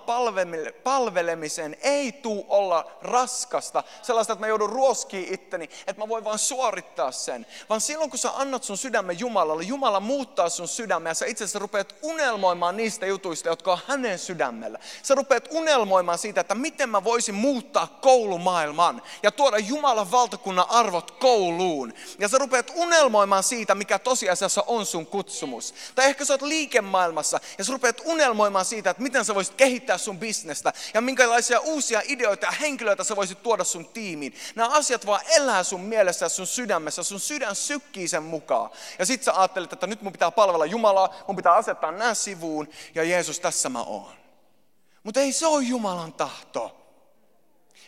palvelemisen 0.83 1.77
ei 1.81 2.11
tuu 2.11 2.45
olla 2.49 2.91
raskasta, 3.01 3.83
sellaista, 4.01 4.33
että 4.33 4.41
mä 4.41 4.47
joudun 4.47 4.69
ruoskiin 4.69 5.33
itteni, 5.33 5.69
että 5.87 6.01
mä 6.01 6.09
voin 6.09 6.23
vaan 6.23 6.39
suorittaa 6.39 7.11
sen. 7.11 7.45
Vaan 7.69 7.81
silloin, 7.81 8.09
kun 8.09 8.19
sä 8.19 8.31
annat 8.35 8.63
sun 8.63 8.77
sydämen 8.77 9.19
Jumalalle, 9.19 9.63
Jumala 9.63 9.99
muuttaa 9.99 10.49
sun 10.49 10.67
sydämen 10.67 11.09
ja 11.09 11.13
sä 11.13 11.25
itse 11.25 11.43
asiassa 11.43 11.59
rupeat 11.59 11.95
unelmoimaan 12.01 12.77
niistä 12.77 13.05
jutuista, 13.05 13.49
jotka 13.49 13.71
on 13.71 13.79
hänen 13.87 14.19
sydämellä. 14.19 14.79
Sä 15.03 15.15
rupeat 15.15 15.47
unelmoimaan 15.51 16.17
siitä, 16.17 16.41
että 16.41 16.55
miten 16.55 16.89
mä 16.89 17.03
voisin 17.03 17.35
muuttaa 17.35 17.87
koulumaailman 17.87 19.01
ja 19.23 19.31
tuoda 19.31 19.57
Jumalan 19.57 20.11
valtakunnan 20.11 20.69
arvot 20.69 21.11
kouluun. 21.11 21.93
Ja 22.19 22.27
sä 22.27 22.37
rupeat 22.37 22.71
unelmoimaan 22.75 23.43
siitä, 23.43 23.75
mikä 23.75 23.99
tosiasiassa 23.99 24.63
on 24.67 24.85
sun 24.85 25.05
kutsumus. 25.05 25.73
Tai 25.95 26.05
ehkä 26.05 26.25
sä 26.25 26.33
oot 26.33 26.41
liikemaailmassa 26.41 27.39
ja 27.57 27.63
sä 27.63 27.73
rupeat 27.73 28.01
unelmoimaan 28.05 28.65
siitä, 28.65 28.89
että 28.93 29.03
miten 29.03 29.25
sä 29.25 29.35
voisit 29.35 29.55
kehittää 29.55 29.97
sun 29.97 30.19
bisnestä 30.19 30.73
ja 30.93 31.01
minkälaisia 31.01 31.59
uusia 31.59 32.01
ideoita 32.05 32.45
ja 32.45 32.51
henkilöitä 32.51 33.03
sä 33.03 33.15
voisit 33.15 33.43
tuoda 33.43 33.63
sun 33.63 33.85
tiimiin. 33.85 34.33
Nämä 34.55 34.69
asiat 34.69 35.05
vaan 35.05 35.21
elää 35.35 35.63
sun 35.63 35.81
mielessä 35.81 36.25
ja 36.25 36.29
sun 36.29 36.47
sydämessä, 36.47 37.03
sun 37.03 37.19
sydän 37.19 37.55
sykkii 37.55 38.07
sen 38.07 38.23
mukaan. 38.23 38.69
Ja 38.99 39.05
sit 39.05 39.23
sä 39.23 39.39
ajattelet, 39.39 39.73
että 39.73 39.87
nyt 39.87 40.01
mun 40.01 40.11
pitää 40.11 40.31
palvella 40.31 40.65
Jumalaa, 40.65 41.15
mun 41.27 41.35
pitää 41.35 41.53
asettaa 41.53 41.91
nämä 41.91 42.13
sivuun 42.13 42.69
ja 42.95 43.03
Jeesus, 43.03 43.39
tässä 43.39 43.69
mä 43.69 43.83
oon. 43.83 44.13
Mutta 45.03 45.19
ei 45.19 45.31
se 45.31 45.47
ole 45.47 45.63
Jumalan 45.63 46.13
tahto 46.13 46.79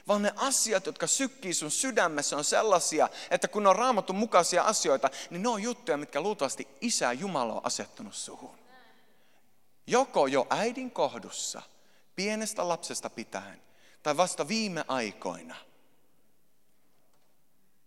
vaan 0.08 0.22
ne 0.22 0.34
asiat, 0.36 0.86
jotka 0.86 1.08
sykkii 1.08 1.54
sun 1.54 1.72
sydämessä 1.72 2.38
on 2.38 2.44
sellaisia, 2.44 3.10
että 3.32 3.48
kun 3.48 3.64
ne 3.64 3.70
on 3.70 3.76
raamattu 3.76 4.14
mukaisia 4.14 4.64
asioita, 4.64 5.10
niin 5.30 5.44
ne 5.44 5.50
on 5.50 5.62
juttuja, 5.62 5.98
mitkä 5.98 6.22
luultavasti 6.22 6.68
Isä 6.82 7.14
Jumala 7.14 7.54
on 7.54 7.62
asettanut 7.64 8.14
suhun. 8.14 8.65
Joko 9.88 10.28
jo 10.28 10.48
äidin 10.50 10.92
kohdussa, 10.92 11.62
pienestä 12.16 12.68
lapsesta 12.68 13.10
pitäen, 13.10 13.62
tai 14.04 14.18
vasta 14.18 14.48
viime 14.48 14.86
aikoina. 14.88 15.56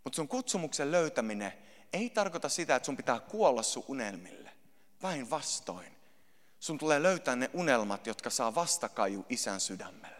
Mutta 0.04 0.16
sun 0.16 0.28
kutsumuksen 0.28 0.92
löytäminen 0.92 1.52
ei 1.92 2.10
tarkoita 2.10 2.48
sitä, 2.48 2.76
että 2.76 2.86
sun 2.86 2.96
pitää 2.96 3.20
kuolla 3.20 3.62
sun 3.62 3.84
unelmille. 3.88 4.50
Päinvastoin. 5.00 5.96
Sun 6.60 6.78
tulee 6.78 7.02
löytää 7.02 7.36
ne 7.36 7.50
unelmat, 7.52 8.06
jotka 8.06 8.30
saa 8.30 8.54
vastakaju 8.54 9.26
isän 9.28 9.60
sydämelle. 9.60 10.17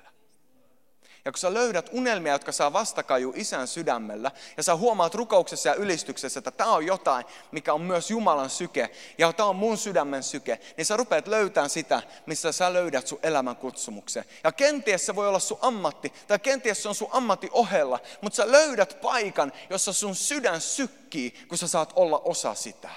Ja 1.24 1.32
kun 1.32 1.38
sä 1.38 1.54
löydät 1.54 1.90
unelmia, 1.92 2.32
jotka 2.32 2.52
saa 2.52 2.72
vastakaju 2.72 3.32
isän 3.36 3.68
sydämellä, 3.68 4.30
ja 4.56 4.62
sä 4.62 4.76
huomaat 4.76 5.14
rukouksessa 5.14 5.68
ja 5.68 5.74
ylistyksessä, 5.74 6.38
että 6.38 6.50
tämä 6.50 6.72
on 6.72 6.86
jotain, 6.86 7.24
mikä 7.52 7.74
on 7.74 7.80
myös 7.80 8.10
Jumalan 8.10 8.50
syke, 8.50 8.90
ja 9.18 9.32
tämä 9.32 9.48
on 9.48 9.56
mun 9.56 9.78
sydämen 9.78 10.22
syke, 10.22 10.60
niin 10.76 10.86
sä 10.86 10.96
rupeat 10.96 11.28
löytämään 11.28 11.70
sitä, 11.70 12.02
missä 12.26 12.52
sä 12.52 12.72
löydät 12.72 13.06
sun 13.06 13.18
elämän 13.22 13.56
kutsumuksen. 13.56 14.24
Ja 14.44 14.52
kenties 14.52 15.06
se 15.06 15.14
voi 15.14 15.28
olla 15.28 15.38
sun 15.38 15.58
ammatti, 15.62 16.12
tai 16.26 16.38
kenties 16.38 16.82
se 16.82 16.88
on 16.88 16.94
sun 16.94 17.08
ammatti 17.12 17.48
ohella, 17.52 18.00
mutta 18.20 18.36
sä 18.36 18.52
löydät 18.52 19.00
paikan, 19.00 19.52
jossa 19.70 19.92
sun 19.92 20.14
sydän 20.14 20.60
sykkii, 20.60 21.30
kun 21.30 21.58
sä 21.58 21.68
saat 21.68 21.92
olla 21.96 22.18
osa 22.18 22.54
sitä. 22.54 22.90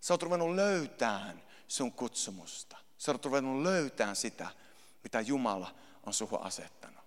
Sä 0.00 0.14
oot 0.14 0.22
ruvennut 0.22 0.54
löytämään 0.54 1.42
sun 1.68 1.92
kutsumusta. 1.92 2.76
Sä 2.98 3.12
oot 3.12 3.24
ruvennut 3.24 3.62
löytämään 3.62 4.16
sitä, 4.16 4.48
mitä 5.02 5.20
Jumala 5.20 5.74
on 6.06 6.14
suhu 6.14 6.38
asettanut. 6.40 7.04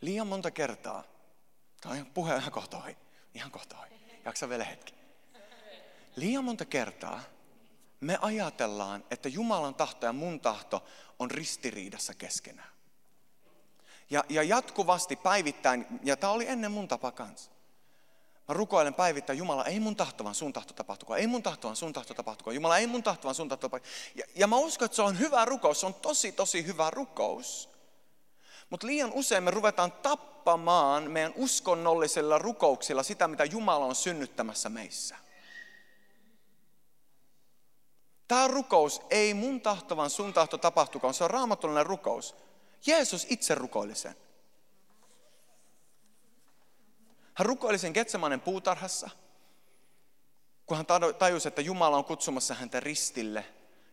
Liian 0.00 0.26
monta 0.26 0.50
kertaa, 0.50 1.04
tämä 1.80 1.94
on 1.94 2.06
puhe 2.06 2.36
ihan 2.36 2.52
kohta 2.52 2.76
ohi, 2.76 2.96
ihan 3.34 3.50
kohta 3.50 3.78
ohi, 3.78 4.20
jaksa 4.24 4.48
vielä 4.48 4.64
hetki. 4.64 4.94
Liian 6.16 6.44
monta 6.44 6.64
kertaa 6.64 7.22
me 8.00 8.18
ajatellaan, 8.20 9.04
että 9.10 9.28
Jumalan 9.28 9.74
tahto 9.74 10.06
ja 10.06 10.12
mun 10.12 10.40
tahto 10.40 10.84
on 11.18 11.30
ristiriidassa 11.30 12.14
keskenään. 12.14 12.68
Ja, 14.10 14.24
ja 14.28 14.42
jatkuvasti 14.42 15.16
päivittäin, 15.16 15.86
ja 16.02 16.16
tämä 16.16 16.32
oli 16.32 16.48
ennen 16.48 16.72
mun 16.72 16.88
tapa 16.88 17.12
kanssa. 17.12 17.50
Mä 18.48 18.54
rukoilen 18.54 18.94
päivittäin, 18.94 19.38
Jumala, 19.38 19.64
ei 19.64 19.80
mun 19.80 19.96
tahto, 19.96 20.24
vaan 20.24 20.34
sun 20.34 20.52
tahto 20.52 20.74
tapahtuko. 20.74 21.16
Ei 21.16 21.26
mun 21.26 21.42
tahto, 21.42 21.68
vaan 21.68 21.76
sun 21.76 21.92
tahto 21.92 22.14
tapahtuko. 22.14 22.50
Jumala, 22.50 22.78
ei 22.78 22.86
mun 22.86 23.02
tahto, 23.02 23.24
vaan 23.24 23.34
sun 23.34 23.48
tahto. 23.48 23.70
Ja, 24.14 24.24
ja 24.34 24.46
mä 24.46 24.56
uskon, 24.56 24.86
että 24.86 24.96
se 24.96 25.02
on 25.02 25.18
hyvä 25.18 25.44
rukous. 25.44 25.80
Se 25.80 25.86
on 25.86 25.94
tosi, 25.94 26.32
tosi 26.32 26.66
hyvä 26.66 26.90
rukous. 26.90 27.68
Mutta 28.70 28.86
liian 28.86 29.12
usein 29.12 29.42
me 29.42 29.50
ruvetaan 29.50 29.92
tappamaan 29.92 31.10
meidän 31.10 31.32
uskonnollisilla 31.36 32.38
rukouksilla 32.38 33.02
sitä, 33.02 33.28
mitä 33.28 33.44
Jumala 33.44 33.84
on 33.84 33.94
synnyttämässä 33.94 34.68
meissä. 34.68 35.16
Tämä 38.28 38.48
rukous 38.48 39.02
ei 39.10 39.34
mun 39.34 39.60
tahto, 39.60 39.96
vaan 39.96 40.10
sun 40.10 40.32
tahto 40.32 40.58
tapahtukaan. 40.58 41.14
Se 41.14 41.24
on 41.24 41.30
raamatullinen 41.30 41.86
rukous. 41.86 42.34
Jeesus 42.86 43.26
itse 43.30 43.54
rukoili 43.54 43.94
sen. 43.94 44.16
Hän 47.36 47.46
rukoili 47.46 47.78
sen 47.78 47.92
Getsemanen 47.92 48.40
puutarhassa, 48.40 49.10
kun 50.66 50.76
hän 50.76 50.86
tajusi, 51.18 51.48
että 51.48 51.62
Jumala 51.62 51.96
on 51.96 52.04
kutsumassa 52.04 52.54
häntä 52.54 52.80
ristille 52.80 53.44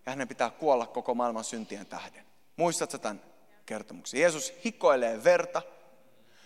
ja 0.05 0.11
hänen 0.11 0.27
pitää 0.27 0.49
kuolla 0.49 0.87
koko 0.87 1.15
maailman 1.15 1.43
syntien 1.43 1.85
tähden. 1.85 2.25
Muistatko 2.57 2.97
tämän 2.97 3.21
kertomuksen? 3.65 4.19
Jeesus 4.19 4.53
hikoilee 4.65 5.23
verta 5.23 5.61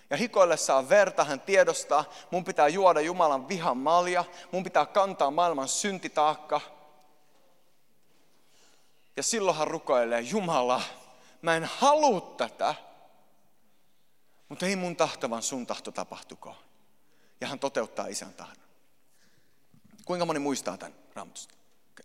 ja 0.09 0.17
hikoillessaan 0.17 0.89
verta 0.89 1.23
hän 1.23 1.39
tiedostaa, 1.39 2.05
mun 2.31 2.45
pitää 2.45 2.67
juoda 2.67 3.01
Jumalan 3.01 3.47
vihan 3.47 3.77
malja, 3.77 4.25
mun 4.51 4.63
pitää 4.63 4.85
kantaa 4.85 5.31
maailman 5.31 5.67
syntitaakka. 5.67 6.61
Ja 9.15 9.23
silloin 9.23 9.57
hän 9.57 9.67
rukoilee, 9.67 10.21
Jumala, 10.21 10.81
mä 11.41 11.55
en 11.55 11.65
halua 11.65 12.21
tätä, 12.21 12.75
mutta 14.49 14.65
ei 14.65 14.75
mun 14.75 14.95
tahto, 14.95 15.29
vaan 15.29 15.43
sun 15.43 15.67
tahto 15.67 15.91
tapahtukoon 15.91 16.66
ja 17.41 17.47
hän 17.47 17.59
toteuttaa 17.59 18.07
isän 18.07 18.33
tahdon. 18.33 18.63
Kuinka 20.05 20.25
moni 20.25 20.39
muistaa 20.39 20.77
tämän 20.77 20.95
raamatusta? 21.15 21.55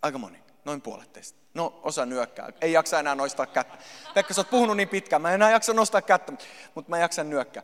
Aika 0.03 0.18
moni. 0.18 0.39
Noin 0.64 0.80
puolet 0.80 1.12
teistä. 1.12 1.39
No, 1.55 1.80
osa 1.83 2.07
nyökkää. 2.07 2.49
Ei 2.61 2.72
jaksa 2.72 3.01
enää 3.01 3.14
nostaa 3.14 3.47
kättä. 3.47 3.78
Pekka, 4.14 4.35
sä 4.35 4.41
oot 4.41 4.51
puhunut 4.51 4.76
niin 4.76 4.89
pitkään. 4.89 5.22
Mä 5.22 5.28
en 5.28 5.35
enää 5.35 5.51
jaksa 5.51 5.74
nostaa 5.74 6.03
kättä, 6.03 6.33
mutta 6.74 6.91
mä 6.91 6.99
jaksan 6.99 7.30
nyökkää. 7.30 7.62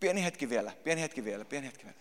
Pieni 0.00 0.24
hetki 0.24 0.48
vielä, 0.48 0.72
pieni 0.84 1.00
hetki 1.00 1.24
vielä, 1.24 1.44
pieni 1.44 1.66
hetki 1.66 1.84
vielä. 1.84 1.98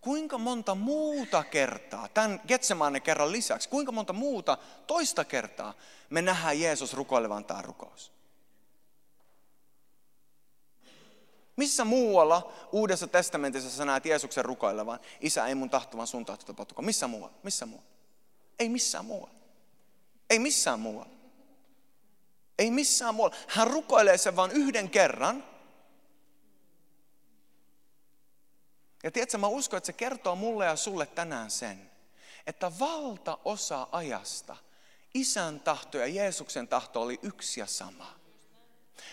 Kuinka 0.00 0.38
monta 0.38 0.74
muuta 0.74 1.44
kertaa, 1.44 2.08
tämän 2.08 2.40
Getsemaanen 2.48 3.02
kerran 3.02 3.32
lisäksi, 3.32 3.68
kuinka 3.68 3.92
monta 3.92 4.12
muuta 4.12 4.58
toista 4.86 5.24
kertaa 5.24 5.74
me 6.10 6.22
nähdään 6.22 6.60
Jeesus 6.60 6.94
rukoilevan 6.94 7.44
tämä 7.44 7.62
rukous? 7.62 8.12
Missä 11.58 11.84
muualla 11.84 12.52
Uudessa 12.72 13.06
testamentissa 13.06 13.70
sä 13.70 13.84
näet 13.84 14.06
Jeesuksen 14.06 14.44
rukoilevan, 14.44 15.00
isä 15.20 15.46
ei 15.46 15.54
mun 15.54 15.70
tahtovan 15.70 16.06
sun 16.06 16.24
tahto 16.24 16.46
tapahtuko? 16.46 16.82
Missä 16.82 17.08
muualla? 17.08 17.38
Missä 17.42 17.66
muualla? 17.66 17.88
Ei 18.58 18.68
missään 18.68 19.04
muualla. 19.04 19.34
Ei 20.30 20.38
missään 20.38 20.80
muualla. 20.80 21.10
Ei 22.58 22.70
missään 22.70 23.14
muualla. 23.14 23.36
Hän 23.48 23.66
rukoilee 23.66 24.18
sen 24.18 24.36
vain 24.36 24.50
yhden 24.50 24.90
kerran. 24.90 25.44
Ja 29.02 29.10
tiedätkö, 29.10 29.38
mä 29.38 29.46
uskon, 29.46 29.76
että 29.76 29.86
se 29.86 29.92
kertoo 29.92 30.36
mulle 30.36 30.64
ja 30.64 30.76
sulle 30.76 31.06
tänään 31.06 31.50
sen, 31.50 31.90
että 32.46 32.72
valtaosa 32.78 33.88
ajasta 33.92 34.56
isän 35.14 35.60
tahto 35.60 35.98
ja 35.98 36.06
Jeesuksen 36.06 36.68
tahto 36.68 37.02
oli 37.02 37.18
yksi 37.22 37.60
ja 37.60 37.66
sama. 37.66 38.17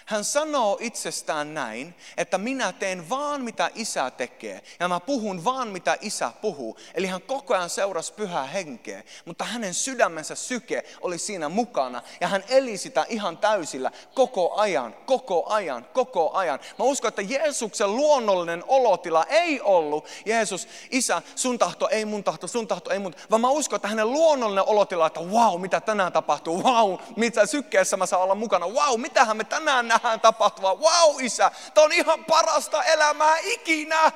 Hän 0.06 0.24
sanoo 0.24 0.78
itsestään 0.82 1.54
näin, 1.54 1.96
että 2.18 2.38
minä 2.38 2.74
teen 2.74 3.10
vaan 3.10 3.42
mitä 3.42 3.70
isä 3.76 4.12
tekee. 4.12 4.62
Ja 4.80 4.88
mä 4.88 5.00
puhun 5.00 5.46
vaan 5.46 5.68
mitä 5.68 5.98
isä 6.02 6.32
puhuu. 6.42 6.78
Eli 6.94 7.08
hän 7.08 7.22
koko 7.22 7.56
ajan 7.56 7.70
seurasi 7.70 8.14
pyhää 8.14 8.44
henkeä, 8.44 9.04
mutta 9.26 9.44
hänen 9.46 9.74
sydämensä 9.74 10.36
syke 10.36 10.84
oli 11.02 11.18
siinä 11.18 11.50
mukana. 11.50 12.02
Ja 12.22 12.28
hän 12.28 12.44
eli 12.50 12.78
sitä 12.78 13.06
ihan 13.10 13.38
täysillä 13.38 13.92
koko 14.14 14.56
ajan, 14.56 14.96
koko 15.06 15.46
ajan, 15.50 15.86
koko 15.94 16.32
ajan. 16.34 16.60
Mä 16.80 16.86
uskon, 16.86 17.08
että 17.08 17.22
Jeesuksen 17.22 17.96
luonnollinen 17.96 18.64
olotila 18.68 19.24
ei 19.24 19.62
ollut, 19.62 20.08
Jeesus, 20.26 20.68
isä, 20.92 21.22
sun 21.36 21.60
tahto 21.60 21.90
ei 21.90 22.06
mun 22.06 22.24
tahto, 22.24 22.48
sun 22.48 22.68
tahto 22.68 22.92
ei 22.92 23.00
mun, 23.00 23.16
vaan 23.32 23.42
mä 23.42 23.50
uskon, 23.50 23.76
että 23.76 23.88
hänen 23.88 24.12
luonnollinen 24.12 24.68
olotila, 24.68 25.08
että 25.08 25.20
wow, 25.20 25.62
mitä 25.62 25.82
tänään 25.82 26.12
tapahtuu, 26.12 26.64
wow, 26.64 27.00
mitä 27.16 27.46
sykkeessä 27.46 27.98
mä 27.98 28.06
saan 28.06 28.24
olla 28.24 28.36
mukana, 28.36 28.68
wow, 28.68 29.00
mitähän 29.00 29.38
me 29.38 29.44
tänään 29.44 29.75
nähdään 29.84 30.20
tapahtuva. 30.20 30.76
Wow, 30.76 31.16
isä, 31.22 31.52
tämä 31.74 31.86
on 31.86 31.94
ihan 31.94 32.26
parasta 32.26 32.84
elämää 32.84 33.38
ikinä. 33.38 34.12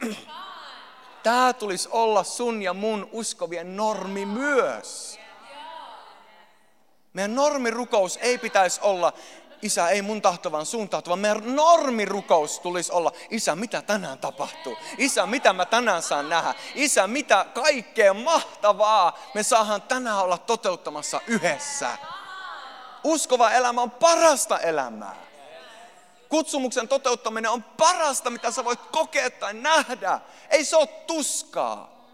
Tämä 1.22 1.52
tulisi 1.52 1.88
olla 1.92 2.24
sun 2.24 2.62
ja 2.62 2.74
mun 2.74 3.08
uskovien 3.12 3.76
normi 3.76 4.26
myös. 4.26 5.18
Meidän 7.12 7.34
normirukous 7.34 8.18
ei 8.22 8.38
pitäisi 8.38 8.80
olla, 8.82 9.12
isä 9.62 9.88
ei 9.88 10.02
mun 10.02 10.22
tahto, 10.22 10.52
vaan 10.52 10.66
sun 10.66 10.88
tahto, 10.88 11.08
vaan 11.08 11.18
meidän 11.18 11.56
normirukous 11.56 12.60
tulisi 12.60 12.92
olla, 12.92 13.12
isä 13.30 13.56
mitä 13.56 13.82
tänään 13.82 14.18
tapahtuu? 14.18 14.76
Isä 14.98 15.26
mitä 15.26 15.52
mä 15.52 15.64
tänään 15.64 16.02
saan 16.02 16.28
nähdä? 16.28 16.54
Isä 16.74 17.06
mitä 17.06 17.46
kaikkea 17.54 18.14
mahtavaa 18.14 19.18
me 19.34 19.42
saadaan 19.42 19.82
tänään 19.82 20.18
olla 20.18 20.38
toteuttamassa 20.38 21.20
yhdessä? 21.26 21.98
Uskova 23.06 23.50
elämä 23.50 23.82
on 23.82 23.90
parasta 23.90 24.58
elämää. 24.58 25.16
Kutsumuksen 26.28 26.88
toteuttaminen 26.88 27.50
on 27.50 27.62
parasta, 27.62 28.30
mitä 28.30 28.50
sä 28.50 28.64
voit 28.64 28.80
kokea 28.80 29.30
tai 29.30 29.54
nähdä. 29.54 30.20
Ei 30.50 30.64
se 30.64 30.76
ole 30.76 30.86
tuskaa. 30.86 32.06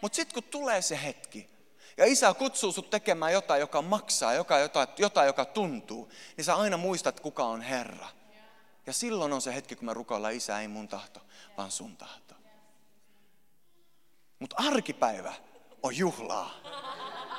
Mutta 0.00 0.16
sitten 0.16 0.34
kun 0.34 0.50
tulee 0.50 0.82
se 0.82 1.02
hetki, 1.04 1.50
ja 1.96 2.06
isä 2.06 2.34
kutsuu 2.34 2.72
sut 2.72 2.90
tekemään 2.90 3.32
jotain, 3.32 3.60
joka 3.60 3.82
maksaa, 3.82 4.34
joka, 4.34 4.58
jotain, 4.58 4.88
jotain, 4.98 5.26
joka 5.26 5.44
tuntuu, 5.44 6.12
niin 6.36 6.44
sä 6.44 6.54
aina 6.54 6.76
muistat, 6.76 7.20
kuka 7.20 7.44
on 7.44 7.62
Herra. 7.62 8.08
Ja 8.86 8.92
silloin 8.92 9.32
on 9.32 9.42
se 9.42 9.54
hetki, 9.54 9.76
kun 9.76 9.86
me 9.86 9.94
rukoillaan, 9.94 10.34
isä 10.34 10.60
ei 10.60 10.68
mun 10.68 10.88
tahto, 10.88 11.20
vaan 11.56 11.70
sun 11.70 11.96
tahto. 11.96 12.34
Mutta 14.38 14.56
arkipäivä 14.58 15.32
on 15.82 15.96
juhlaa. 15.96 16.54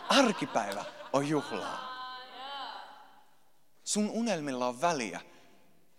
Arkipäivä 0.09 0.85
on 1.13 1.27
juhlaa. 1.27 1.94
Sun 3.85 4.09
unelmilla 4.09 4.67
on 4.67 4.81
väliä 4.81 5.21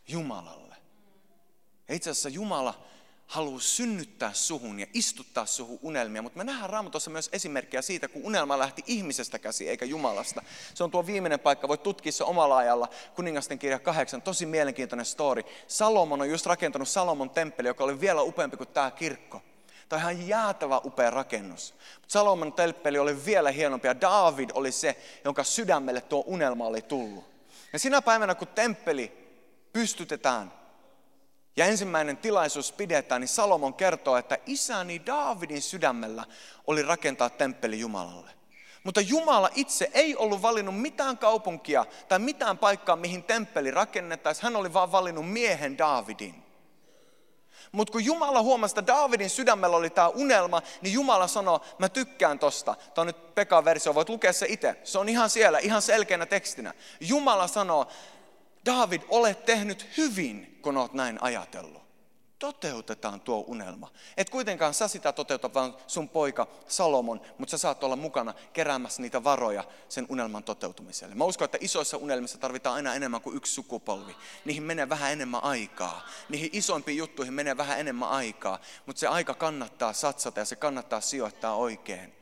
Jumalalle. 0.09 0.77
Ja 1.89 1.95
itse 1.95 2.11
asiassa 2.11 2.29
Jumala 2.29 2.75
haluaa 3.27 3.61
synnyttää 3.61 4.33
suhun 4.33 4.81
ja 4.81 4.87
istuttaa 4.95 5.47
suhun 5.47 5.79
unelmia, 5.83 6.23
mutta 6.23 6.39
me 6.39 6.45
nähdään 6.45 6.71
Raamatussa 6.71 7.11
myös 7.11 7.29
esimerkkejä 7.33 7.83
siitä, 7.83 8.09
kun 8.09 8.23
unelma 8.25 8.59
lähti 8.59 8.83
ihmisestä 8.87 9.39
käsi 9.39 9.69
eikä 9.69 9.85
Jumalasta. 9.85 10.43
Se 10.75 10.85
on 10.85 10.91
tuo 10.91 11.07
viimeinen 11.07 11.41
paikka, 11.41 11.69
voit 11.69 11.83
tutkia 11.83 12.13
se 12.13 12.25
omalla 12.25 12.57
ajalla, 12.57 12.89
kuningasten 13.15 13.59
kirja 13.59 13.79
kahdeksan, 13.79 14.23
tosi 14.23 14.47
mielenkiintoinen 14.47 15.07
story. 15.07 15.43
Salomon 15.69 16.21
on 16.21 16.31
just 16.31 16.47
rakentanut 16.47 16.89
Salomon 16.89 17.31
temppeli, 17.31 17.69
joka 17.69 17.85
oli 17.85 18.01
vielä 18.01 18.23
upeampi 18.23 18.57
kuin 18.57 18.69
tämä 18.69 18.91
kirkko. 18.91 19.43
Tämä 19.89 20.07
on 20.07 20.13
ihan 20.13 20.29
jäätävä 20.29 20.81
upea 20.85 21.11
rakennus. 21.11 21.75
Salomon 22.09 22.53
temppeli 22.53 22.99
oli 22.99 23.25
vielä 23.25 23.51
hienompi 23.51 23.89
ja 23.89 24.01
David 24.01 24.51
oli 24.55 24.73
se, 24.73 24.97
jonka 25.25 25.45
sydämelle 25.45 26.01
tuo 26.01 26.25
unelma 26.27 26.67
oli 26.67 26.83
tullut. 26.83 27.36
Ja 27.77 27.81
sinä 27.81 28.03
päivänä, 28.03 28.35
kun 28.35 28.49
temppeli 28.49 29.13
pystytetään 29.73 30.53
ja 31.57 31.67
ensimmäinen 31.67 32.17
tilaisuus 32.17 32.73
pidetään, 32.73 33.21
niin 33.21 33.29
Salomon 33.29 33.75
kertoo, 33.75 34.17
että 34.17 34.39
isäni 34.47 35.07
Daavidin 35.07 35.63
sydämellä 35.63 36.25
oli 36.67 36.83
rakentaa 36.83 37.31
temppeli 37.31 37.81
Jumalalle. 37.81 38.31
Mutta 38.85 39.01
Jumala 39.01 39.51
itse 39.55 39.91
ei 39.95 40.17
ollut 40.17 40.43
valinnut 40.43 40.81
mitään 40.81 41.19
kaupunkia 41.19 41.87
tai 42.09 42.19
mitään 42.19 42.59
paikkaa, 42.59 42.97
mihin 42.97 43.23
temppeli 43.23 43.71
rakennettaisiin. 43.71 44.43
Hän 44.43 44.57
oli 44.57 44.73
vaan 44.73 44.93
valinnut 44.93 45.33
miehen 45.33 45.79
Daavidin. 45.79 46.46
Mutta 47.73 47.93
kun 47.93 48.05
Jumala 48.05 48.43
huomasi, 48.43 48.73
että 48.73 48.93
Daavidin 48.93 49.31
sydämellä 49.31 49.77
oli 49.77 49.91
tämä 49.91 50.09
unelma, 50.09 50.63
niin 50.81 50.95
Jumala 50.95 51.27
sanoi, 51.27 51.61
mä 51.79 51.89
tykkään 51.89 52.39
tosta. 52.39 52.75
Tämä 52.75 53.03
on 53.03 53.07
nyt 53.07 53.35
Pekan 53.35 53.65
versio, 53.65 53.95
voit 53.95 54.09
lukea 54.09 54.33
se 54.33 54.47
itse. 54.49 54.77
Se 54.85 54.99
on 54.99 55.09
ihan 55.09 55.31
siellä, 55.31 55.59
ihan 55.59 55.83
selkeänä 55.83 56.27
tekstinä. 56.27 56.75
Jumala 57.01 57.47
sanoo, 57.47 57.87
David, 58.67 59.03
olet 59.09 59.45
tehnyt 59.45 59.87
hyvin, 59.97 60.59
kun 60.63 60.77
olet 60.77 60.93
näin 60.93 61.23
ajatellut 61.23 61.86
toteutetaan 62.39 63.21
tuo 63.21 63.45
unelma. 63.47 63.93
Et 64.17 64.31
kuitenkaan 64.31 64.75
sä 64.75 64.89
sitä 64.89 65.13
toteuta, 65.13 65.55
vaan 65.55 65.77
sun 65.87 66.09
poika 66.09 66.47
Salomon, 66.69 67.21
mutta 67.39 67.51
sä 67.51 67.59
saat 67.59 67.85
olla 67.85 67.97
mukana 67.97 68.35
keräämässä 68.53 69.03
niitä 69.03 69.25
varoja 69.25 69.65
sen 69.89 70.07
unelman 70.09 70.45
toteutumiselle. 70.45 71.15
Mä 71.15 71.25
uskon, 71.25 71.45
että 71.45 71.59
isoissa 71.61 71.97
unelmissa 71.97 72.39
tarvitaan 72.39 72.77
aina 72.77 72.95
enemmän 72.95 73.21
kuin 73.21 73.37
yksi 73.37 73.53
sukupolvi. 73.53 74.17
Niihin 74.45 74.63
menee 74.63 74.89
vähän 74.89 75.13
enemmän 75.13 75.43
aikaa. 75.43 76.09
Niihin 76.29 76.51
isoimpiin 76.53 76.99
juttuihin 76.99 77.35
menee 77.35 77.57
vähän 77.57 77.81
enemmän 77.81 78.09
aikaa, 78.09 78.59
mutta 78.87 79.01
se 79.01 79.07
aika 79.07 79.35
kannattaa 79.35 79.93
satsata 79.93 80.41
ja 80.41 80.45
se 80.45 80.57
kannattaa 80.57 81.01
sijoittaa 81.01 81.57
oikein. 81.57 82.13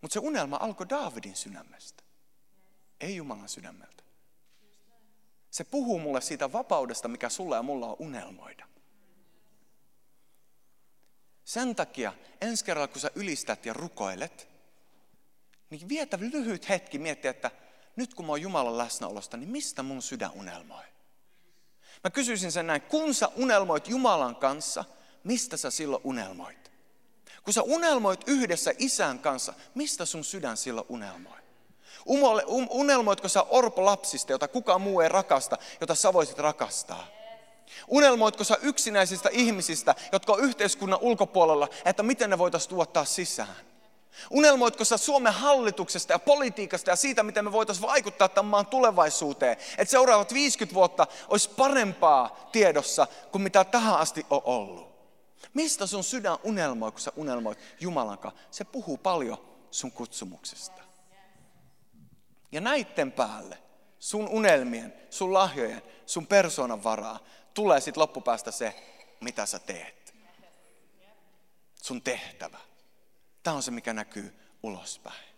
Mutta 0.00 0.12
se 0.12 0.20
unelma 0.20 0.56
alkoi 0.60 0.88
Daavidin 0.88 1.36
sydämestä, 1.36 2.02
ei 3.00 3.16
Jumalan 3.16 3.48
sydämeltä. 3.48 4.04
Se 5.50 5.64
puhuu 5.64 5.98
mulle 5.98 6.20
siitä 6.20 6.52
vapaudesta, 6.52 7.08
mikä 7.08 7.28
sulla 7.28 7.56
ja 7.56 7.62
mulla 7.62 7.86
on 7.86 7.96
unelmoida. 7.98 8.73
Sen 11.44 11.74
takia 11.74 12.12
ensi 12.40 12.64
kerralla, 12.64 12.88
kun 12.88 13.00
sä 13.00 13.10
ylistät 13.14 13.66
ja 13.66 13.72
rukoilet, 13.72 14.48
niin 15.70 15.88
vietä 15.88 16.18
lyhyt 16.20 16.68
hetki 16.68 16.98
miettiä, 16.98 17.30
että 17.30 17.50
nyt 17.96 18.14
kun 18.14 18.26
mä 18.26 18.32
oon 18.32 18.42
Jumalan 18.42 18.78
läsnäolosta, 18.78 19.36
niin 19.36 19.48
mistä 19.50 19.82
mun 19.82 20.02
sydän 20.02 20.30
unelmoi? 20.30 20.84
Mä 22.04 22.10
kysyisin 22.10 22.52
sen 22.52 22.66
näin, 22.66 22.82
kun 22.82 23.14
sä 23.14 23.28
unelmoit 23.36 23.88
Jumalan 23.88 24.36
kanssa, 24.36 24.84
mistä 25.24 25.56
sä 25.56 25.70
silloin 25.70 26.02
unelmoit? 26.04 26.72
Kun 27.42 27.54
sä 27.54 27.62
unelmoit 27.62 28.20
yhdessä 28.26 28.72
isän 28.78 29.18
kanssa, 29.18 29.54
mistä 29.74 30.04
sun 30.04 30.24
sydän 30.24 30.56
silloin 30.56 30.86
unelmoi? 30.88 31.38
Um, 32.06 32.66
unelmoitko 32.70 33.28
sä 33.28 33.42
orpo 33.42 33.84
lapsista, 33.84 34.32
jota 34.32 34.48
kukaan 34.48 34.80
muu 34.80 35.00
ei 35.00 35.08
rakasta, 35.08 35.58
jota 35.80 35.94
sä 35.94 36.12
voisit 36.12 36.38
rakastaa? 36.38 37.06
Unelmoitko 37.88 38.44
sä 38.44 38.56
yksinäisistä 38.62 39.28
ihmisistä, 39.32 39.94
jotka 40.12 40.32
on 40.32 40.40
yhteiskunnan 40.40 40.98
ulkopuolella, 41.02 41.68
että 41.84 42.02
miten 42.02 42.30
ne 42.30 42.38
voitaisiin 42.38 42.70
tuottaa 42.70 43.04
sisään? 43.04 43.56
Unelmoitko 44.30 44.84
sä 44.84 44.96
Suomen 44.96 45.32
hallituksesta 45.32 46.12
ja 46.12 46.18
politiikasta 46.18 46.90
ja 46.90 46.96
siitä, 46.96 47.22
miten 47.22 47.44
me 47.44 47.52
voitaisiin 47.52 47.86
vaikuttaa 47.86 48.28
tämän 48.28 48.50
maan 48.50 48.66
tulevaisuuteen? 48.66 49.56
Että 49.78 49.90
seuraavat 49.90 50.34
50 50.34 50.74
vuotta 50.74 51.06
olisi 51.28 51.50
parempaa 51.50 52.48
tiedossa 52.52 53.06
kuin 53.32 53.42
mitä 53.42 53.64
tähän 53.64 53.98
asti 53.98 54.26
on 54.30 54.40
ollut. 54.44 54.94
Mistä 55.54 55.86
sun 55.86 56.04
sydän 56.04 56.38
unelmoi, 56.42 56.92
kun 56.92 57.00
sä 57.00 57.12
unelmoit 57.16 57.58
Jumalan 57.80 58.18
kanssa? 58.18 58.40
Se 58.50 58.64
puhuu 58.64 58.96
paljon 58.96 59.38
sun 59.70 59.92
kutsumuksesta. 59.92 60.82
Ja 62.52 62.60
näitten 62.60 63.12
päälle, 63.12 63.58
sun 63.98 64.28
unelmien, 64.28 64.94
sun 65.10 65.32
lahjojen, 65.32 65.82
sun 66.06 66.26
persoonan 66.26 66.84
varaa, 66.84 67.18
tulee 67.54 67.80
sitten 67.80 68.00
loppupäästä 68.00 68.50
se, 68.50 68.74
mitä 69.20 69.46
sä 69.46 69.58
teet. 69.58 70.14
Sun 71.82 72.02
tehtävä. 72.02 72.58
Tämä 73.42 73.56
on 73.56 73.62
se, 73.62 73.70
mikä 73.70 73.92
näkyy 73.92 74.34
ulospäin. 74.62 75.34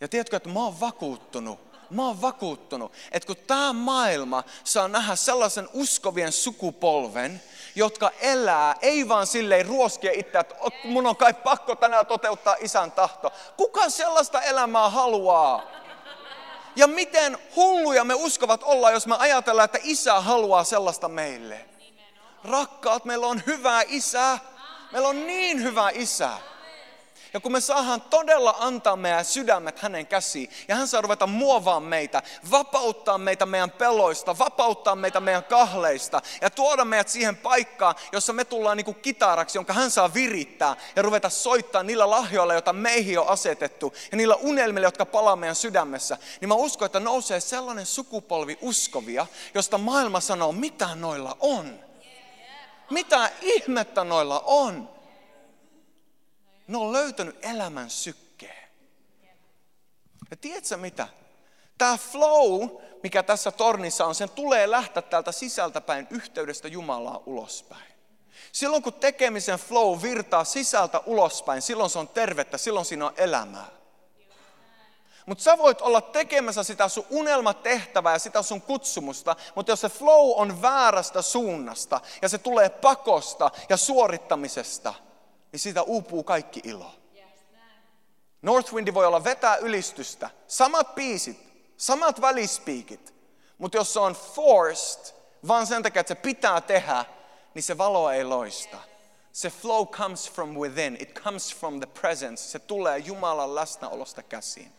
Ja 0.00 0.08
tiedätkö, 0.08 0.36
että 0.36 0.48
mä 0.48 0.60
oon 0.60 0.80
vakuuttunut, 0.80 1.60
mä 1.90 2.06
oon 2.06 2.20
vakuuttunut, 2.22 2.92
että 3.12 3.26
kun 3.26 3.36
tämä 3.46 3.72
maailma 3.72 4.44
saa 4.64 4.88
nähdä 4.88 5.16
sellaisen 5.16 5.68
uskovien 5.72 6.32
sukupolven, 6.32 7.42
jotka 7.74 8.10
elää, 8.20 8.74
ei 8.82 9.08
vaan 9.08 9.26
silleen 9.26 9.66
ruoskia 9.66 10.12
itseä, 10.12 10.40
että 10.40 10.54
mun 10.84 11.06
on 11.06 11.16
kai 11.16 11.34
pakko 11.34 11.76
tänään 11.76 12.06
toteuttaa 12.06 12.56
isän 12.60 12.92
tahto. 12.92 13.32
Kuka 13.56 13.90
sellaista 13.90 14.42
elämää 14.42 14.90
haluaa? 14.90 15.62
Ja 16.76 16.86
miten 16.86 17.38
hulluja 17.56 18.04
me 18.04 18.14
uskovat 18.14 18.62
olla, 18.62 18.90
jos 18.90 19.06
me 19.06 19.16
ajatellaan, 19.18 19.64
että 19.64 19.78
isä 19.82 20.20
haluaa 20.20 20.64
sellaista 20.64 21.08
meille. 21.08 21.64
Rakkaat, 22.44 23.04
meillä 23.04 23.26
on 23.26 23.42
hyvä 23.46 23.82
isä. 23.88 24.38
Meillä 24.92 25.08
on 25.08 25.26
niin 25.26 25.62
hyvä 25.62 25.90
isä. 25.94 26.30
Ja 27.36 27.40
kun 27.40 27.52
me 27.52 27.60
saadaan 27.60 28.00
todella 28.00 28.56
antaa 28.58 28.96
meidän 28.96 29.24
sydämet 29.24 29.78
hänen 29.78 30.06
käsiin, 30.06 30.50
ja 30.68 30.76
hän 30.76 30.88
saa 30.88 31.00
ruveta 31.00 31.26
muovaan 31.26 31.82
meitä, 31.82 32.22
vapauttaa 32.50 33.18
meitä 33.18 33.46
meidän 33.46 33.70
peloista, 33.70 34.38
vapauttaa 34.38 34.96
meitä 34.96 35.20
meidän 35.20 35.44
kahleista, 35.44 36.22
ja 36.40 36.50
tuoda 36.50 36.84
meidät 36.84 37.08
siihen 37.08 37.36
paikkaan, 37.36 37.94
jossa 38.12 38.32
me 38.32 38.44
tullaan 38.44 38.76
niin 38.76 38.84
kuin 38.84 38.94
kitaraksi, 38.94 39.58
jonka 39.58 39.72
hän 39.72 39.90
saa 39.90 40.14
virittää, 40.14 40.76
ja 40.96 41.02
ruveta 41.02 41.30
soittaa 41.30 41.82
niillä 41.82 42.10
lahjoilla, 42.10 42.52
joita 42.52 42.72
meihin 42.72 43.20
on 43.20 43.28
asetettu, 43.28 43.94
ja 44.10 44.16
niillä 44.16 44.34
unelmilla, 44.34 44.86
jotka 44.86 45.06
palaa 45.06 45.36
meidän 45.36 45.56
sydämessä, 45.56 46.18
niin 46.40 46.48
mä 46.48 46.54
uskon, 46.54 46.86
että 46.86 47.00
nousee 47.00 47.40
sellainen 47.40 47.86
sukupolvi 47.86 48.58
uskovia, 48.60 49.26
josta 49.54 49.78
maailma 49.78 50.20
sanoo, 50.20 50.52
mitä 50.52 50.94
noilla 50.94 51.36
on. 51.40 51.78
Mitä 52.90 53.30
ihmettä 53.42 54.04
noilla 54.04 54.42
on? 54.46 54.95
Ne 56.66 56.78
on 56.78 56.92
löytänyt 56.92 57.38
elämän 57.42 57.90
sykkeen. 57.90 58.68
Ja 60.30 60.36
tiedätkö 60.36 60.76
mitä? 60.76 61.08
Tämä 61.78 61.96
flow, 61.96 62.68
mikä 63.02 63.22
tässä 63.22 63.50
tornissa 63.50 64.06
on, 64.06 64.14
sen 64.14 64.30
tulee 64.30 64.70
lähteä 64.70 65.02
täältä 65.02 65.32
sisältäpäin 65.32 66.06
yhteydestä 66.10 66.68
Jumalaa 66.68 67.22
ulospäin. 67.26 67.92
Silloin 68.52 68.82
kun 68.82 68.92
tekemisen 68.92 69.58
flow 69.58 70.02
virtaa 70.02 70.44
sisältä 70.44 71.00
ulospäin, 71.06 71.62
silloin 71.62 71.90
se 71.90 71.98
on 71.98 72.08
tervettä, 72.08 72.58
silloin 72.58 72.86
siinä 72.86 73.06
on 73.06 73.14
elämää. 73.16 73.76
Mutta 75.26 75.44
sä 75.44 75.58
voit 75.58 75.80
olla 75.80 76.00
tekemässä 76.00 76.62
sitä 76.62 76.88
sun 76.88 77.06
unelmatehtävää 77.10 78.12
ja 78.12 78.18
sitä 78.18 78.42
sun 78.42 78.62
kutsumusta, 78.62 79.36
mutta 79.54 79.72
jos 79.72 79.80
se 79.80 79.88
flow 79.88 80.32
on 80.36 80.62
väärästä 80.62 81.22
suunnasta 81.22 82.00
ja 82.22 82.28
se 82.28 82.38
tulee 82.38 82.68
pakosta 82.68 83.50
ja 83.68 83.76
suorittamisesta, 83.76 84.94
niin 85.52 85.60
siitä 85.60 85.82
uupuu 85.82 86.24
kaikki 86.24 86.60
ilo. 86.64 86.94
Northwindi 88.42 88.94
voi 88.94 89.06
olla 89.06 89.24
vetää 89.24 89.56
ylistystä, 89.56 90.30
samat 90.46 90.94
biisit, 90.94 91.38
samat 91.76 92.20
välispiikit, 92.20 93.14
mutta 93.58 93.78
jos 93.78 93.92
se 93.92 94.00
on 94.00 94.14
forced, 94.14 95.14
vaan 95.48 95.66
sen 95.66 95.82
takia, 95.82 96.00
että 96.00 96.14
se 96.14 96.20
pitää 96.20 96.60
tehdä, 96.60 97.04
niin 97.54 97.62
se 97.62 97.78
valo 97.78 98.10
ei 98.10 98.24
loista. 98.24 98.78
Se 99.32 99.50
flow 99.50 99.86
comes 99.86 100.30
from 100.30 100.56
within, 100.56 100.96
it 101.00 101.20
comes 101.22 101.54
from 101.54 101.80
the 101.80 101.86
presence, 102.00 102.42
se 102.42 102.58
tulee 102.58 102.98
Jumalan 102.98 103.54
läsnäolosta 103.54 104.22
käsiin. 104.22 104.72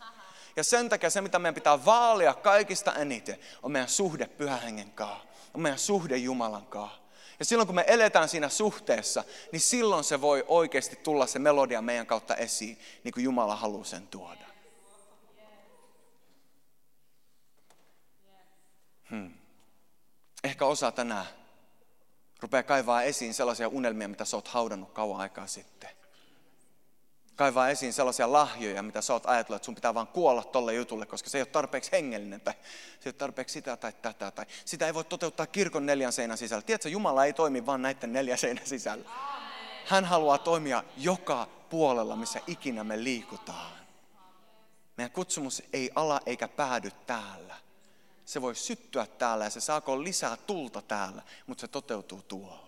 Ja 0.56 0.64
sen 0.64 0.88
takia 0.88 1.10
se, 1.10 1.20
mitä 1.20 1.38
meidän 1.38 1.54
pitää 1.54 1.84
vaalia 1.84 2.34
kaikista 2.34 2.94
eniten, 2.94 3.38
on 3.62 3.72
meidän 3.72 3.88
suhde 3.88 4.26
pyhän 4.26 4.60
hengen 4.60 4.92
kanssa. 4.92 5.28
On 5.54 5.60
meidän 5.60 5.78
suhde 5.78 6.16
Jumalan 6.16 6.66
kanssa. 6.66 6.98
Ja 7.38 7.44
silloin 7.44 7.66
kun 7.66 7.74
me 7.74 7.84
eletään 7.86 8.28
siinä 8.28 8.48
suhteessa, 8.48 9.24
niin 9.52 9.60
silloin 9.60 10.04
se 10.04 10.20
voi 10.20 10.44
oikeasti 10.48 10.96
tulla 10.96 11.26
se 11.26 11.38
melodia 11.38 11.82
meidän 11.82 12.06
kautta 12.06 12.36
esiin, 12.36 12.78
niin 13.04 13.12
kuin 13.14 13.24
Jumala 13.24 13.56
haluaa 13.56 13.84
sen 13.84 14.06
tuoda. 14.06 14.48
Hmm. 19.10 19.34
Ehkä 20.44 20.66
osa 20.66 20.92
tänään 20.92 21.26
rupeaa 22.40 22.62
kaivaa 22.62 23.02
esiin 23.02 23.34
sellaisia 23.34 23.68
unelmia, 23.68 24.08
mitä 24.08 24.24
sä 24.24 24.36
oot 24.36 24.48
haudannut 24.48 24.92
kauan 24.92 25.20
aikaa 25.20 25.46
sitten 25.46 25.97
kaivaa 27.38 27.68
esiin 27.68 27.92
sellaisia 27.92 28.32
lahjoja, 28.32 28.82
mitä 28.82 29.00
sä 29.00 29.12
oot 29.12 29.26
ajatellut, 29.26 29.56
että 29.56 29.66
sun 29.66 29.74
pitää 29.74 29.94
vaan 29.94 30.06
kuolla 30.06 30.44
tolle 30.44 30.74
jutulle, 30.74 31.06
koska 31.06 31.30
se 31.30 31.38
ei 31.38 31.42
ole 31.42 31.46
tarpeeksi 31.46 31.92
hengellinen 31.92 32.40
tai 32.40 32.54
se 33.00 33.08
ei 33.08 33.10
ole 33.10 33.12
tarpeeksi 33.12 33.52
sitä 33.52 33.76
tai 33.76 33.92
tätä. 34.02 34.30
Tai 34.30 34.46
sitä 34.64 34.86
ei 34.86 34.94
voi 34.94 35.04
toteuttaa 35.04 35.46
kirkon 35.46 35.86
neljän 35.86 36.12
seinän 36.12 36.38
sisällä. 36.38 36.62
Tiedätkö, 36.62 36.88
Jumala 36.88 37.24
ei 37.24 37.32
toimi 37.32 37.66
vain 37.66 37.82
näiden 37.82 38.12
neljän 38.12 38.38
seinän 38.38 38.66
sisällä. 38.66 39.10
Hän 39.86 40.04
haluaa 40.04 40.38
toimia 40.38 40.84
joka 40.96 41.48
puolella, 41.70 42.16
missä 42.16 42.40
ikinä 42.46 42.84
me 42.84 43.04
liikutaan. 43.04 43.72
Meidän 44.96 45.12
kutsumus 45.12 45.62
ei 45.72 45.90
ala 45.94 46.20
eikä 46.26 46.48
päädy 46.48 46.90
täällä. 47.06 47.56
Se 48.24 48.42
voi 48.42 48.54
syttyä 48.54 49.06
täällä 49.06 49.44
ja 49.44 49.50
se 49.50 49.60
saako 49.60 50.02
lisää 50.02 50.36
tulta 50.36 50.82
täällä, 50.82 51.22
mutta 51.46 51.60
se 51.60 51.68
toteutuu 51.68 52.22
tuolla. 52.22 52.67